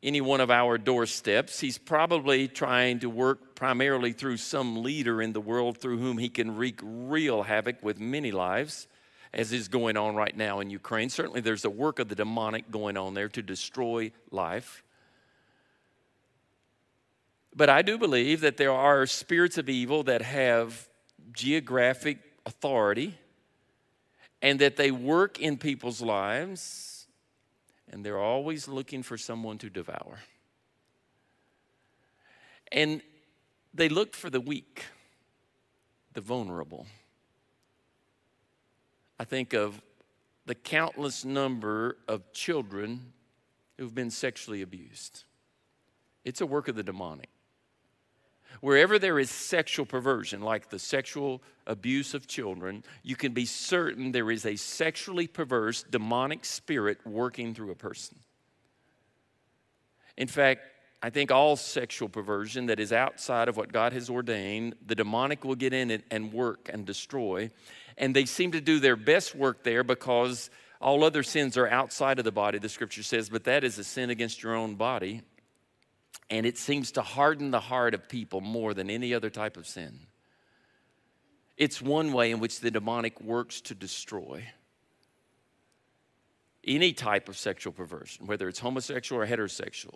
any 0.02 0.20
one 0.20 0.40
of 0.40 0.50
our 0.50 0.78
doorsteps. 0.78 1.60
He's 1.60 1.78
probably 1.78 2.48
trying 2.48 3.00
to 3.00 3.10
work 3.10 3.54
primarily 3.54 4.12
through 4.12 4.36
some 4.36 4.82
leader 4.82 5.20
in 5.22 5.32
the 5.32 5.40
world 5.40 5.78
through 5.78 5.98
whom 5.98 6.18
he 6.18 6.28
can 6.28 6.56
wreak 6.56 6.80
real 6.82 7.42
havoc 7.42 7.82
with 7.82 7.98
many 7.98 8.30
lives, 8.30 8.86
as 9.32 9.52
is 9.52 9.68
going 9.68 9.96
on 9.96 10.14
right 10.14 10.36
now 10.36 10.60
in 10.60 10.70
Ukraine. 10.70 11.10
Certainly, 11.10 11.40
there's 11.40 11.64
a 11.64 11.70
work 11.70 11.98
of 11.98 12.08
the 12.08 12.14
demonic 12.14 12.70
going 12.70 12.96
on 12.96 13.14
there 13.14 13.28
to 13.30 13.42
destroy 13.42 14.12
life. 14.30 14.82
But 17.54 17.70
I 17.70 17.80
do 17.82 17.96
believe 17.96 18.42
that 18.42 18.58
there 18.58 18.72
are 18.72 19.06
spirits 19.06 19.56
of 19.56 19.68
evil 19.68 20.02
that 20.04 20.20
have 20.20 20.88
geographic 21.32 22.18
authority 22.44 23.18
and 24.46 24.60
that 24.60 24.76
they 24.76 24.92
work 24.92 25.40
in 25.40 25.56
people's 25.56 26.00
lives 26.00 27.08
and 27.90 28.06
they're 28.06 28.20
always 28.20 28.68
looking 28.68 29.02
for 29.02 29.18
someone 29.18 29.58
to 29.58 29.68
devour. 29.68 30.20
And 32.70 33.02
they 33.74 33.88
look 33.88 34.14
for 34.14 34.30
the 34.30 34.40
weak, 34.40 34.84
the 36.12 36.20
vulnerable. 36.20 36.86
I 39.18 39.24
think 39.24 39.52
of 39.52 39.82
the 40.46 40.54
countless 40.54 41.24
number 41.24 41.96
of 42.06 42.32
children 42.32 43.14
who've 43.78 43.96
been 43.96 44.12
sexually 44.12 44.62
abused. 44.62 45.24
It's 46.24 46.40
a 46.40 46.46
work 46.46 46.68
of 46.68 46.76
the 46.76 46.84
demonic. 46.84 47.30
Wherever 48.60 48.98
there 48.98 49.18
is 49.18 49.30
sexual 49.30 49.86
perversion, 49.86 50.40
like 50.40 50.70
the 50.70 50.78
sexual 50.78 51.42
abuse 51.66 52.14
of 52.14 52.26
children, 52.26 52.84
you 53.02 53.16
can 53.16 53.32
be 53.32 53.44
certain 53.44 54.12
there 54.12 54.30
is 54.30 54.46
a 54.46 54.56
sexually 54.56 55.26
perverse 55.26 55.82
demonic 55.82 56.44
spirit 56.44 56.98
working 57.06 57.54
through 57.54 57.70
a 57.70 57.76
person. 57.76 58.18
In 60.16 60.28
fact, 60.28 60.62
I 61.02 61.10
think 61.10 61.30
all 61.30 61.56
sexual 61.56 62.08
perversion 62.08 62.66
that 62.66 62.80
is 62.80 62.92
outside 62.92 63.48
of 63.48 63.56
what 63.56 63.72
God 63.72 63.92
has 63.92 64.08
ordained, 64.08 64.74
the 64.84 64.94
demonic 64.94 65.44
will 65.44 65.54
get 65.54 65.72
in 65.72 65.90
it 65.90 66.04
and 66.10 66.32
work 66.32 66.70
and 66.72 66.86
destroy. 66.86 67.50
And 67.98 68.16
they 68.16 68.24
seem 68.24 68.52
to 68.52 68.60
do 68.60 68.80
their 68.80 68.96
best 68.96 69.34
work 69.34 69.62
there 69.62 69.84
because 69.84 70.50
all 70.80 71.04
other 71.04 71.22
sins 71.22 71.56
are 71.56 71.68
outside 71.68 72.18
of 72.18 72.24
the 72.24 72.32
body, 72.32 72.58
the 72.58 72.68
scripture 72.68 73.02
says, 73.02 73.28
but 73.28 73.44
that 73.44 73.64
is 73.64 73.78
a 73.78 73.84
sin 73.84 74.10
against 74.10 74.42
your 74.42 74.54
own 74.54 74.74
body. 74.74 75.22
And 76.28 76.44
it 76.44 76.58
seems 76.58 76.92
to 76.92 77.02
harden 77.02 77.50
the 77.50 77.60
heart 77.60 77.94
of 77.94 78.08
people 78.08 78.40
more 78.40 78.74
than 78.74 78.90
any 78.90 79.14
other 79.14 79.30
type 79.30 79.56
of 79.56 79.66
sin. 79.66 80.00
It's 81.56 81.80
one 81.80 82.12
way 82.12 82.30
in 82.30 82.40
which 82.40 82.60
the 82.60 82.70
demonic 82.70 83.20
works 83.20 83.60
to 83.62 83.74
destroy 83.74 84.44
any 86.66 86.92
type 86.92 87.28
of 87.28 87.36
sexual 87.36 87.72
perversion, 87.72 88.26
whether 88.26 88.48
it's 88.48 88.58
homosexual 88.58 89.22
or 89.22 89.26
heterosexual, 89.26 89.94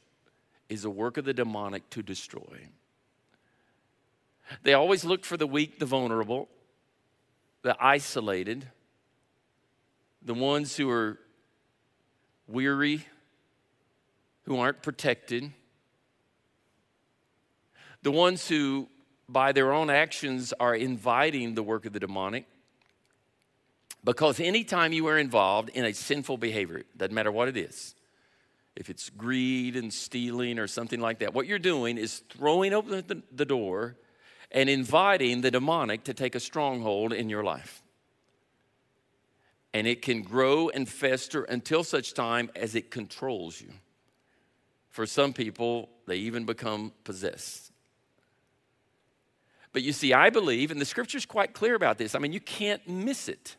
is 0.69 0.85
a 0.85 0.91
work 0.91 1.17
of 1.17 1.25
the 1.25 1.35
demonic 1.35 1.89
to 1.91 2.03
destroy. 2.03 2.69
They 4.63 4.75
always 4.75 5.05
look 5.05 5.25
for 5.25 5.37
the 5.37 5.47
weak, 5.47 5.79
the 5.79 5.87
vulnerable, 5.87 6.49
the 7.63 7.77
isolated, 7.81 8.69
the 10.23 10.35
ones 10.35 10.77
who 10.77 10.89
are 10.91 11.19
weary, 12.47 13.05
who 14.45 14.59
aren't 14.59 14.83
protected, 14.83 15.53
the 18.03 18.11
ones 18.11 18.49
who, 18.49 18.89
by 19.29 19.53
their 19.53 19.73
own 19.73 19.91
actions, 19.91 20.53
are 20.59 20.75
inviting 20.75 21.55
the 21.55 21.63
work 21.63 21.87
of 21.87 21.93
the 21.93 22.01
demonic. 22.01 22.47
Because 24.03 24.41
anytime 24.41 24.93
you 24.93 25.07
are 25.09 25.19
involved 25.19 25.69
in 25.71 25.85
a 25.85 25.93
sinful 25.93 26.39
behavior, 26.39 26.83
doesn't 26.97 27.15
matter 27.15 27.31
what 27.31 27.49
it 27.49 27.57
is, 27.57 27.95
if 28.77 28.89
it's 28.89 29.11
greed 29.11 29.77
and 29.77 29.93
stealing 29.93 30.59
or 30.59 30.67
something 30.67 31.01
like 31.01 31.19
that, 31.19 31.35
what 31.35 31.47
you're 31.47 31.59
doing 31.59 31.99
is 31.99 32.23
throwing 32.31 32.73
open 32.73 33.05
the, 33.07 33.23
the 33.33 33.45
door 33.45 33.97
and 34.51 34.71
inviting 34.71 35.43
the 35.43 35.51
demonic 35.51 36.05
to 36.05 36.15
take 36.15 36.35
a 36.35 36.41
stronghold 36.41 37.13
in 37.13 37.29
your 37.29 37.45
life. 37.45 37.83
And 39.73 39.87
it 39.87 40.03
can 40.03 40.23
grow 40.23 40.69
and 40.69 40.89
fester 40.89 41.45
until 41.45 41.85
such 41.85 42.15
time 42.15 42.51
as 42.57 42.75
it 42.75 42.91
controls 42.91 43.61
you. 43.61 43.71
For 44.89 45.07
some 45.07 45.33
people, 45.33 45.89
they 46.07 46.17
even 46.17 46.45
become 46.45 46.93
possessed. 47.05 47.71
But 49.73 49.83
you 49.83 49.93
see, 49.93 50.13
I 50.13 50.31
believe, 50.31 50.71
and 50.71 50.81
the 50.81 50.85
scripture's 50.85 51.27
quite 51.27 51.53
clear 51.53 51.75
about 51.75 51.99
this, 51.99 52.15
I 52.15 52.19
mean, 52.19 52.33
you 52.33 52.41
can't 52.41 52.87
miss 52.89 53.29
it, 53.29 53.57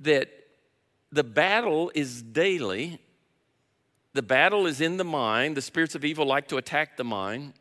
that 0.00 0.28
the 1.10 1.24
battle 1.24 1.92
is 1.94 2.22
daily. 2.22 2.98
The 4.14 4.22
battle 4.22 4.66
is 4.66 4.80
in 4.80 4.96
the 4.96 5.04
mind. 5.04 5.56
The 5.56 5.62
spirits 5.62 5.94
of 5.94 6.04
evil 6.04 6.26
like 6.26 6.48
to 6.48 6.56
attack 6.56 6.96
the 6.96 7.04
mind. 7.04 7.52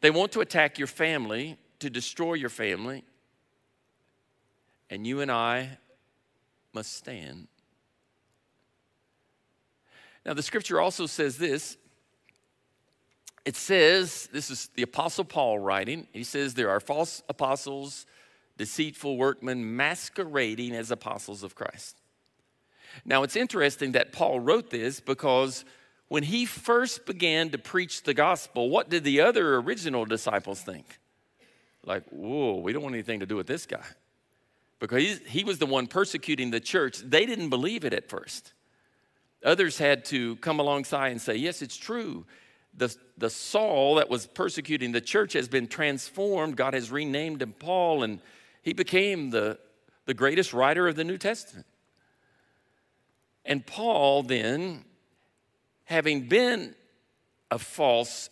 They 0.00 0.10
want 0.10 0.32
to 0.32 0.40
attack 0.40 0.78
your 0.78 0.86
family, 0.86 1.58
to 1.80 1.90
destroy 1.90 2.34
your 2.34 2.48
family. 2.48 3.04
And 4.88 5.06
you 5.06 5.20
and 5.20 5.30
I 5.30 5.78
must 6.72 6.96
stand. 6.96 7.48
Now, 10.24 10.34
the 10.34 10.42
scripture 10.42 10.80
also 10.80 11.06
says 11.06 11.38
this 11.38 11.76
it 13.44 13.56
says, 13.56 14.28
this 14.32 14.50
is 14.50 14.68
the 14.74 14.82
Apostle 14.82 15.24
Paul 15.24 15.58
writing, 15.58 16.06
he 16.12 16.24
says, 16.24 16.54
There 16.54 16.70
are 16.70 16.80
false 16.80 17.22
apostles, 17.28 18.06
deceitful 18.58 19.16
workmen 19.16 19.76
masquerading 19.76 20.72
as 20.72 20.90
apostles 20.90 21.42
of 21.42 21.54
Christ. 21.54 21.96
Now, 23.04 23.22
it's 23.22 23.36
interesting 23.36 23.92
that 23.92 24.12
Paul 24.12 24.40
wrote 24.40 24.70
this 24.70 25.00
because 25.00 25.64
when 26.08 26.22
he 26.24 26.44
first 26.44 27.06
began 27.06 27.50
to 27.50 27.58
preach 27.58 28.02
the 28.02 28.14
gospel, 28.14 28.68
what 28.68 28.90
did 28.90 29.04
the 29.04 29.20
other 29.20 29.56
original 29.56 30.04
disciples 30.04 30.60
think? 30.60 30.98
Like, 31.84 32.04
whoa, 32.10 32.56
we 32.56 32.72
don't 32.72 32.82
want 32.82 32.94
anything 32.94 33.20
to 33.20 33.26
do 33.26 33.36
with 33.36 33.46
this 33.46 33.64
guy. 33.64 33.84
Because 34.80 35.18
he 35.26 35.44
was 35.44 35.58
the 35.58 35.66
one 35.66 35.86
persecuting 35.86 36.50
the 36.50 36.60
church. 36.60 36.98
They 36.98 37.26
didn't 37.26 37.48
believe 37.48 37.84
it 37.84 37.94
at 37.94 38.08
first. 38.08 38.52
Others 39.44 39.78
had 39.78 40.04
to 40.06 40.36
come 40.36 40.58
alongside 40.58 41.08
and 41.08 41.20
say, 41.20 41.36
yes, 41.36 41.62
it's 41.62 41.76
true 41.76 42.26
the, 42.74 42.94
the 43.18 43.30
Saul 43.30 43.96
that 43.96 44.08
was 44.08 44.26
persecuting 44.26 44.92
the 44.92 45.00
church 45.00 45.32
has 45.34 45.48
been 45.48 45.66
transformed. 45.66 46.56
God 46.56 46.74
has 46.74 46.90
renamed 46.90 47.42
him 47.42 47.52
Paul, 47.52 48.02
and 48.02 48.20
he 48.62 48.72
became 48.72 49.30
the, 49.30 49.58
the 50.06 50.14
greatest 50.14 50.52
writer 50.52 50.88
of 50.88 50.96
the 50.96 51.04
New 51.04 51.18
Testament. 51.18 51.66
And 53.44 53.66
Paul, 53.66 54.22
then, 54.22 54.84
having 55.84 56.28
been 56.28 56.74
a 57.50 57.58
false 57.58 58.30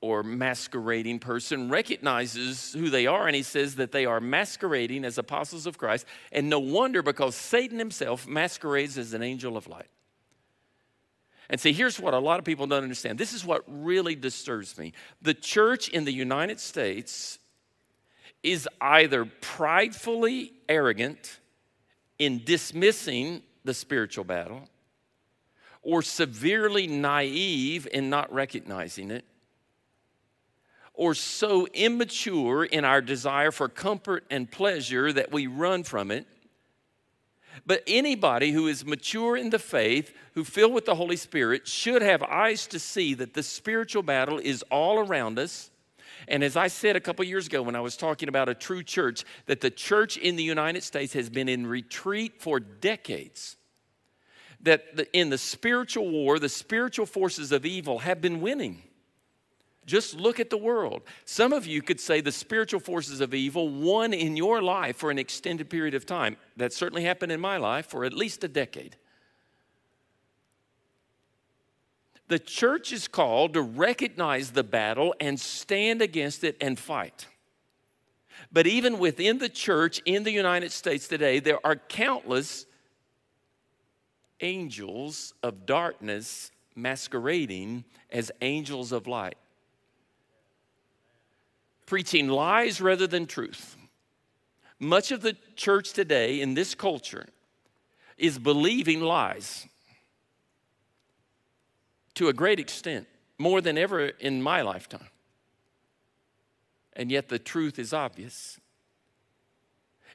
or 0.00 0.22
masquerading 0.22 1.18
person, 1.18 1.68
recognizes 1.68 2.72
who 2.72 2.88
they 2.88 3.06
are, 3.06 3.26
and 3.26 3.36
he 3.36 3.42
says 3.42 3.74
that 3.74 3.92
they 3.92 4.06
are 4.06 4.18
masquerading 4.18 5.04
as 5.04 5.18
apostles 5.18 5.66
of 5.66 5.76
Christ. 5.76 6.06
And 6.32 6.48
no 6.48 6.58
wonder, 6.58 7.02
because 7.02 7.36
Satan 7.36 7.78
himself 7.78 8.26
masquerades 8.26 8.96
as 8.96 9.12
an 9.12 9.22
angel 9.22 9.58
of 9.58 9.68
light. 9.68 9.90
And 11.50 11.60
see, 11.60 11.72
here's 11.72 11.98
what 11.98 12.14
a 12.14 12.18
lot 12.18 12.38
of 12.38 12.44
people 12.44 12.68
don't 12.68 12.84
understand. 12.84 13.18
This 13.18 13.32
is 13.32 13.44
what 13.44 13.64
really 13.66 14.14
disturbs 14.14 14.78
me. 14.78 14.92
The 15.20 15.34
church 15.34 15.88
in 15.88 16.04
the 16.04 16.12
United 16.12 16.60
States 16.60 17.40
is 18.44 18.68
either 18.80 19.24
pridefully 19.24 20.52
arrogant 20.68 21.40
in 22.20 22.42
dismissing 22.44 23.42
the 23.64 23.74
spiritual 23.74 24.22
battle 24.24 24.68
or 25.82 26.02
severely 26.02 26.86
naive 26.86 27.88
in 27.92 28.08
not 28.08 28.32
recognizing 28.32 29.10
it 29.10 29.24
or 30.94 31.14
so 31.14 31.66
immature 31.74 32.64
in 32.64 32.84
our 32.84 33.00
desire 33.00 33.50
for 33.50 33.68
comfort 33.68 34.24
and 34.30 34.50
pleasure 34.50 35.12
that 35.12 35.32
we 35.32 35.46
run 35.46 35.82
from 35.82 36.10
it 36.10 36.26
but 37.66 37.82
anybody 37.86 38.52
who 38.52 38.66
is 38.66 38.84
mature 38.84 39.36
in 39.36 39.50
the 39.50 39.58
faith, 39.58 40.12
who 40.34 40.44
filled 40.44 40.72
with 40.72 40.86
the 40.86 40.94
Holy 40.94 41.16
Spirit, 41.16 41.66
should 41.68 42.02
have 42.02 42.22
eyes 42.22 42.66
to 42.68 42.78
see 42.78 43.14
that 43.14 43.34
the 43.34 43.42
spiritual 43.42 44.02
battle 44.02 44.38
is 44.38 44.62
all 44.70 44.98
around 44.98 45.38
us. 45.38 45.70
And 46.28 46.44
as 46.44 46.56
I 46.56 46.68
said 46.68 46.96
a 46.96 47.00
couple 47.00 47.24
years 47.24 47.46
ago 47.46 47.62
when 47.62 47.76
I 47.76 47.80
was 47.80 47.96
talking 47.96 48.28
about 48.28 48.48
a 48.48 48.54
true 48.54 48.82
church, 48.82 49.24
that 49.46 49.60
the 49.60 49.70
church 49.70 50.16
in 50.16 50.36
the 50.36 50.42
United 50.42 50.82
States 50.82 51.12
has 51.14 51.30
been 51.30 51.48
in 51.48 51.66
retreat 51.66 52.40
for 52.40 52.60
decades. 52.60 53.56
That 54.62 55.08
in 55.12 55.30
the 55.30 55.38
spiritual 55.38 56.10
war, 56.10 56.38
the 56.38 56.48
spiritual 56.48 57.06
forces 57.06 57.52
of 57.52 57.64
evil 57.64 58.00
have 58.00 58.20
been 58.20 58.40
winning. 58.40 58.82
Just 59.86 60.14
look 60.14 60.38
at 60.38 60.50
the 60.50 60.58
world. 60.58 61.02
Some 61.24 61.52
of 61.52 61.66
you 61.66 61.82
could 61.82 62.00
say 62.00 62.20
the 62.20 62.32
spiritual 62.32 62.80
forces 62.80 63.20
of 63.20 63.34
evil 63.34 63.68
won 63.68 64.12
in 64.12 64.36
your 64.36 64.62
life 64.62 64.96
for 64.96 65.10
an 65.10 65.18
extended 65.18 65.70
period 65.70 65.94
of 65.94 66.06
time. 66.06 66.36
That 66.56 66.72
certainly 66.72 67.04
happened 67.04 67.32
in 67.32 67.40
my 67.40 67.56
life 67.56 67.86
for 67.86 68.04
at 68.04 68.12
least 68.12 68.44
a 68.44 68.48
decade. 68.48 68.96
The 72.28 72.38
church 72.38 72.92
is 72.92 73.08
called 73.08 73.54
to 73.54 73.62
recognize 73.62 74.52
the 74.52 74.62
battle 74.62 75.14
and 75.18 75.40
stand 75.40 76.00
against 76.00 76.44
it 76.44 76.56
and 76.60 76.78
fight. 76.78 77.26
But 78.52 78.66
even 78.68 78.98
within 78.98 79.38
the 79.38 79.48
church 79.48 80.00
in 80.04 80.22
the 80.22 80.30
United 80.30 80.70
States 80.70 81.08
today, 81.08 81.40
there 81.40 81.58
are 81.64 81.74
countless 81.74 82.66
angels 84.40 85.34
of 85.42 85.66
darkness 85.66 86.52
masquerading 86.76 87.84
as 88.10 88.30
angels 88.40 88.92
of 88.92 89.08
light 89.08 89.36
preaching 91.90 92.28
lies 92.28 92.80
rather 92.80 93.08
than 93.08 93.26
truth. 93.26 93.76
Much 94.78 95.10
of 95.10 95.22
the 95.22 95.36
church 95.56 95.92
today 95.92 96.40
in 96.40 96.54
this 96.54 96.72
culture 96.72 97.26
is 98.16 98.38
believing 98.38 99.00
lies 99.00 99.66
to 102.14 102.28
a 102.28 102.32
great 102.32 102.60
extent, 102.60 103.08
more 103.38 103.60
than 103.60 103.76
ever 103.76 104.06
in 104.06 104.40
my 104.40 104.62
lifetime. 104.62 105.08
And 106.92 107.10
yet 107.10 107.28
the 107.28 107.40
truth 107.40 107.76
is 107.76 107.92
obvious. 107.92 108.60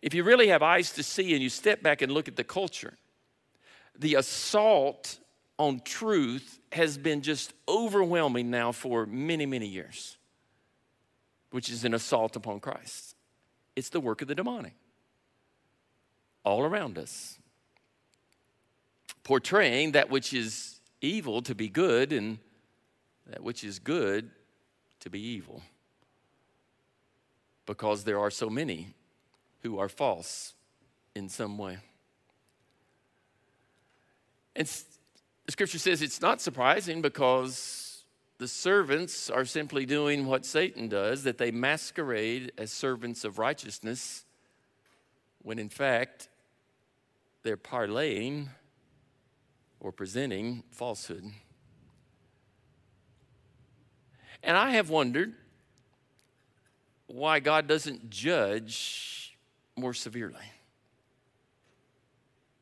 If 0.02 0.14
you 0.14 0.24
really 0.24 0.48
have 0.48 0.64
eyes 0.64 0.94
to 0.94 1.04
see 1.04 1.34
and 1.34 1.44
you 1.44 1.50
step 1.50 1.84
back 1.84 2.02
and 2.02 2.10
look 2.10 2.30
at 2.30 2.38
the 2.38 2.46
culture, 2.46 2.94
the 4.00 4.16
assault 4.16 5.20
on 5.60 5.82
truth 5.82 6.58
has 6.72 6.98
been 6.98 7.22
just 7.22 7.52
overwhelming 7.68 8.50
now 8.50 8.72
for 8.72 9.06
many, 9.06 9.46
many 9.46 9.68
years, 9.68 10.16
which 11.56 11.70
is 11.70 11.86
an 11.86 11.94
assault 11.94 12.36
upon 12.36 12.60
Christ. 12.60 13.16
It's 13.78 13.88
the 13.88 14.02
work 14.02 14.22
of 14.22 14.28
the 14.28 14.36
demonic 14.36 14.74
all 16.44 16.64
around 16.64 16.98
us, 16.98 17.40
portraying 19.24 19.94
that 19.94 20.10
which 20.10 20.34
is 20.34 20.82
evil 21.00 21.42
to 21.42 21.56
be 21.56 21.70
good 21.70 22.12
and 22.12 22.40
that 23.26 23.42
which 23.42 23.64
is 23.64 23.80
good 23.80 24.32
to 25.00 25.10
be 25.10 25.18
evil. 25.18 25.64
Because 27.66 28.04
there 28.04 28.20
are 28.20 28.30
so 28.30 28.50
many 28.50 28.94
who 29.64 29.80
are 29.80 29.88
false 29.88 30.56
in 31.16 31.30
some 31.30 31.58
way. 31.58 31.78
And 34.58 34.70
scripture 35.48 35.80
says 35.80 36.02
it's 36.02 36.20
not 36.20 36.42
surprising 36.42 37.02
because 37.02 37.85
the 38.38 38.48
servants 38.48 39.30
are 39.30 39.46
simply 39.46 39.86
doing 39.86 40.26
what 40.26 40.46
Satan 40.46 40.90
does, 40.90 41.24
that 41.24 41.38
they 41.38 41.52
masquerade 41.52 42.52
as 42.58 42.72
servants 42.72 43.24
of 43.24 43.40
righteousness, 43.40 44.26
when 45.42 45.58
in 45.58 45.70
fact 45.70 46.28
they're 47.44 47.58
parlaying 47.58 48.48
or 49.80 49.92
presenting 49.92 50.64
falsehood. 50.72 51.24
And 54.44 54.58
I 54.58 54.72
have 54.72 54.90
wondered 54.90 55.34
why 57.08 57.40
God 57.40 57.68
doesn't 57.68 58.10
judge 58.10 59.38
more 59.76 59.94
severely. 59.94 60.52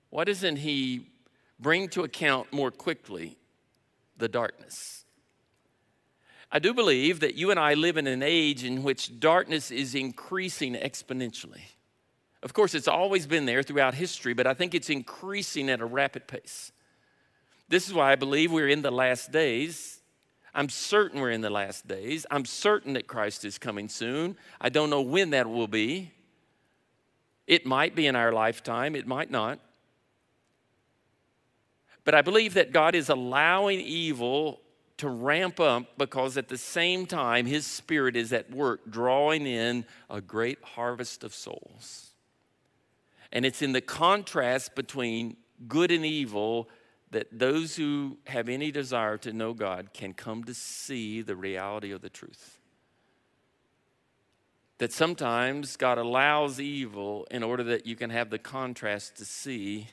Why 0.09 0.23
doesn't 0.23 0.57
He 0.57 1.07
bring 1.59 1.87
to 1.89 2.03
account 2.03 2.53
more 2.53 2.69
quickly 2.69 3.37
the 4.17 4.27
darkness? 4.27 5.02
I 6.55 6.59
do 6.59 6.71
believe 6.71 7.21
that 7.21 7.33
you 7.33 7.49
and 7.49 7.59
I 7.59 7.73
live 7.73 7.97
in 7.97 8.05
an 8.05 8.21
age 8.21 8.63
in 8.63 8.83
which 8.83 9.19
darkness 9.19 9.71
is 9.71 9.95
increasing 9.95 10.75
exponentially. 10.75 11.63
Of 12.43 12.53
course, 12.53 12.75
it's 12.75 12.87
always 12.87 13.25
been 13.25 13.47
there 13.47 13.63
throughout 13.63 13.95
history, 13.95 14.35
but 14.35 14.45
I 14.45 14.53
think 14.53 14.75
it's 14.75 14.91
increasing 14.91 15.67
at 15.71 15.81
a 15.81 15.85
rapid 15.85 16.27
pace. 16.27 16.71
This 17.69 17.87
is 17.87 17.93
why 17.95 18.11
I 18.11 18.15
believe 18.15 18.51
we're 18.51 18.69
in 18.69 18.83
the 18.83 18.91
last 18.91 19.31
days. 19.31 19.99
I'm 20.53 20.69
certain 20.69 21.21
we're 21.21 21.31
in 21.31 21.41
the 21.41 21.49
last 21.49 21.87
days. 21.87 22.27
I'm 22.29 22.45
certain 22.45 22.93
that 22.93 23.07
Christ 23.07 23.45
is 23.45 23.57
coming 23.57 23.89
soon. 23.89 24.37
I 24.61 24.69
don't 24.69 24.91
know 24.91 25.01
when 25.01 25.31
that 25.31 25.49
will 25.49 25.67
be. 25.67 26.11
It 27.47 27.65
might 27.65 27.95
be 27.95 28.05
in 28.05 28.15
our 28.15 28.31
lifetime, 28.31 28.95
it 28.95 29.07
might 29.07 29.31
not. 29.31 29.57
But 32.03 32.13
I 32.13 32.21
believe 32.21 32.53
that 32.53 32.71
God 32.71 32.93
is 32.93 33.09
allowing 33.09 33.79
evil 33.79 34.59
to 35.03 35.09
ramp 35.09 35.59
up 35.59 35.97
because 35.97 36.37
at 36.37 36.47
the 36.47 36.57
same 36.57 37.05
time, 37.05 37.45
His 37.45 37.65
Spirit 37.65 38.15
is 38.15 38.31
at 38.31 38.49
work 38.49 38.89
drawing 38.89 39.45
in 39.45 39.85
a 40.09 40.21
great 40.21 40.63
harvest 40.63 41.25
of 41.25 41.33
souls. 41.33 42.11
And 43.29 43.45
it's 43.45 43.61
in 43.61 43.73
the 43.73 43.81
contrast 43.81 44.75
between 44.75 45.35
good 45.67 45.91
and 45.91 46.05
evil 46.05 46.69
that 47.11 47.27
those 47.37 47.75
who 47.75 48.17
have 48.27 48.47
any 48.47 48.71
desire 48.71 49.17
to 49.17 49.33
know 49.33 49.53
God 49.53 49.89
can 49.93 50.13
come 50.13 50.45
to 50.45 50.53
see 50.53 51.21
the 51.21 51.35
reality 51.35 51.91
of 51.91 51.99
the 51.99 52.09
truth. 52.09 52.59
That 54.77 54.93
sometimes 54.93 55.75
God 55.75 55.97
allows 55.97 56.61
evil 56.61 57.27
in 57.29 57.43
order 57.43 57.63
that 57.65 57.85
you 57.85 57.97
can 57.97 58.09
have 58.09 58.29
the 58.29 58.39
contrast 58.39 59.17
to 59.17 59.25
see 59.25 59.89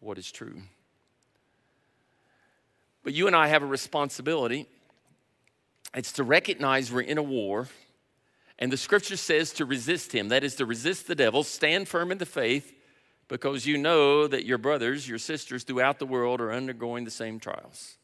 what 0.00 0.18
is 0.18 0.30
true. 0.30 0.60
But 3.06 3.14
you 3.14 3.28
and 3.28 3.36
I 3.36 3.46
have 3.46 3.62
a 3.62 3.66
responsibility. 3.66 4.66
It's 5.94 6.10
to 6.14 6.24
recognize 6.24 6.90
we're 6.90 7.02
in 7.02 7.18
a 7.18 7.22
war, 7.22 7.68
and 8.58 8.72
the 8.72 8.76
scripture 8.76 9.16
says 9.16 9.52
to 9.52 9.64
resist 9.64 10.12
him. 10.12 10.30
That 10.30 10.42
is 10.42 10.56
to 10.56 10.66
resist 10.66 11.06
the 11.06 11.14
devil, 11.14 11.44
stand 11.44 11.86
firm 11.86 12.10
in 12.10 12.18
the 12.18 12.26
faith, 12.26 12.74
because 13.28 13.64
you 13.64 13.78
know 13.78 14.26
that 14.26 14.44
your 14.44 14.58
brothers, 14.58 15.08
your 15.08 15.18
sisters 15.18 15.62
throughout 15.62 16.00
the 16.00 16.04
world 16.04 16.40
are 16.40 16.52
undergoing 16.52 17.04
the 17.04 17.12
same 17.12 17.38
trials. 17.38 17.96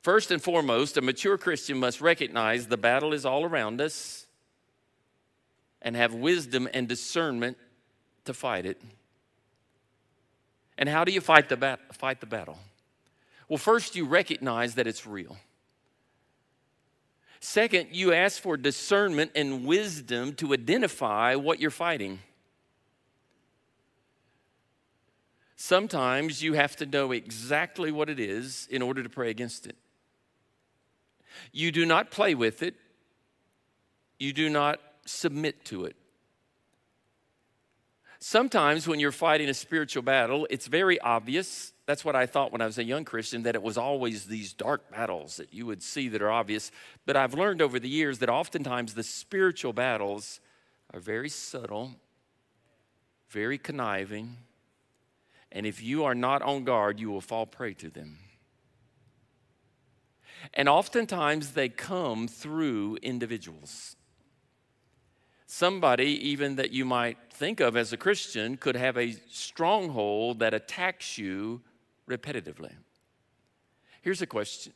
First 0.00 0.30
and 0.30 0.42
foremost, 0.42 0.96
a 0.96 1.02
mature 1.02 1.36
Christian 1.36 1.78
must 1.78 2.00
recognize 2.00 2.68
the 2.68 2.78
battle 2.78 3.12
is 3.12 3.26
all 3.26 3.44
around 3.44 3.82
us 3.82 4.24
and 5.82 5.94
have 5.94 6.14
wisdom 6.14 6.66
and 6.72 6.88
discernment 6.88 7.58
to 8.24 8.32
fight 8.32 8.64
it. 8.64 8.80
And 10.78 10.88
how 10.88 11.04
do 11.04 11.12
you 11.12 11.20
fight 11.20 11.50
the, 11.50 11.58
bat- 11.58 11.94
fight 11.94 12.20
the 12.20 12.26
battle? 12.26 12.56
Well, 13.50 13.58
first, 13.58 13.96
you 13.96 14.06
recognize 14.06 14.76
that 14.76 14.86
it's 14.86 15.08
real. 15.08 15.36
Second, 17.40 17.88
you 17.90 18.12
ask 18.12 18.40
for 18.40 18.56
discernment 18.56 19.32
and 19.34 19.66
wisdom 19.66 20.34
to 20.34 20.54
identify 20.54 21.34
what 21.34 21.58
you're 21.58 21.72
fighting. 21.72 22.20
Sometimes 25.56 26.40
you 26.44 26.52
have 26.52 26.76
to 26.76 26.86
know 26.86 27.10
exactly 27.10 27.90
what 27.90 28.08
it 28.08 28.20
is 28.20 28.68
in 28.70 28.82
order 28.82 29.02
to 29.02 29.08
pray 29.08 29.30
against 29.30 29.66
it. 29.66 29.76
You 31.50 31.72
do 31.72 31.84
not 31.84 32.12
play 32.12 32.36
with 32.36 32.62
it, 32.62 32.76
you 34.20 34.32
do 34.32 34.48
not 34.48 34.78
submit 35.06 35.64
to 35.64 35.86
it. 35.86 35.96
Sometimes 38.20 38.86
when 38.86 39.00
you're 39.00 39.10
fighting 39.10 39.48
a 39.48 39.54
spiritual 39.54 40.04
battle, 40.04 40.46
it's 40.50 40.68
very 40.68 41.00
obvious. 41.00 41.72
That's 41.90 42.04
what 42.04 42.14
I 42.14 42.26
thought 42.26 42.52
when 42.52 42.60
I 42.60 42.66
was 42.66 42.78
a 42.78 42.84
young 42.84 43.04
Christian, 43.04 43.42
that 43.42 43.56
it 43.56 43.62
was 43.62 43.76
always 43.76 44.26
these 44.26 44.52
dark 44.52 44.88
battles 44.92 45.38
that 45.38 45.52
you 45.52 45.66
would 45.66 45.82
see 45.82 46.08
that 46.10 46.22
are 46.22 46.30
obvious. 46.30 46.70
But 47.04 47.16
I've 47.16 47.34
learned 47.34 47.60
over 47.60 47.80
the 47.80 47.88
years 47.88 48.20
that 48.20 48.28
oftentimes 48.28 48.94
the 48.94 49.02
spiritual 49.02 49.72
battles 49.72 50.38
are 50.94 51.00
very 51.00 51.28
subtle, 51.28 51.96
very 53.28 53.58
conniving 53.58 54.36
and 55.52 55.66
if 55.66 55.82
you 55.82 56.04
are 56.04 56.14
not 56.14 56.42
on 56.42 56.64
guard, 56.64 57.00
you 57.00 57.10
will 57.10 57.20
fall 57.20 57.46
prey 57.46 57.74
to 57.74 57.90
them. 57.90 58.18
And 60.54 60.68
oftentimes 60.68 61.52
they 61.52 61.68
come 61.68 62.28
through 62.28 62.98
individuals. 63.02 63.96
Somebody, 65.46 66.28
even 66.28 66.54
that 66.56 66.70
you 66.70 66.84
might 66.84 67.18
think 67.32 67.58
of 67.58 67.76
as 67.76 67.92
a 67.92 67.96
Christian, 67.96 68.56
could 68.56 68.76
have 68.76 68.96
a 68.96 69.16
stronghold 69.28 70.38
that 70.38 70.54
attacks 70.54 71.18
you 71.18 71.62
repetitively. 72.10 72.72
Here's 74.02 74.22
a 74.22 74.26
question 74.26 74.72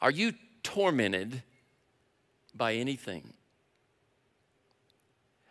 Are 0.00 0.10
you 0.10 0.32
tormented 0.62 1.42
by 2.54 2.74
anything? 2.74 3.32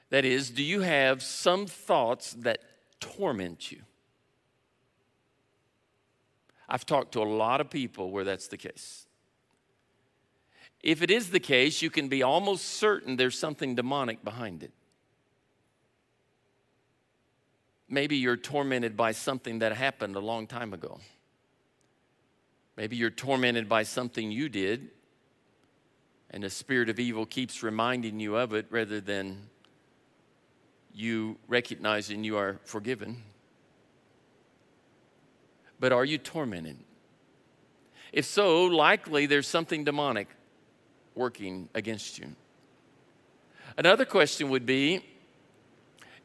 That 0.10 0.26
is, 0.26 0.52
do 0.52 0.62
you 0.62 0.82
have 0.82 1.24
some 1.24 1.66
thoughts 1.66 2.34
that 2.34 2.60
torment 3.04 3.72
you. 3.72 3.82
I've 6.70 6.86
talked 6.86 7.12
to 7.14 7.22
a 7.22 7.24
lot 7.24 7.60
of 7.60 7.70
people 7.70 8.12
where 8.12 8.24
that's 8.24 8.48
the 8.48 8.58
case. 8.58 9.06
If 10.82 11.02
it 11.02 11.12
is 11.12 11.30
the 11.30 11.40
case, 11.40 11.82
you 11.82 11.90
can 11.90 12.08
be 12.08 12.24
almost 12.24 12.66
certain 12.66 13.16
there's 13.18 13.38
something 13.38 13.76
demonic 13.76 14.24
behind 14.24 14.64
it. 14.64 14.72
Maybe 17.90 18.16
you're 18.16 18.38
tormented 18.38 18.98
by 18.98 19.12
something 19.12 19.60
that 19.60 19.74
happened 19.74 20.16
a 20.16 20.20
long 20.20 20.48
time 20.48 20.74
ago. 20.74 21.00
Maybe 22.76 22.96
you're 22.96 23.12
tormented 23.12 23.70
by 23.70 23.84
something 23.84 24.32
you 24.32 24.50
did, 24.50 24.90
and 26.32 26.44
the 26.44 26.50
spirit 26.50 26.90
of 26.90 27.00
evil 27.00 27.26
keeps 27.26 27.62
reminding 27.62 28.20
you 28.20 28.36
of 28.36 28.54
it 28.54 28.66
rather 28.72 29.00
than 29.00 29.50
you 30.94 31.38
recognizing 31.48 32.24
you 32.24 32.38
are 32.38 32.60
forgiven. 32.66 33.22
But 35.80 35.92
are 35.92 36.06
you 36.06 36.18
tormented? 36.18 36.78
If 38.12 38.26
so, 38.26 38.66
likely 38.66 39.26
there's 39.26 39.48
something 39.48 39.84
demonic 39.84 40.30
working 41.16 41.70
against 41.74 42.18
you. 42.18 42.36
Another 43.78 44.06
question 44.06 44.50
would 44.50 44.66
be 44.66 45.04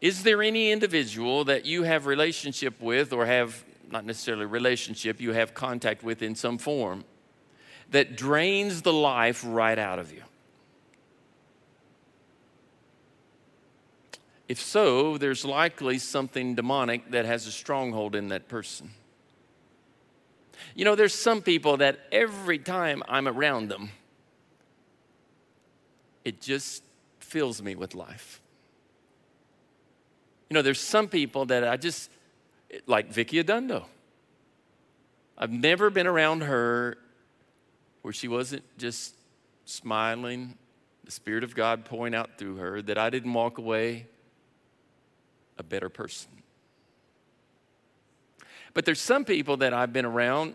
Is 0.01 0.23
there 0.23 0.43
any 0.43 0.71
individual 0.71 1.45
that 1.45 1.65
you 1.65 1.83
have 1.83 2.07
relationship 2.07 2.81
with 2.81 3.13
or 3.13 3.27
have 3.27 3.65
not 3.91 4.05
necessarily 4.05 4.47
relationship, 4.47 5.21
you 5.21 5.33
have 5.33 5.55
contact 5.55 6.03
with 6.03 6.23
in 6.23 6.35
some 6.35 6.59
form 6.59 7.05
that 7.91 8.17
drains 8.17 8.83
the 8.83 8.93
life 8.93 9.43
right 9.47 9.79
out 9.79 9.99
of 9.99 10.13
you? 10.13 10.23
If 14.49 14.61
so, 14.61 15.19
there's 15.19 15.45
likely 15.45 15.99
something 15.99 16.55
demonic 16.55 17.11
that 17.11 17.27
has 17.27 17.47
a 17.47 17.53
stronghold 17.53 18.15
in 18.15 18.29
that 18.29 18.49
person. 18.49 18.91
You 20.75 20.85
know, 20.85 20.95
there's 20.95 21.15
some 21.15 21.43
people 21.43 21.79
that 21.79 21.99
every 22.13 22.59
time 22.59 23.03
I'm 23.09 23.29
around 23.29 23.69
them, 23.69 23.91
it 26.25 26.41
just 26.41 26.83
fills 27.19 27.61
me 27.61 27.75
with 27.75 27.95
life. 27.95 28.41
You 30.49 30.55
know, 30.55 30.63
there's 30.63 30.81
some 30.81 31.09
people 31.09 31.47
that 31.47 31.67
I 31.67 31.77
just, 31.77 32.11
like 32.87 33.11
Vicky 33.11 33.43
Adundo. 33.43 33.85
I've 35.37 35.53
never 35.53 35.91
been 35.91 36.07
around 36.07 36.43
her 36.43 36.97
where 38.03 38.13
she 38.13 38.29
wasn't 38.29 38.65
just 38.79 39.15
smiling, 39.65 40.57
the 41.05 41.11
Spirit 41.11 41.45
of 41.45 41.55
God 41.55 41.85
pouring 41.85 42.15
out 42.15 42.39
through 42.39 42.57
her, 42.57 42.83
that 42.83 42.99
I 42.99 43.11
didn't 43.11 43.33
walk 43.33 43.59
away 43.59 44.07
a 45.59 45.63
better 45.63 45.89
person. 45.89 46.31
But 48.75 48.85
there's 48.85 49.01
some 49.01 49.25
people 49.25 49.59
that 49.59 49.75
I've 49.75 49.93
been 49.93 50.05
around 50.05 50.55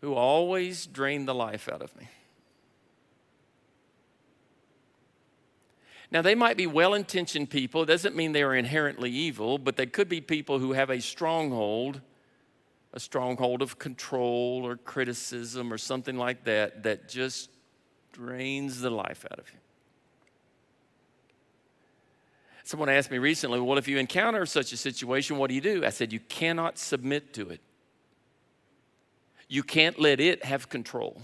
who 0.00 0.14
always 0.14 0.86
drain 0.86 1.24
the 1.24 1.34
life 1.34 1.68
out 1.68 1.82
of 1.82 1.96
me. 1.96 2.08
Now, 6.10 6.22
they 6.22 6.34
might 6.34 6.56
be 6.56 6.66
well 6.66 6.94
intentioned 6.94 7.50
people. 7.50 7.82
It 7.82 7.86
doesn't 7.86 8.14
mean 8.14 8.32
they 8.32 8.42
are 8.42 8.54
inherently 8.54 9.10
evil, 9.10 9.58
but 9.58 9.76
they 9.76 9.86
could 9.86 10.08
be 10.08 10.20
people 10.20 10.58
who 10.58 10.72
have 10.72 10.90
a 10.90 11.00
stronghold, 11.00 12.00
a 12.92 13.00
stronghold 13.00 13.60
of 13.60 13.78
control 13.78 14.62
or 14.64 14.76
criticism 14.76 15.72
or 15.72 15.78
something 15.78 16.16
like 16.16 16.44
that, 16.44 16.84
that 16.84 17.08
just 17.08 17.50
drains 18.12 18.80
the 18.80 18.90
life 18.90 19.26
out 19.30 19.38
of 19.38 19.50
you. 19.52 19.58
Someone 22.66 22.88
asked 22.88 23.12
me 23.12 23.18
recently, 23.18 23.60
Well, 23.60 23.78
if 23.78 23.86
you 23.86 23.98
encounter 23.98 24.44
such 24.44 24.72
a 24.72 24.76
situation, 24.76 25.38
what 25.38 25.48
do 25.48 25.54
you 25.54 25.60
do? 25.60 25.84
I 25.84 25.90
said, 25.90 26.12
You 26.12 26.18
cannot 26.18 26.78
submit 26.78 27.32
to 27.34 27.50
it, 27.50 27.60
you 29.48 29.62
can't 29.62 30.00
let 30.00 30.18
it 30.18 30.44
have 30.44 30.68
control. 30.68 31.20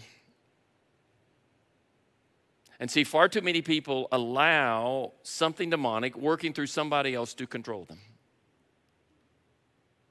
And 2.82 2.90
see, 2.90 3.04
far 3.04 3.28
too 3.28 3.42
many 3.42 3.62
people 3.62 4.08
allow 4.10 5.12
something 5.22 5.70
demonic 5.70 6.16
working 6.16 6.52
through 6.52 6.66
somebody 6.66 7.14
else 7.14 7.32
to 7.34 7.46
control 7.46 7.84
them. 7.84 8.00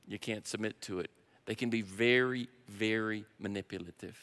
You 0.08 0.18
can't 0.18 0.48
submit 0.48 0.80
to 0.84 1.02
it. 1.02 1.12
They 1.46 1.54
can 1.54 1.70
be 1.70 1.82
very, 1.82 2.48
very 2.70 3.26
manipulative. 3.40 4.18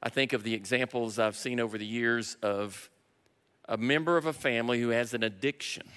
I 0.00 0.08
think 0.08 0.32
of 0.34 0.44
the 0.44 0.54
examples 0.54 1.18
I've 1.18 1.34
seen 1.34 1.58
over 1.58 1.78
the 1.78 1.84
years 1.84 2.36
of 2.42 2.90
a 3.68 3.76
member 3.76 4.16
of 4.16 4.26
a 4.26 4.32
family 4.32 4.80
who 4.80 4.90
has 4.90 5.14
an 5.14 5.24
addiction. 5.24 5.88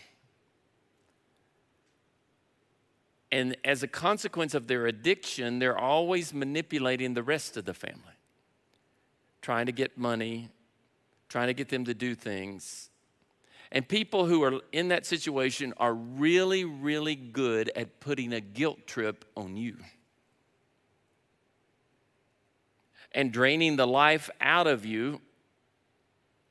And 3.32 3.56
as 3.64 3.84
a 3.84 3.88
consequence 3.88 4.56
of 4.56 4.66
their 4.66 4.88
addiction, 4.88 5.60
they're 5.60 5.78
always 5.78 6.34
manipulating 6.34 7.14
the 7.14 7.22
rest 7.22 7.56
of 7.56 7.66
the 7.66 7.76
family 7.76 8.19
trying 9.42 9.66
to 9.66 9.72
get 9.72 9.98
money, 9.98 10.50
trying 11.28 11.48
to 11.48 11.54
get 11.54 11.70
them 11.70 11.86
to 11.86 11.94
do 11.94 12.16
things. 12.16 12.90
And 13.72 13.88
people 13.88 14.26
who 14.26 14.44
are 14.44 14.62
in 14.72 14.88
that 14.88 15.06
situation 15.06 15.74
are 15.78 15.94
really, 15.94 16.66
really 16.66 17.16
good 17.16 17.72
at 17.76 18.00
putting 18.00 18.34
a 18.34 18.42
guilt 18.42 18.88
trip 18.88 19.26
on 19.38 19.56
you 19.56 19.78
and 23.12 23.32
draining 23.32 23.76
the 23.76 23.88
life 23.88 24.30
out 24.42 24.68
of 24.68 24.86
you, 24.86 25.22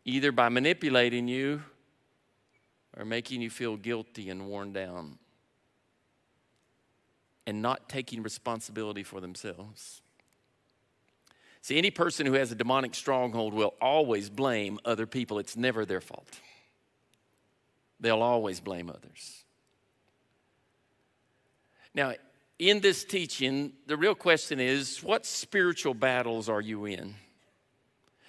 either 0.05 0.33
by 0.33 0.49
manipulating 0.49 1.29
you 1.29 1.63
or 2.97 3.05
making 3.05 3.41
you 3.41 3.51
feel 3.51 3.77
guilty 3.77 4.31
and 4.31 4.47
worn 4.47 4.73
down 4.73 5.19
and 7.47 7.63
not 7.63 7.89
taking 7.89 8.23
responsibility 8.23 9.03
for 9.03 9.21
themselves. 9.21 10.03
See, 11.69 11.77
any 11.77 11.91
person 11.91 12.25
who 12.25 12.33
has 12.33 12.51
a 12.51 12.55
demonic 12.55 12.95
stronghold 12.95 13.53
will 13.53 13.75
always 13.79 14.31
blame 14.31 14.79
other 14.87 15.05
people. 15.05 15.39
It's 15.39 15.55
never 15.55 15.85
their 15.85 16.01
fault. 16.01 16.41
They'll 18.01 18.23
always 18.23 18.59
blame 18.59 18.89
others. 18.89 19.45
Now, 21.93 22.15
in 22.59 22.81
this 22.81 23.05
teaching, 23.05 23.75
the 23.87 23.99
real 23.99 24.15
question 24.15 24.61
is 24.61 25.03
what 25.03 25.27
spiritual 25.27 25.93
battles 25.93 26.49
are 26.49 26.63
you 26.63 26.87
in? 26.87 27.15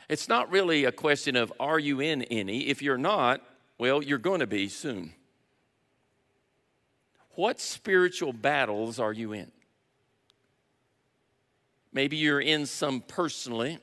It's 0.10 0.28
not 0.28 0.52
really 0.52 0.84
a 0.84 0.92
question 0.92 1.38
of 1.38 1.54
are 1.62 1.80
you 1.80 2.02
in 2.02 2.24
any? 2.24 2.68
If 2.68 2.82
you're 2.82 2.98
not, 2.98 3.42
well, 3.78 4.04
you're 4.04 4.18
going 4.18 4.42
to 4.42 4.48
be 4.48 4.68
soon. 4.68 5.14
What 7.36 7.62
spiritual 7.62 8.34
battles 8.34 9.00
are 9.00 9.14
you 9.14 9.32
in? 9.32 9.50
Maybe 11.92 12.18
you're 12.18 12.42
in 12.42 12.66
some 12.66 13.02
personally. 13.02 13.80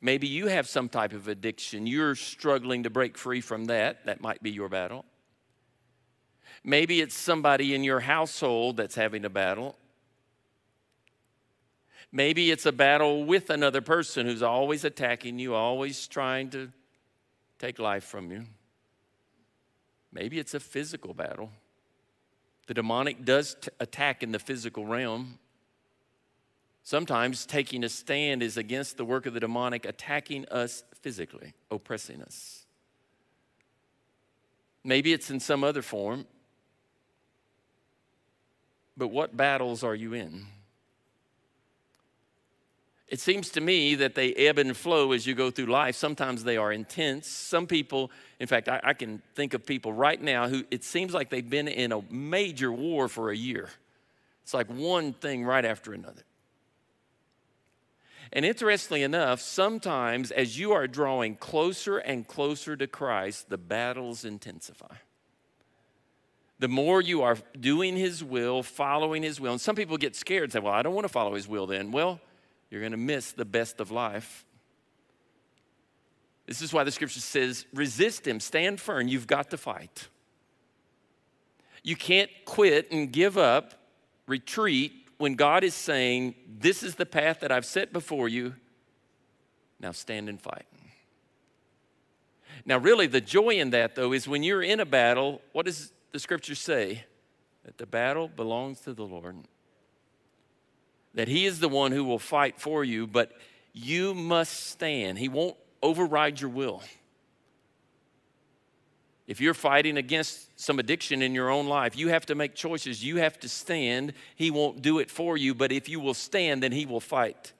Maybe 0.00 0.26
you 0.26 0.46
have 0.46 0.68
some 0.68 0.88
type 0.88 1.12
of 1.12 1.28
addiction. 1.28 1.86
You're 1.86 2.14
struggling 2.14 2.84
to 2.84 2.90
break 2.90 3.18
free 3.18 3.40
from 3.40 3.66
that. 3.66 4.06
That 4.06 4.20
might 4.20 4.42
be 4.42 4.50
your 4.50 4.68
battle. 4.68 5.04
Maybe 6.64 7.00
it's 7.00 7.16
somebody 7.16 7.74
in 7.74 7.84
your 7.84 8.00
household 8.00 8.76
that's 8.76 8.94
having 8.94 9.24
a 9.24 9.30
battle. 9.30 9.76
Maybe 12.12 12.50
it's 12.50 12.66
a 12.66 12.72
battle 12.72 13.24
with 13.24 13.50
another 13.50 13.80
person 13.80 14.26
who's 14.26 14.42
always 14.42 14.84
attacking 14.84 15.38
you, 15.38 15.54
always 15.54 16.08
trying 16.08 16.50
to 16.50 16.72
take 17.58 17.78
life 17.78 18.04
from 18.04 18.32
you. 18.32 18.46
Maybe 20.12 20.38
it's 20.38 20.54
a 20.54 20.60
physical 20.60 21.14
battle. 21.14 21.50
The 22.66 22.74
demonic 22.74 23.24
does 23.24 23.56
t- 23.60 23.70
attack 23.78 24.22
in 24.22 24.32
the 24.32 24.38
physical 24.38 24.86
realm. 24.86 25.38
Sometimes 26.90 27.46
taking 27.46 27.84
a 27.84 27.88
stand 27.88 28.42
is 28.42 28.56
against 28.56 28.96
the 28.96 29.04
work 29.04 29.24
of 29.24 29.32
the 29.32 29.38
demonic, 29.38 29.84
attacking 29.84 30.44
us 30.46 30.82
physically, 31.02 31.54
oppressing 31.70 32.20
us. 32.20 32.66
Maybe 34.82 35.12
it's 35.12 35.30
in 35.30 35.38
some 35.38 35.62
other 35.62 35.82
form. 35.82 36.26
But 38.96 39.06
what 39.06 39.36
battles 39.36 39.84
are 39.84 39.94
you 39.94 40.14
in? 40.14 40.46
It 43.06 43.20
seems 43.20 43.50
to 43.50 43.60
me 43.60 43.94
that 43.94 44.16
they 44.16 44.32
ebb 44.32 44.58
and 44.58 44.76
flow 44.76 45.12
as 45.12 45.28
you 45.28 45.36
go 45.36 45.52
through 45.52 45.66
life. 45.66 45.94
Sometimes 45.94 46.42
they 46.42 46.56
are 46.56 46.72
intense. 46.72 47.28
Some 47.28 47.68
people, 47.68 48.10
in 48.40 48.48
fact, 48.48 48.68
I, 48.68 48.80
I, 48.82 48.94
can 48.94 49.22
think 49.36 49.54
of 49.54 49.64
people 49.64 49.92
right 49.92 50.20
now 50.20 50.48
who 50.48 50.64
it 50.72 50.82
seems 50.82 51.14
like 51.14 51.30
they've 51.30 51.48
been 51.48 51.68
in 51.68 51.92
a 51.92 52.02
major 52.10 52.72
war 52.72 53.06
for 53.06 53.30
a 53.30 53.36
year. 53.36 53.68
It's 54.42 54.54
like 54.54 54.66
one 54.66 55.12
thing 55.12 55.44
right 55.44 55.64
after 55.64 55.92
another. 55.92 56.24
And 58.32 58.44
interestingly 58.44 59.02
enough, 59.02 59.40
sometimes 59.40 60.30
as 60.30 60.58
you 60.58 60.72
are 60.72 60.86
drawing 60.86 61.34
closer 61.34 61.98
and 61.98 62.26
closer 62.26 62.76
to 62.76 62.86
Christ, 62.86 63.48
the 63.48 63.58
battles 63.58 64.24
intensify. 64.24 64.94
The 66.60 66.68
more 66.68 67.00
you 67.00 67.22
are 67.22 67.38
doing 67.58 67.96
His 67.96 68.22
will, 68.22 68.62
following 68.62 69.22
His 69.22 69.40
will, 69.40 69.52
and 69.52 69.60
some 69.60 69.74
people 69.74 69.96
get 69.96 70.14
scared 70.14 70.44
and 70.44 70.52
say, 70.52 70.60
Well, 70.60 70.72
I 70.72 70.82
don't 70.82 70.94
want 70.94 71.06
to 71.06 71.12
follow 71.12 71.34
His 71.34 71.48
will 71.48 71.66
then. 71.66 71.90
Well, 71.90 72.20
you're 72.70 72.80
going 72.80 72.92
to 72.92 72.98
miss 72.98 73.32
the 73.32 73.44
best 73.44 73.80
of 73.80 73.90
life. 73.90 74.44
This 76.46 76.62
is 76.62 76.72
why 76.72 76.82
the 76.82 76.90
scripture 76.90 77.20
says, 77.20 77.64
resist 77.72 78.26
him, 78.26 78.40
stand 78.40 78.80
firm, 78.80 79.06
you've 79.06 79.28
got 79.28 79.50
to 79.50 79.56
fight. 79.56 80.08
You 81.84 81.94
can't 81.94 82.30
quit 82.44 82.90
and 82.90 83.12
give 83.12 83.38
up, 83.38 83.74
retreat, 84.26 84.92
when 85.20 85.34
God 85.34 85.64
is 85.64 85.74
saying, 85.74 86.34
This 86.48 86.82
is 86.82 86.94
the 86.94 87.04
path 87.04 87.40
that 87.40 87.52
I've 87.52 87.66
set 87.66 87.92
before 87.92 88.26
you, 88.28 88.54
now 89.78 89.92
stand 89.92 90.30
and 90.30 90.40
fight. 90.40 90.64
Now, 92.64 92.78
really, 92.78 93.06
the 93.06 93.20
joy 93.20 93.50
in 93.50 93.70
that, 93.70 93.94
though, 93.94 94.12
is 94.12 94.26
when 94.26 94.42
you're 94.42 94.62
in 94.62 94.80
a 94.80 94.86
battle, 94.86 95.42
what 95.52 95.66
does 95.66 95.92
the 96.12 96.18
scripture 96.18 96.54
say? 96.54 97.04
That 97.64 97.76
the 97.76 97.86
battle 97.86 98.28
belongs 98.28 98.80
to 98.80 98.94
the 98.94 99.04
Lord. 99.04 99.36
That 101.12 101.28
He 101.28 101.44
is 101.44 101.60
the 101.60 101.68
one 101.68 101.92
who 101.92 102.04
will 102.04 102.18
fight 102.18 102.58
for 102.58 102.82
you, 102.82 103.06
but 103.06 103.32
you 103.74 104.14
must 104.14 104.68
stand. 104.68 105.18
He 105.18 105.28
won't 105.28 105.56
override 105.82 106.40
your 106.40 106.50
will. 106.50 106.82
If 109.30 109.40
you're 109.40 109.54
fighting 109.54 109.96
against 109.96 110.60
some 110.60 110.80
addiction 110.80 111.22
in 111.22 111.36
your 111.36 111.50
own 111.50 111.68
life, 111.68 111.96
you 111.96 112.08
have 112.08 112.26
to 112.26 112.34
make 112.34 112.56
choices. 112.56 113.04
You 113.04 113.18
have 113.18 113.38
to 113.38 113.48
stand. 113.48 114.12
He 114.34 114.50
won't 114.50 114.82
do 114.82 114.98
it 114.98 115.08
for 115.08 115.36
you, 115.36 115.54
but 115.54 115.70
if 115.70 115.88
you 115.88 116.00
will 116.00 116.14
stand, 116.14 116.64
then 116.64 116.72
He 116.72 116.84
will 116.84 116.98
fight 116.98 117.52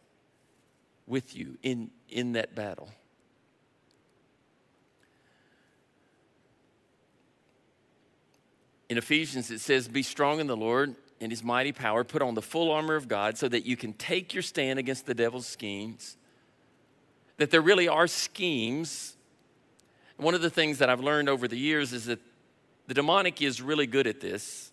with 1.07 1.37
you 1.37 1.59
in, 1.63 1.93
in 2.09 2.33
that 2.33 2.57
battle. 2.57 2.91
In 8.89 8.99
Ephesians, 8.99 9.53
it 9.53 9.61
says, 9.61 9.87
Be 9.87 10.03
strong 10.03 10.41
in 10.41 10.49
the 10.49 10.57
Lord 10.57 10.97
and 11.21 11.31
His 11.31 11.45
mighty 11.45 11.71
power. 11.71 12.03
Put 12.03 12.21
on 12.21 12.35
the 12.35 12.43
full 12.43 12.73
armor 12.73 12.97
of 12.97 13.07
God 13.07 13.39
so 13.39 13.47
that 13.47 13.65
you 13.65 13.77
can 13.77 13.93
take 13.93 14.35
your 14.35 14.43
stand 14.43 14.81
against 14.81 15.07
the 15.07 15.15
devil's 15.15 15.47
schemes. 15.47 16.17
That 17.37 17.53
there 17.53 17.63
really 17.63 17.87
are 17.87 18.09
schemes 18.09 19.15
one 20.21 20.35
of 20.35 20.43
the 20.43 20.51
things 20.51 20.79
that 20.79 20.91
I've 20.91 21.01
learned 21.01 21.29
over 21.29 21.49
the 21.49 21.59
years 21.59 21.93
is 21.93 22.07
that 22.07 22.19
the 22.87 22.95
demonic 22.95 23.41
is 23.41 23.63
really 23.63 23.87
good 23.87 24.07
at 24.07 24.21
this. 24.21 24.73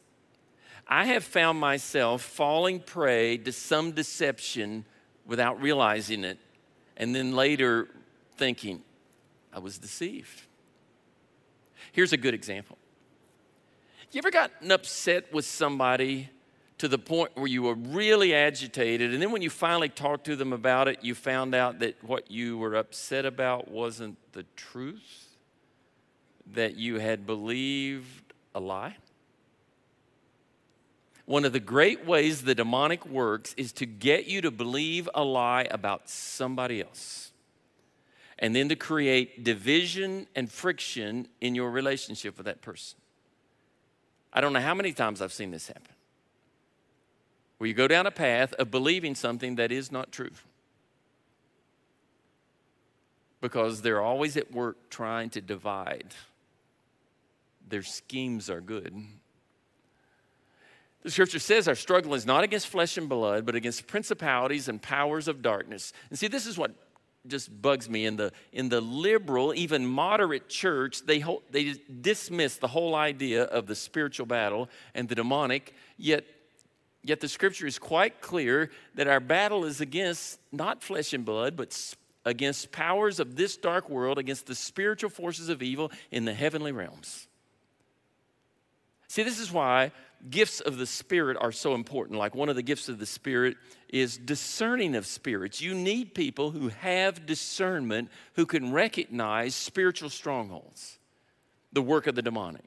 I 0.87 1.05
have 1.05 1.23
found 1.23 1.59
myself 1.59 2.21
falling 2.21 2.79
prey 2.79 3.37
to 3.37 3.51
some 3.51 3.91
deception 3.91 4.85
without 5.25 5.61
realizing 5.61 6.23
it, 6.23 6.37
and 6.95 7.13
then 7.13 7.33
later 7.33 7.89
thinking, 8.37 8.81
I 9.53 9.59
was 9.59 9.77
deceived. 9.77 10.43
Here's 11.91 12.13
a 12.13 12.17
good 12.17 12.33
example. 12.33 12.77
You 14.11 14.19
ever 14.19 14.31
gotten 14.31 14.71
upset 14.71 15.33
with 15.33 15.45
somebody 15.45 16.29
to 16.77 16.87
the 16.87 16.97
point 16.97 17.31
where 17.35 17.47
you 17.47 17.63
were 17.63 17.73
really 17.73 18.33
agitated, 18.33 19.13
and 19.13 19.21
then 19.21 19.31
when 19.31 19.41
you 19.41 19.49
finally 19.49 19.89
talked 19.89 20.25
to 20.25 20.35
them 20.35 20.53
about 20.53 20.87
it, 20.87 21.03
you 21.03 21.13
found 21.15 21.53
out 21.53 21.79
that 21.79 22.01
what 22.03 22.31
you 22.31 22.57
were 22.57 22.75
upset 22.75 23.25
about 23.25 23.69
wasn't 23.69 24.17
the 24.31 24.43
truth? 24.55 25.26
That 26.53 26.77
you 26.77 26.99
had 26.99 27.25
believed 27.25 28.33
a 28.55 28.59
lie? 28.59 28.95
One 31.25 31.43
of 31.43 31.51
the 31.51 31.59
great 31.59 32.05
ways 32.05 32.43
the 32.43 32.55
demonic 32.55 33.05
works 33.05 33.53
is 33.57 33.73
to 33.73 33.85
get 33.85 34.27
you 34.27 34.41
to 34.41 34.49
believe 34.49 35.09
a 35.13 35.23
lie 35.23 35.67
about 35.69 36.09
somebody 36.09 36.81
else 36.81 37.31
and 38.39 38.55
then 38.55 38.69
to 38.69 38.75
create 38.75 39.43
division 39.43 40.27
and 40.35 40.49
friction 40.51 41.27
in 41.41 41.55
your 41.55 41.69
relationship 41.71 42.37
with 42.37 42.45
that 42.45 42.61
person. 42.61 42.97
I 44.31 44.41
don't 44.41 44.53
know 44.53 44.61
how 44.61 44.75
many 44.75 44.93
times 44.93 45.21
I've 45.21 45.33
seen 45.33 45.51
this 45.51 45.67
happen. 45.67 45.95
Where 47.57 47.67
you 47.67 47.73
go 47.73 47.87
down 47.87 48.05
a 48.05 48.11
path 48.11 48.53
of 48.53 48.69
believing 48.69 49.15
something 49.15 49.55
that 49.55 49.71
is 49.71 49.91
not 49.91 50.11
true. 50.11 50.29
Because 53.41 53.81
they're 53.81 54.01
always 54.01 54.37
at 54.37 54.51
work 54.51 54.89
trying 54.89 55.29
to 55.31 55.41
divide. 55.41 56.13
Their 57.70 57.84
schemes 57.84 58.49
are 58.49 58.61
good. 58.61 58.95
The 61.03 61.11
scripture 61.11 61.39
says 61.39 61.68
our 61.68 61.76
struggle 61.76 62.13
is 62.15 62.26
not 62.26 62.43
against 62.43 62.68
flesh 62.68 62.97
and 62.97 63.07
blood, 63.07 63.45
but 63.45 63.55
against 63.55 63.88
principalities 63.88 64.68
and 64.68 64.82
powers 64.82 65.28
of 65.28 65.41
darkness. 65.41 65.93
And 66.09 66.20
see, 66.20 66.28
this 66.28 66.45
is 66.45 66.57
what 66.57 66.72
just 67.28 67.61
bugs 67.61 67.89
me 67.89 68.05
in 68.05 68.15
the 68.15 68.32
in 68.51 68.70
the 68.70 68.82
liberal 68.82 69.53
even 69.53 69.86
moderate 69.86 70.47
church 70.47 71.05
they 71.05 71.20
hold, 71.20 71.43
they 71.51 71.76
dismiss 72.01 72.57
the 72.57 72.68
whole 72.68 72.95
idea 72.95 73.43
of 73.43 73.68
the 73.68 73.76
spiritual 73.76 74.26
battle 74.26 74.70
and 74.95 75.09
the 75.09 75.15
demonic 75.15 75.74
yet 75.97 76.24
yet 77.03 77.20
the 77.20 77.28
scripture 77.28 77.68
is 77.68 77.78
quite 77.78 78.22
clear 78.22 78.70
that 78.95 79.07
our 79.07 79.20
battle 79.20 79.65
is 79.65 79.82
against 79.82 80.39
not 80.51 80.82
flesh 80.82 81.13
and 81.13 81.26
blood 81.26 81.55
but 81.57 81.95
against 82.24 82.72
powers 82.72 83.20
of 83.20 83.36
this 83.36 83.57
dark 83.57 83.89
world 83.89 84.18
against 84.18 84.45
the 84.45 84.55
spiritual 84.55 85.09
forces 85.09 85.49
of 85.49 85.61
evil 85.61 85.91
in 86.11 86.26
the 86.26 86.34
heavenly 86.34 86.72
realms 86.72 87.28
see 89.18 89.24
this 89.24 89.39
is 89.39 89.51
why 89.51 89.91
gifts 90.30 90.61
of 90.61 90.78
the 90.78 90.86
Spirit 90.86 91.38
are 91.39 91.51
so 91.51 91.76
important. 91.76 92.20
Like 92.20 92.36
one 92.36 92.49
of 92.49 92.55
the 92.55 92.61
gifts 92.61 92.89
of 92.89 92.99
the 92.99 93.05
Spirit 93.05 93.57
is 93.89 94.18
discerning 94.18 94.95
of 94.95 95.05
spirits. 95.05 95.61
You 95.61 95.74
need 95.74 96.13
people 96.13 96.51
who 96.51 96.70
have 96.70 97.26
discernment, 97.26 98.09
who 98.34 98.45
can 98.45 98.72
recognize 98.72 99.55
spiritual 99.55 100.09
strongholds, 100.09 100.99
the 101.74 101.82
work 101.82 102.07
of 102.07 102.15
the 102.15 102.22
demonic. 102.22 102.63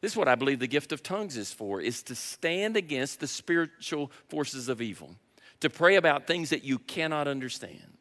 This 0.00 0.12
is 0.12 0.16
what 0.16 0.28
I 0.28 0.34
believe 0.34 0.58
the 0.58 0.66
gift 0.66 0.92
of 0.92 1.02
tongues 1.02 1.36
is 1.36 1.52
for, 1.52 1.80
is 1.80 2.02
to 2.04 2.14
stand 2.14 2.76
against 2.76 3.20
the 3.20 3.26
spiritual 3.26 4.10
forces 4.28 4.68
of 4.68 4.80
evil, 4.80 5.14
to 5.60 5.68
pray 5.68 5.96
about 5.96 6.26
things 6.26 6.50
that 6.50 6.64
you 6.64 6.78
cannot 6.78 7.28
understand. 7.28 7.98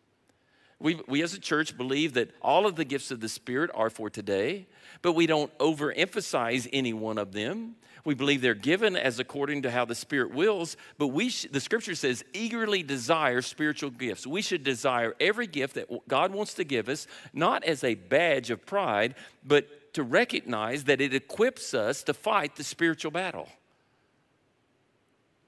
We, 0.82 1.00
we 1.08 1.22
as 1.22 1.34
a 1.36 1.40
church 1.40 1.78
believe 1.78 2.14
that 2.14 2.32
all 2.42 2.66
of 2.66 2.76
the 2.76 2.86
gifts 2.86 3.12
of 3.12 3.20
the 3.20 3.30
Spirit 3.30 3.70
are 3.74 3.92
for 3.92 4.10
today, 4.10 4.66
but 5.04 5.14
we 5.14 5.28
don't 5.28 5.56
overemphasize 5.60 6.68
any 6.74 6.92
one 6.92 7.20
of 7.20 7.34
them. 7.34 7.76
We 8.04 8.16
believe 8.16 8.42
they're 8.42 8.56
given 8.56 8.96
as 8.96 9.20
according 9.20 9.62
to 9.62 9.72
how 9.72 9.86
the 9.86 9.94
Spirit 9.94 10.34
wills, 10.34 10.76
but 10.98 11.10
we 11.10 11.30
sh- 11.30 11.46
the 11.52 11.60
scripture 11.60 11.94
says 11.94 12.24
eagerly 12.34 12.82
desire 12.82 13.44
spiritual 13.44 13.92
gifts. 13.92 14.26
We 14.26 14.42
should 14.42 14.64
desire 14.64 15.16
every 15.20 15.46
gift 15.46 15.76
that 15.76 16.08
God 16.08 16.34
wants 16.34 16.56
to 16.56 16.64
give 16.64 16.90
us, 16.90 17.06
not 17.32 17.64
as 17.64 17.84
a 17.84 17.94
badge 17.94 18.50
of 18.50 18.66
pride, 18.66 19.14
but 19.46 19.94
to 19.94 20.02
recognize 20.02 20.86
that 20.86 21.00
it 21.00 21.14
equips 21.14 21.76
us 21.76 22.02
to 22.04 22.14
fight 22.16 22.56
the 22.56 22.64
spiritual 22.64 23.12
battle. 23.12 23.48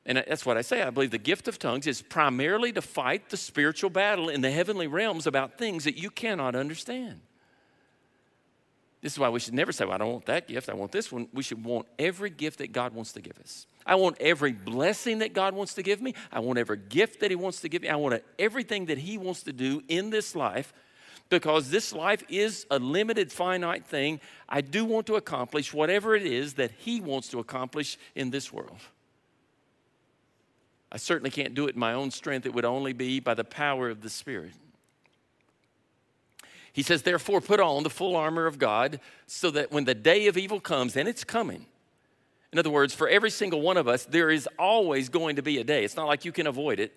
And 0.06 0.18
that's 0.18 0.45
what 0.45 0.58
I 0.58 0.62
say. 0.62 0.82
I 0.82 0.89
believe 0.89 1.12
the 1.12 1.18
gift 1.18 1.47
of 1.47 1.58
tongues 1.58 1.88
is 1.88 2.01
primarily 2.01 2.74
to 2.74 2.82
fight 2.82 3.30
the 3.30 3.38
spiritual 3.38 3.89
battle 3.89 4.28
in 4.28 4.41
the 4.41 4.51
heavenly 4.51 4.88
realms 4.88 5.28
about 5.28 5.58
things 5.58 5.86
that 5.86 5.97
you 5.97 6.10
cannot 6.10 6.56
understand. 6.56 7.22
This 9.01 9.14
is 9.14 9.20
why 9.20 9.30
we 9.30 9.39
should 9.39 9.54
never 9.54 9.74
say, 9.74 9.84
well, 9.84 9.95
I 9.95 9.97
don't 9.97 10.14
want 10.14 10.26
that 10.28 10.47
gift, 10.47 10.70
I 10.70 10.74
want 10.74 10.93
this 10.93 11.12
one. 11.12 11.28
We 11.34 11.43
should 11.43 11.64
want 11.64 11.88
every 11.99 12.30
gift 12.30 12.60
that 12.60 12.72
God 12.72 12.93
wants 12.93 13.12
to 13.14 13.22
give 13.22 13.38
us. 13.39 13.68
I 13.86 13.95
want 13.95 14.16
every 14.22 14.54
blessing 14.54 15.20
that 15.20 15.34
God 15.34 15.54
wants 15.54 15.74
to 15.74 15.84
give 15.84 16.01
me. 16.01 16.16
I 16.32 16.39
want 16.39 16.58
every 16.58 16.78
gift 16.78 17.20
that 17.20 17.30
He 17.30 17.36
wants 17.36 17.60
to 17.62 17.70
give 17.70 17.82
me. 17.82 17.89
I 17.89 17.97
want 17.97 18.24
everything 18.39 18.86
that 18.86 18.97
He 18.97 19.18
wants 19.18 19.43
to 19.43 19.51
do 19.51 19.84
in 19.89 20.10
this 20.10 20.36
life 20.36 20.74
because 21.30 21.70
this 21.70 21.91
life 21.91 22.24
is 22.30 22.66
a 22.72 22.80
limited, 22.80 23.30
finite 23.30 23.86
thing. 23.86 24.22
I 24.47 24.62
do 24.62 24.86
want 24.86 25.08
to 25.08 25.16
accomplish 25.16 25.74
whatever 25.74 26.16
it 26.16 26.26
is 26.26 26.54
that 26.54 26.72
He 26.78 27.01
wants 27.01 27.28
to 27.30 27.39
accomplish 27.39 27.97
in 28.16 28.32
this 28.32 28.54
world. 28.54 28.80
I 30.94 30.98
certainly 30.98 31.32
can't 31.32 31.56
do 31.56 31.66
it 31.68 31.74
in 31.74 31.80
my 31.80 31.94
own 31.94 32.12
strength, 32.12 32.46
it 32.46 32.54
would 32.54 32.66
only 32.66 32.94
be 32.94 33.20
by 33.20 33.34
the 33.34 33.44
power 33.44 33.89
of 33.89 34.02
the 34.02 34.12
Spirit. 34.12 34.54
He 36.72 36.84
says, 36.84 37.02
Therefore, 37.02 37.41
put 37.41 37.60
on 37.60 37.82
the 37.82 37.89
full 37.89 38.16
armor 38.16 38.46
of 38.46 38.60
God 38.60 39.00
so 39.26 39.50
that 39.52 39.72
when 39.72 39.86
the 39.86 39.96
day 39.96 40.28
of 40.28 40.38
evil 40.38 40.60
comes, 40.60 40.96
and 40.96 41.10
it's 41.10 41.24
coming, 41.24 41.66
in 42.52 42.60
other 42.60 42.70
words, 42.70 42.94
for 42.94 43.10
every 43.10 43.32
single 43.32 43.62
one 43.62 43.78
of 43.78 43.88
us, 43.88 44.06
there 44.06 44.30
is 44.30 44.48
always 44.60 45.10
going 45.10 45.38
to 45.38 45.41
be 45.41 45.58
a 45.58 45.64
day. 45.64 45.84
It's 45.84 45.96
not 45.96 46.08
like 46.08 46.26
you 46.26 46.32
can 46.32 46.46
avoid 46.46 46.80
it. 46.80 46.94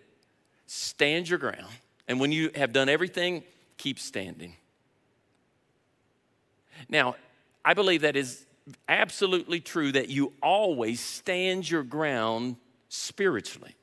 Stand 0.67 1.31
your 1.31 1.39
ground. 1.39 1.73
And 2.07 2.21
when 2.21 2.33
you 2.33 2.51
have 2.55 2.75
done 2.75 2.91
everything, 2.91 3.45
keep 3.79 3.99
standing. 3.99 4.55
Now, 6.91 7.17
I 7.65 7.73
believe 7.73 8.03
that 8.03 8.17
is 8.17 8.45
absolutely 8.89 9.61
true 9.61 9.93
that 9.93 10.11
you 10.11 10.35
always 10.43 11.01
stand 11.01 11.69
your 11.71 11.83
ground 11.83 12.57
spiritually 12.89 13.75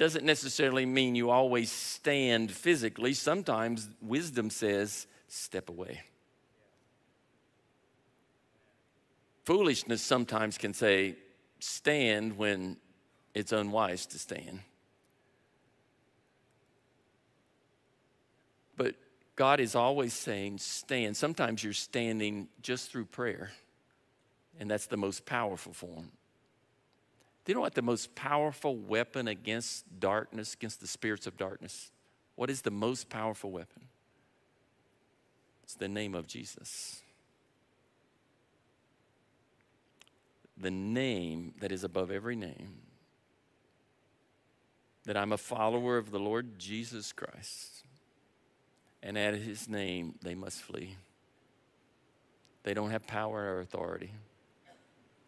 doesn't 0.00 0.24
necessarily 0.24 0.86
mean 0.86 1.14
you 1.14 1.28
always 1.28 1.70
stand 1.70 2.50
physically. 2.50 3.12
Sometimes 3.12 3.86
wisdom 4.00 4.48
says, 4.48 5.06
step 5.28 5.68
away. 5.68 6.00
Foolishness 9.44 10.00
sometimes 10.00 10.56
can 10.56 10.72
say, 10.72 11.16
stand 11.58 12.38
when 12.38 12.78
it's 13.34 13.52
unwise 13.52 14.06
to 14.06 14.18
stand. 14.18 14.60
But 18.78 18.94
God 19.36 19.60
is 19.60 19.74
always 19.74 20.14
saying, 20.14 20.60
stand. 20.60 21.14
Sometimes 21.14 21.62
you're 21.62 21.74
standing 21.74 22.48
just 22.62 22.90
through 22.90 23.04
prayer, 23.04 23.50
and 24.58 24.70
that's 24.70 24.86
the 24.86 24.96
most 24.96 25.26
powerful 25.26 25.74
form. 25.74 26.10
Do 27.44 27.52
you 27.52 27.54
know 27.54 27.62
what 27.62 27.74
the 27.74 27.82
most 27.82 28.14
powerful 28.14 28.76
weapon 28.76 29.28
against 29.28 29.84
darkness, 29.98 30.54
against 30.54 30.80
the 30.80 30.86
spirits 30.86 31.26
of 31.26 31.36
darkness? 31.36 31.90
What 32.36 32.50
is 32.50 32.62
the 32.62 32.70
most 32.70 33.08
powerful 33.08 33.50
weapon? 33.50 33.84
It's 35.62 35.74
the 35.74 35.88
name 35.88 36.14
of 36.14 36.26
Jesus. 36.26 37.00
The 40.56 40.70
name 40.70 41.54
that 41.60 41.72
is 41.72 41.84
above 41.84 42.10
every 42.10 42.36
name. 42.36 42.76
That 45.04 45.16
I'm 45.16 45.32
a 45.32 45.38
follower 45.38 45.96
of 45.96 46.10
the 46.10 46.18
Lord 46.18 46.58
Jesus 46.58 47.12
Christ. 47.12 47.84
And 49.02 49.16
at 49.16 49.34
his 49.34 49.68
name, 49.68 50.16
they 50.22 50.34
must 50.34 50.60
flee. 50.60 50.96
They 52.64 52.74
don't 52.74 52.90
have 52.90 53.06
power 53.06 53.54
or 53.54 53.60
authority. 53.60 54.12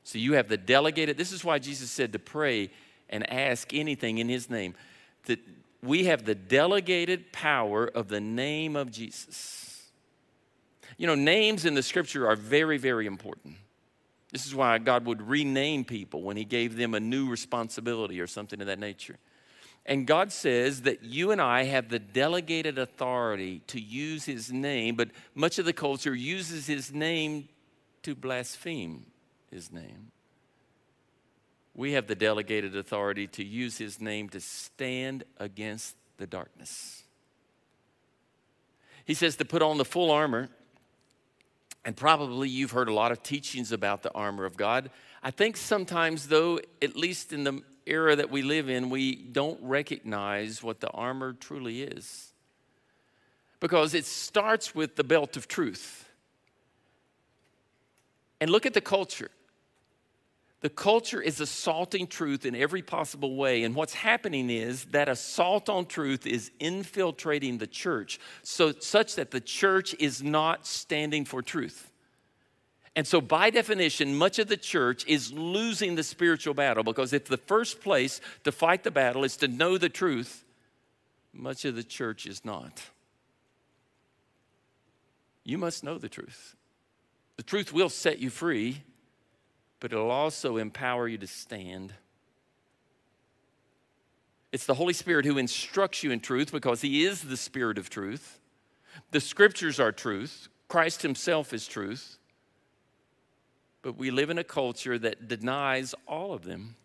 So 0.04 0.18
you 0.18 0.34
have 0.34 0.48
the 0.48 0.56
delegated, 0.56 1.16
this 1.16 1.32
is 1.32 1.44
why 1.44 1.58
Jesus 1.58 1.90
said 1.90 2.12
to 2.12 2.18
pray 2.18 2.70
and 3.08 3.30
ask 3.30 3.72
anything 3.72 4.18
in 4.18 4.28
his 4.28 4.50
name. 4.50 4.74
That 5.26 5.38
we 5.82 6.04
have 6.04 6.24
the 6.24 6.34
delegated 6.34 7.32
power 7.32 7.86
of 7.86 8.08
the 8.08 8.20
name 8.20 8.76
of 8.76 8.90
Jesus. 8.90 9.90
You 10.96 11.06
know, 11.06 11.14
names 11.14 11.64
in 11.64 11.74
the 11.74 11.82
scripture 11.82 12.28
are 12.28 12.36
very, 12.36 12.78
very 12.78 13.06
important. 13.06 13.56
This 14.30 14.46
is 14.46 14.54
why 14.54 14.78
God 14.78 15.04
would 15.06 15.20
rename 15.28 15.84
people 15.84 16.22
when 16.22 16.36
he 16.36 16.44
gave 16.44 16.76
them 16.76 16.94
a 16.94 17.00
new 17.00 17.28
responsibility 17.28 18.20
or 18.20 18.26
something 18.26 18.60
of 18.60 18.66
that 18.66 18.78
nature. 18.78 19.18
And 19.84 20.06
God 20.06 20.32
says 20.32 20.82
that 20.82 21.02
you 21.02 21.32
and 21.32 21.40
I 21.40 21.64
have 21.64 21.88
the 21.88 21.98
delegated 21.98 22.78
authority 22.78 23.62
to 23.66 23.80
use 23.80 24.24
his 24.24 24.52
name, 24.52 24.94
but 24.94 25.10
much 25.34 25.58
of 25.58 25.64
the 25.64 25.72
culture 25.72 26.14
uses 26.14 26.66
his 26.66 26.92
name 26.92 27.48
to 28.04 28.14
blaspheme 28.14 29.06
his 29.52 29.70
name. 29.70 30.10
We 31.74 31.92
have 31.92 32.06
the 32.06 32.14
delegated 32.14 32.76
authority 32.76 33.26
to 33.28 33.44
use 33.44 33.78
his 33.78 34.00
name 34.00 34.28
to 34.30 34.40
stand 34.40 35.24
against 35.38 35.96
the 36.18 36.26
darkness. 36.26 37.02
He 39.04 39.14
says 39.14 39.36
to 39.36 39.44
put 39.44 39.62
on 39.62 39.78
the 39.78 39.84
full 39.84 40.10
armor, 40.10 40.48
and 41.84 41.96
probably 41.96 42.48
you've 42.48 42.70
heard 42.70 42.88
a 42.88 42.92
lot 42.92 43.10
of 43.10 43.22
teachings 43.22 43.72
about 43.72 44.02
the 44.02 44.12
armor 44.12 44.44
of 44.44 44.56
God. 44.56 44.90
I 45.22 45.30
think 45.30 45.56
sometimes, 45.56 46.28
though, 46.28 46.60
at 46.80 46.96
least 46.96 47.32
in 47.32 47.44
the 47.44 47.60
era 47.86 48.14
that 48.16 48.30
we 48.30 48.42
live 48.42 48.68
in, 48.68 48.90
we 48.90 49.16
don't 49.16 49.58
recognize 49.62 50.62
what 50.62 50.80
the 50.80 50.90
armor 50.90 51.32
truly 51.32 51.82
is. 51.82 52.32
Because 53.58 53.94
it 53.94 54.04
starts 54.04 54.74
with 54.74 54.96
the 54.96 55.04
belt 55.04 55.36
of 55.36 55.48
truth. 55.48 56.08
And 58.40 58.50
look 58.50 58.66
at 58.66 58.74
the 58.74 58.80
culture. 58.80 59.30
The 60.62 60.70
culture 60.70 61.20
is 61.20 61.40
assaulting 61.40 62.06
truth 62.06 62.46
in 62.46 62.54
every 62.54 62.82
possible 62.82 63.34
way. 63.34 63.64
And 63.64 63.74
what's 63.74 63.94
happening 63.94 64.48
is 64.48 64.84
that 64.86 65.08
assault 65.08 65.68
on 65.68 65.86
truth 65.86 66.24
is 66.24 66.52
infiltrating 66.60 67.58
the 67.58 67.66
church, 67.66 68.20
so, 68.44 68.72
such 68.72 69.16
that 69.16 69.32
the 69.32 69.40
church 69.40 69.94
is 69.98 70.22
not 70.22 70.66
standing 70.66 71.24
for 71.24 71.42
truth. 71.42 71.90
And 72.94 73.06
so, 73.06 73.20
by 73.20 73.50
definition, 73.50 74.14
much 74.14 74.38
of 74.38 74.46
the 74.46 74.56
church 74.56 75.04
is 75.08 75.32
losing 75.32 75.96
the 75.96 76.04
spiritual 76.04 76.54
battle 76.54 76.84
because 76.84 77.12
if 77.12 77.24
the 77.24 77.38
first 77.38 77.80
place 77.80 78.20
to 78.44 78.52
fight 78.52 78.84
the 78.84 78.90
battle 78.92 79.24
is 79.24 79.36
to 79.38 79.48
know 79.48 79.78
the 79.78 79.88
truth, 79.88 80.44
much 81.32 81.64
of 81.64 81.74
the 81.74 81.82
church 81.82 82.24
is 82.24 82.44
not. 82.44 82.82
You 85.42 85.58
must 85.58 85.82
know 85.82 85.98
the 85.98 86.08
truth. 86.08 86.54
The 87.36 87.42
truth 87.42 87.72
will 87.72 87.88
set 87.88 88.20
you 88.20 88.30
free, 88.30 88.82
but 89.82 89.92
it'll 89.92 90.10
also 90.10 90.56
empower 90.56 91.06
you 91.06 91.18
to 91.18 91.26
stand. 91.26 91.92
It's 94.50 94.64
the 94.64 94.74
Holy 94.74 94.94
Spirit 94.94 95.26
who 95.26 95.36
instructs 95.36 96.02
you 96.02 96.10
in 96.10 96.20
truth 96.20 96.50
because 96.50 96.80
He 96.80 97.04
is 97.04 97.20
the 97.20 97.36
Spirit 97.36 97.76
of 97.76 97.90
truth. 97.90 98.40
The 99.10 99.20
scriptures 99.20 99.78
are 99.78 99.92
truth, 99.92 100.48
Christ 100.68 101.02
Himself 101.02 101.52
is 101.52 101.66
truth 101.66 102.16
but 103.82 103.98
we 103.98 104.10
live 104.10 104.30
in 104.30 104.38
a 104.38 104.44
culture 104.44 104.98
that 104.98 105.28
denies 105.28 105.94
all 106.06 106.32
of 106.32 106.44
them. 106.44 106.76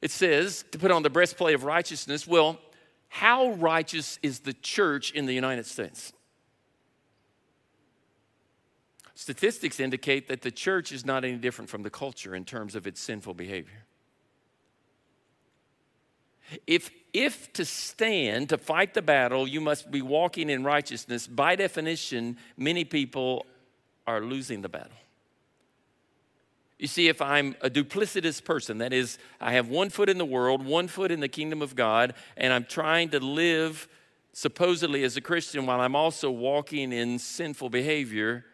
It 0.00 0.10
says 0.10 0.64
to 0.72 0.78
put 0.78 0.90
on 0.90 1.02
the 1.02 1.10
breastplate 1.10 1.54
of 1.54 1.64
righteousness. 1.64 2.26
Well, 2.26 2.58
how 3.08 3.50
righteous 3.52 4.18
is 4.22 4.40
the 4.40 4.54
church 4.54 5.12
in 5.12 5.26
the 5.26 5.34
United 5.34 5.66
States? 5.66 6.14
Statistics 9.20 9.80
indicate 9.80 10.28
that 10.28 10.40
the 10.40 10.50
church 10.50 10.92
is 10.92 11.04
not 11.04 11.26
any 11.26 11.36
different 11.36 11.68
from 11.68 11.82
the 11.82 11.90
culture 11.90 12.34
in 12.34 12.42
terms 12.42 12.74
of 12.74 12.86
its 12.86 13.02
sinful 13.02 13.34
behavior. 13.34 13.84
If, 16.66 16.90
if 17.12 17.52
to 17.52 17.66
stand, 17.66 18.48
to 18.48 18.56
fight 18.56 18.94
the 18.94 19.02
battle, 19.02 19.46
you 19.46 19.60
must 19.60 19.90
be 19.90 20.00
walking 20.00 20.48
in 20.48 20.64
righteousness, 20.64 21.26
by 21.26 21.54
definition, 21.54 22.38
many 22.56 22.82
people 22.82 23.44
are 24.06 24.22
losing 24.22 24.62
the 24.62 24.70
battle. 24.70 24.96
You 26.78 26.86
see, 26.86 27.08
if 27.08 27.20
I'm 27.20 27.56
a 27.60 27.68
duplicitous 27.68 28.42
person, 28.42 28.78
that 28.78 28.94
is, 28.94 29.18
I 29.38 29.52
have 29.52 29.68
one 29.68 29.90
foot 29.90 30.08
in 30.08 30.16
the 30.16 30.24
world, 30.24 30.64
one 30.64 30.88
foot 30.88 31.10
in 31.10 31.20
the 31.20 31.28
kingdom 31.28 31.60
of 31.60 31.76
God, 31.76 32.14
and 32.38 32.54
I'm 32.54 32.64
trying 32.64 33.10
to 33.10 33.20
live 33.20 33.86
supposedly 34.32 35.04
as 35.04 35.18
a 35.18 35.20
Christian 35.20 35.66
while 35.66 35.82
I'm 35.82 35.94
also 35.94 36.30
walking 36.30 36.90
in 36.90 37.18
sinful 37.18 37.68
behavior, 37.68 38.46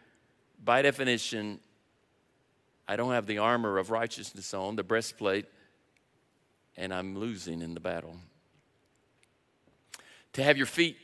by 0.63 0.81
definition, 0.81 1.59
I 2.87 2.95
don't 2.95 3.11
have 3.11 3.27
the 3.27 3.39
armor 3.39 3.77
of 3.77 3.91
righteousness 3.91 4.53
on, 4.53 4.75
the 4.75 4.83
breastplate, 4.83 5.45
and 6.75 6.93
I'm 6.93 7.17
losing 7.17 7.61
in 7.61 7.73
the 7.73 7.79
battle. 7.79 8.17
To 10.33 10.43
have 10.43 10.57
your 10.57 10.67
feet 10.67 10.97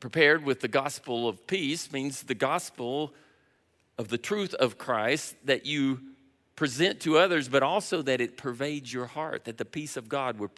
prepared 0.00 0.44
with 0.44 0.60
the 0.60 0.68
gospel 0.68 1.28
of 1.28 1.46
peace 1.46 1.92
means 1.92 2.22
the 2.22 2.34
gospel 2.34 3.14
of 3.98 4.08
the 4.08 4.18
truth 4.18 4.54
of 4.54 4.76
Christ 4.76 5.36
that 5.44 5.64
you 5.64 6.00
present 6.54 7.00
to 7.00 7.18
others, 7.18 7.48
but 7.48 7.62
also 7.62 8.02
that 8.02 8.20
it 8.20 8.36
pervades 8.36 8.92
your 8.92 9.06
heart, 9.06 9.44
that 9.44 9.58
the 9.58 9.64
peace 9.64 9.96
of 9.96 10.08
God 10.08 10.38
would, 10.38 10.50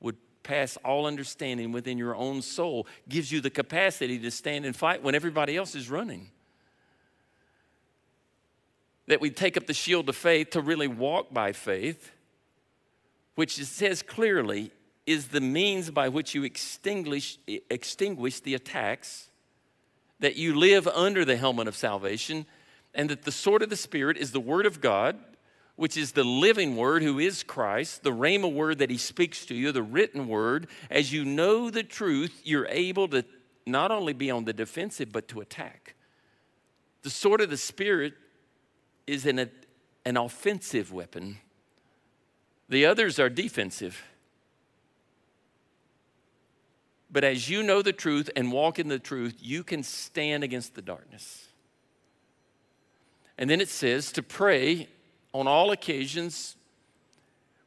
would 0.00 0.16
pass 0.42 0.76
all 0.84 1.06
understanding 1.06 1.72
within 1.72 1.98
your 1.98 2.14
own 2.14 2.42
soul, 2.42 2.86
gives 3.08 3.32
you 3.32 3.40
the 3.40 3.50
capacity 3.50 4.18
to 4.18 4.30
stand 4.30 4.64
and 4.64 4.76
fight 4.76 5.02
when 5.02 5.14
everybody 5.14 5.56
else 5.56 5.74
is 5.74 5.90
running. 5.90 6.30
That 9.06 9.20
we 9.20 9.30
take 9.30 9.56
up 9.56 9.66
the 9.66 9.74
shield 9.74 10.08
of 10.08 10.16
faith 10.16 10.50
to 10.50 10.60
really 10.60 10.88
walk 10.88 11.32
by 11.32 11.52
faith, 11.52 12.12
which 13.34 13.58
it 13.58 13.66
says 13.66 14.02
clearly 14.02 14.72
is 15.06 15.28
the 15.28 15.40
means 15.40 15.90
by 15.90 16.08
which 16.08 16.34
you 16.34 16.42
extinguish, 16.42 17.38
extinguish 17.70 18.40
the 18.40 18.54
attacks, 18.54 19.28
that 20.18 20.36
you 20.36 20.56
live 20.56 20.88
under 20.88 21.24
the 21.24 21.36
helmet 21.36 21.68
of 21.68 21.76
salvation 21.76 22.46
and 22.96 23.10
that 23.10 23.22
the 23.22 23.30
sword 23.30 23.62
of 23.62 23.70
the 23.70 23.76
Spirit 23.76 24.16
is 24.16 24.32
the 24.32 24.40
Word 24.40 24.66
of 24.66 24.80
God, 24.80 25.18
which 25.76 25.96
is 25.96 26.12
the 26.12 26.24
living 26.24 26.76
Word, 26.76 27.02
who 27.02 27.18
is 27.18 27.42
Christ, 27.42 28.02
the 28.02 28.10
Rhema 28.10 28.50
word 28.50 28.78
that 28.78 28.90
He 28.90 28.96
speaks 28.96 29.44
to 29.46 29.54
you, 29.54 29.70
the 29.70 29.82
written 29.82 30.26
Word. 30.26 30.66
As 30.90 31.12
you 31.12 31.24
know 31.24 31.70
the 31.70 31.82
truth, 31.82 32.40
you're 32.42 32.66
able 32.68 33.06
to 33.08 33.24
not 33.66 33.90
only 33.90 34.14
be 34.14 34.30
on 34.30 34.46
the 34.46 34.54
defensive, 34.54 35.12
but 35.12 35.28
to 35.28 35.40
attack. 35.40 35.94
The 37.02 37.10
sword 37.10 37.42
of 37.42 37.50
the 37.50 37.58
Spirit 37.58 38.14
is 39.06 39.26
an, 39.26 39.50
an 40.04 40.16
offensive 40.16 40.92
weapon, 40.92 41.38
the 42.68 42.86
others 42.86 43.18
are 43.18 43.28
defensive. 43.28 44.02
But 47.10 47.24
as 47.24 47.48
you 47.48 47.62
know 47.62 47.82
the 47.82 47.92
truth 47.92 48.28
and 48.34 48.50
walk 48.50 48.78
in 48.78 48.88
the 48.88 48.98
truth, 48.98 49.36
you 49.40 49.62
can 49.62 49.82
stand 49.82 50.42
against 50.42 50.74
the 50.74 50.82
darkness. 50.82 51.46
And 53.38 53.48
then 53.48 53.60
it 53.60 53.68
says 53.68 54.12
to 54.12 54.22
pray 54.22 54.88
on 55.32 55.46
all 55.46 55.70
occasions 55.70 56.56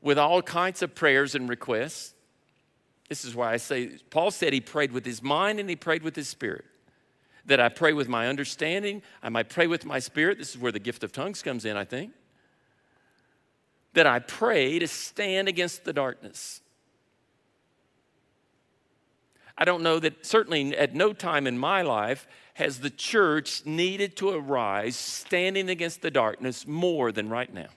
with 0.01 0.17
all 0.17 0.41
kinds 0.41 0.81
of 0.81 0.95
prayers 0.95 1.35
and 1.35 1.47
requests. 1.47 2.13
This 3.07 3.25
is 3.25 3.35
why 3.35 3.53
I 3.53 3.57
say, 3.57 3.97
Paul 4.09 4.31
said 4.31 4.53
he 4.53 4.61
prayed 4.61 4.91
with 4.91 5.05
his 5.05 5.21
mind 5.21 5.59
and 5.59 5.69
he 5.69 5.75
prayed 5.75 6.03
with 6.03 6.15
his 6.15 6.27
spirit. 6.27 6.65
That 7.45 7.59
I 7.59 7.69
pray 7.69 7.93
with 7.93 8.07
my 8.07 8.27
understanding, 8.27 9.01
I 9.23 9.29
might 9.29 9.49
pray 9.49 9.67
with 9.67 9.85
my 9.85 9.99
spirit. 9.99 10.37
This 10.37 10.51
is 10.51 10.57
where 10.57 10.71
the 10.71 10.79
gift 10.79 11.03
of 11.03 11.11
tongues 11.11 11.41
comes 11.41 11.65
in, 11.65 11.77
I 11.77 11.85
think. 11.85 12.13
That 13.93 14.05
I 14.05 14.19
pray 14.19 14.79
to 14.79 14.87
stand 14.87 15.47
against 15.47 15.83
the 15.83 15.93
darkness. 15.93 16.61
I 19.57 19.65
don't 19.65 19.83
know 19.83 19.99
that, 19.99 20.25
certainly 20.25 20.75
at 20.77 20.95
no 20.95 21.11
time 21.11 21.45
in 21.45 21.57
my 21.57 21.81
life 21.81 22.27
has 22.53 22.79
the 22.79 22.89
church 22.89 23.65
needed 23.65 24.15
to 24.17 24.29
arise 24.29 24.95
standing 24.95 25.69
against 25.69 26.01
the 26.01 26.11
darkness 26.11 26.65
more 26.65 27.11
than 27.11 27.29
right 27.29 27.53
now. 27.53 27.67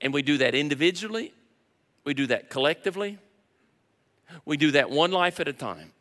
And 0.00 0.12
we 0.12 0.22
do 0.22 0.38
that 0.38 0.54
individually, 0.54 1.32
we 2.04 2.14
do 2.14 2.26
that 2.26 2.50
collectively, 2.50 3.18
we 4.44 4.56
do 4.56 4.72
that 4.72 4.90
one 4.90 5.12
life 5.12 5.38
at 5.38 5.46
a 5.46 5.52
time. 5.52 5.92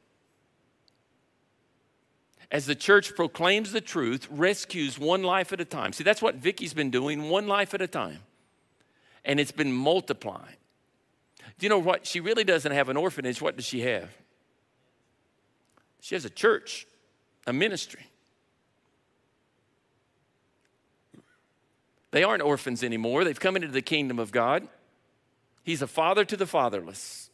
As 2.51 2.65
the 2.65 2.75
church 2.75 3.15
proclaims 3.15 3.71
the 3.71 3.79
truth, 3.79 4.27
rescues 4.29 4.99
one 4.99 5.23
life 5.23 5.53
at 5.53 5.61
a 5.61 5.65
time. 5.65 5.93
See, 5.93 6.03
that's 6.03 6.21
what 6.21 6.35
Vicky's 6.35 6.73
been 6.73 6.91
doing, 6.91 7.29
one 7.29 7.47
life 7.47 7.73
at 7.73 7.81
a 7.81 7.87
time. 7.87 8.19
And 9.23 9.39
it's 9.39 9.53
been 9.53 9.71
multiplying. 9.71 10.57
Do 11.57 11.65
you 11.65 11.69
know 11.69 11.79
what? 11.79 12.05
She 12.05 12.19
really 12.19 12.43
doesn't 12.43 12.71
have 12.71 12.89
an 12.89 12.97
orphanage. 12.97 13.41
What 13.41 13.55
does 13.55 13.65
she 13.65 13.81
have? 13.81 14.09
She 16.01 16.15
has 16.15 16.25
a 16.25 16.29
church, 16.29 16.87
a 17.47 17.53
ministry. 17.53 18.05
They 22.09 22.23
aren't 22.23 22.43
orphans 22.43 22.83
anymore. 22.83 23.23
They've 23.23 23.39
come 23.39 23.55
into 23.55 23.69
the 23.69 23.81
kingdom 23.81 24.19
of 24.19 24.33
God. 24.33 24.67
He's 25.63 25.81
a 25.81 25.87
father 25.87 26.25
to 26.25 26.35
the 26.35 26.47
fatherless. 26.47 27.29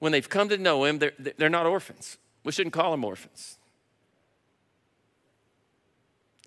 When 0.00 0.10
they've 0.10 0.28
come 0.28 0.48
to 0.48 0.58
know 0.58 0.84
him, 0.84 0.98
they're, 0.98 1.12
they're 1.36 1.48
not 1.48 1.66
orphans. 1.66 2.18
We 2.42 2.50
shouldn't 2.50 2.72
call 2.72 2.90
them 2.90 3.04
orphans. 3.04 3.57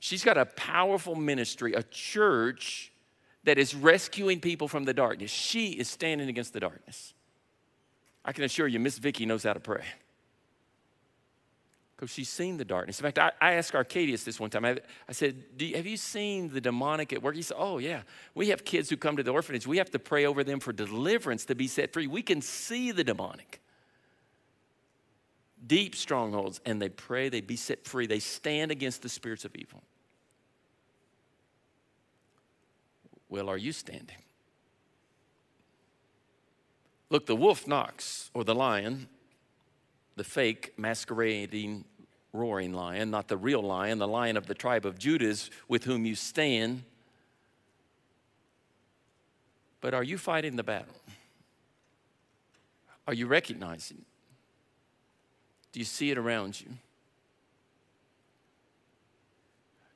She's 0.01 0.23
got 0.23 0.35
a 0.35 0.47
powerful 0.47 1.13
ministry, 1.13 1.73
a 1.75 1.83
church 1.83 2.91
that 3.43 3.59
is 3.59 3.75
rescuing 3.75 4.39
people 4.39 4.67
from 4.67 4.83
the 4.83 4.95
darkness. 4.95 5.29
She 5.29 5.73
is 5.73 5.87
standing 5.87 6.27
against 6.27 6.53
the 6.53 6.59
darkness. 6.59 7.13
I 8.25 8.31
can 8.31 8.43
assure 8.43 8.67
you, 8.67 8.79
Miss 8.79 8.97
Vicky 8.97 9.27
knows 9.27 9.43
how 9.43 9.53
to 9.53 9.59
pray. 9.59 9.83
Because 11.95 12.09
she's 12.11 12.29
seen 12.29 12.57
the 12.57 12.65
darkness. 12.65 12.99
In 12.99 13.03
fact, 13.03 13.19
I, 13.19 13.31
I 13.39 13.53
asked 13.53 13.75
Arcadius 13.75 14.23
this 14.23 14.39
one 14.39 14.49
time. 14.49 14.65
I, 14.65 14.79
I 15.07 15.11
said, 15.11 15.43
you, 15.59 15.75
Have 15.75 15.85
you 15.85 15.97
seen 15.97 16.49
the 16.49 16.61
demonic 16.61 17.13
at 17.13 17.21
work? 17.21 17.35
He 17.35 17.43
said, 17.43 17.57
Oh, 17.59 17.77
yeah. 17.77 18.01
We 18.33 18.49
have 18.49 18.65
kids 18.65 18.89
who 18.89 18.97
come 18.97 19.17
to 19.17 19.23
the 19.23 19.31
orphanage. 19.31 19.67
We 19.67 19.77
have 19.77 19.91
to 19.91 19.99
pray 19.99 20.25
over 20.25 20.43
them 20.43 20.59
for 20.59 20.73
deliverance 20.73 21.45
to 21.45 21.53
be 21.53 21.67
set 21.67 21.93
free. 21.93 22.07
We 22.07 22.23
can 22.23 22.41
see 22.41 22.91
the 22.91 23.03
demonic. 23.03 23.61
Deep 25.65 25.95
strongholds, 25.95 26.59
and 26.65 26.81
they 26.81 26.89
pray, 26.89 27.29
they 27.29 27.41
be 27.41 27.55
set 27.55 27.85
free. 27.85 28.07
They 28.07 28.19
stand 28.19 28.71
against 28.71 29.01
the 29.01 29.09
spirits 29.09 29.45
of 29.45 29.55
evil. 29.55 29.81
Well, 33.29 33.47
are 33.47 33.57
you 33.57 33.71
standing? 33.71 34.17
Look, 37.09 37.25
the 37.25 37.35
wolf 37.35 37.67
knocks, 37.67 38.31
or 38.33 38.43
the 38.43 38.55
lion, 38.55 39.07
the 40.15 40.23
fake 40.23 40.73
masquerading 40.77 41.85
roaring 42.33 42.73
lion, 42.73 43.11
not 43.11 43.27
the 43.27 43.37
real 43.37 43.61
lion, 43.61 43.99
the 43.99 44.07
lion 44.07 44.37
of 44.37 44.47
the 44.47 44.53
tribe 44.53 44.85
of 44.85 44.97
Judah 44.97 45.35
with 45.67 45.83
whom 45.83 46.05
you 46.05 46.15
stand. 46.15 46.83
But 49.81 49.93
are 49.93 50.03
you 50.03 50.17
fighting 50.17 50.55
the 50.55 50.63
battle? 50.63 50.95
Are 53.07 53.13
you 53.13 53.27
recognizing? 53.27 54.05
Do 55.71 55.79
you 55.79 55.85
see 55.85 56.11
it 56.11 56.17
around 56.17 56.59
you? 56.59 56.67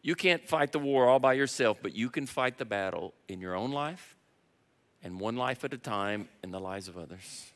You 0.02 0.16
can't 0.16 0.48
fight 0.48 0.72
the 0.72 0.80
war 0.80 1.08
all 1.08 1.20
by 1.20 1.34
yourself, 1.34 1.80
but 1.82 1.96
you 1.96 2.10
can 2.10 2.28
fight 2.28 2.58
the 2.58 2.66
battle 2.66 3.14
in 3.28 3.42
your 3.42 3.56
own 3.56 3.72
life 3.72 4.16
and 5.04 5.20
one 5.20 5.36
life 5.36 5.64
at 5.64 5.74
a 5.74 5.78
time 5.78 6.30
in 6.44 6.52
the 6.52 6.60
lives 6.60 6.88
of 6.88 6.98
others. 6.98 7.52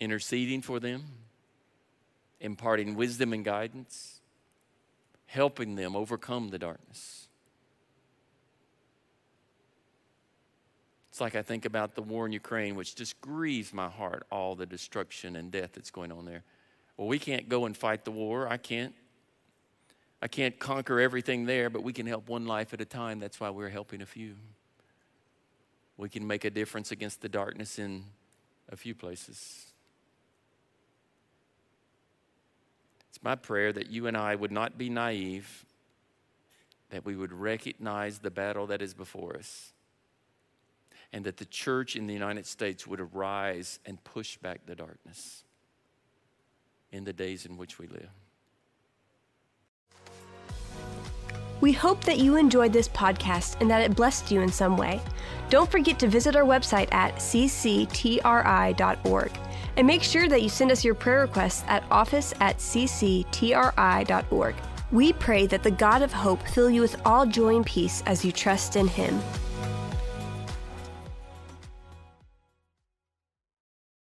Interceding 0.00 0.62
for 0.62 0.80
them, 0.80 1.04
imparting 2.40 2.94
wisdom 2.94 3.32
and 3.32 3.44
guidance, 3.44 4.20
helping 5.26 5.74
them 5.74 5.94
overcome 5.94 6.48
the 6.48 6.58
darkness. 6.58 7.28
Like 11.20 11.34
I 11.34 11.42
think 11.42 11.64
about 11.64 11.94
the 11.94 12.02
war 12.02 12.26
in 12.26 12.32
Ukraine, 12.32 12.74
which 12.74 12.94
just 12.94 13.20
grieves 13.20 13.72
my 13.72 13.88
heart, 13.88 14.26
all 14.30 14.54
the 14.54 14.66
destruction 14.66 15.36
and 15.36 15.50
death 15.50 15.72
that's 15.74 15.90
going 15.90 16.12
on 16.12 16.24
there. 16.24 16.42
Well, 16.96 17.08
we 17.08 17.18
can't 17.18 17.48
go 17.48 17.66
and 17.66 17.76
fight 17.76 18.04
the 18.04 18.10
war. 18.10 18.48
I 18.48 18.56
can't. 18.56 18.94
I 20.22 20.28
can't 20.28 20.58
conquer 20.58 21.00
everything 21.00 21.46
there, 21.46 21.70
but 21.70 21.82
we 21.82 21.94
can 21.94 22.06
help 22.06 22.28
one 22.28 22.46
life 22.46 22.74
at 22.74 22.80
a 22.82 22.84
time. 22.84 23.20
That's 23.20 23.40
why 23.40 23.48
we're 23.48 23.70
helping 23.70 24.02
a 24.02 24.06
few. 24.06 24.34
We 25.96 26.10
can 26.10 26.26
make 26.26 26.44
a 26.44 26.50
difference 26.50 26.92
against 26.92 27.22
the 27.22 27.28
darkness 27.28 27.78
in 27.78 28.04
a 28.70 28.76
few 28.76 28.94
places. 28.94 29.66
It's 33.08 33.22
my 33.22 33.34
prayer 33.34 33.72
that 33.72 33.90
you 33.90 34.06
and 34.06 34.16
I 34.16 34.34
would 34.34 34.52
not 34.52 34.76
be 34.76 34.90
naive, 34.90 35.64
that 36.90 37.04
we 37.04 37.16
would 37.16 37.32
recognize 37.32 38.18
the 38.18 38.30
battle 38.30 38.66
that 38.66 38.82
is 38.82 38.92
before 38.92 39.36
us, 39.36 39.72
and 41.12 41.24
that 41.24 41.36
the 41.38 41.44
church 41.44 41.96
in 41.96 42.06
the 42.06 42.14
United 42.14 42.46
States 42.46 42.86
would 42.86 43.00
arise 43.00 43.78
and 43.84 44.02
push 44.04 44.36
back 44.36 44.64
the 44.66 44.74
darkness 44.74 45.44
in 46.92 47.04
the 47.04 47.12
days 47.12 47.46
in 47.46 47.56
which 47.56 47.78
we 47.78 47.86
live. 47.86 48.10
We 51.60 51.72
hope 51.72 52.04
that 52.04 52.18
you 52.18 52.36
enjoyed 52.36 52.72
this 52.72 52.88
podcast 52.88 53.60
and 53.60 53.70
that 53.70 53.82
it 53.82 53.94
blessed 53.94 54.30
you 54.30 54.40
in 54.40 54.50
some 54.50 54.78
way. 54.78 55.00
Don't 55.50 55.70
forget 55.70 55.98
to 55.98 56.08
visit 56.08 56.34
our 56.34 56.44
website 56.44 56.90
at 56.92 57.16
cctri.org 57.16 58.22
and 59.76 59.86
make 59.86 60.02
sure 60.02 60.26
that 60.28 60.42
you 60.42 60.48
send 60.48 60.72
us 60.72 60.82
your 60.84 60.94
prayer 60.94 61.20
requests 61.20 61.64
at 61.68 61.84
office 61.90 62.32
at 62.40 62.56
cctri.org. 62.58 64.54
We 64.90 65.12
pray 65.12 65.46
that 65.46 65.62
the 65.62 65.70
God 65.70 66.02
of 66.02 66.12
hope 66.12 66.42
fill 66.48 66.70
you 66.70 66.80
with 66.80 67.00
all 67.04 67.26
joy 67.26 67.56
and 67.56 67.66
peace 67.66 68.02
as 68.06 68.24
you 68.24 68.32
trust 68.32 68.74
in 68.76 68.88
Him. 68.88 69.20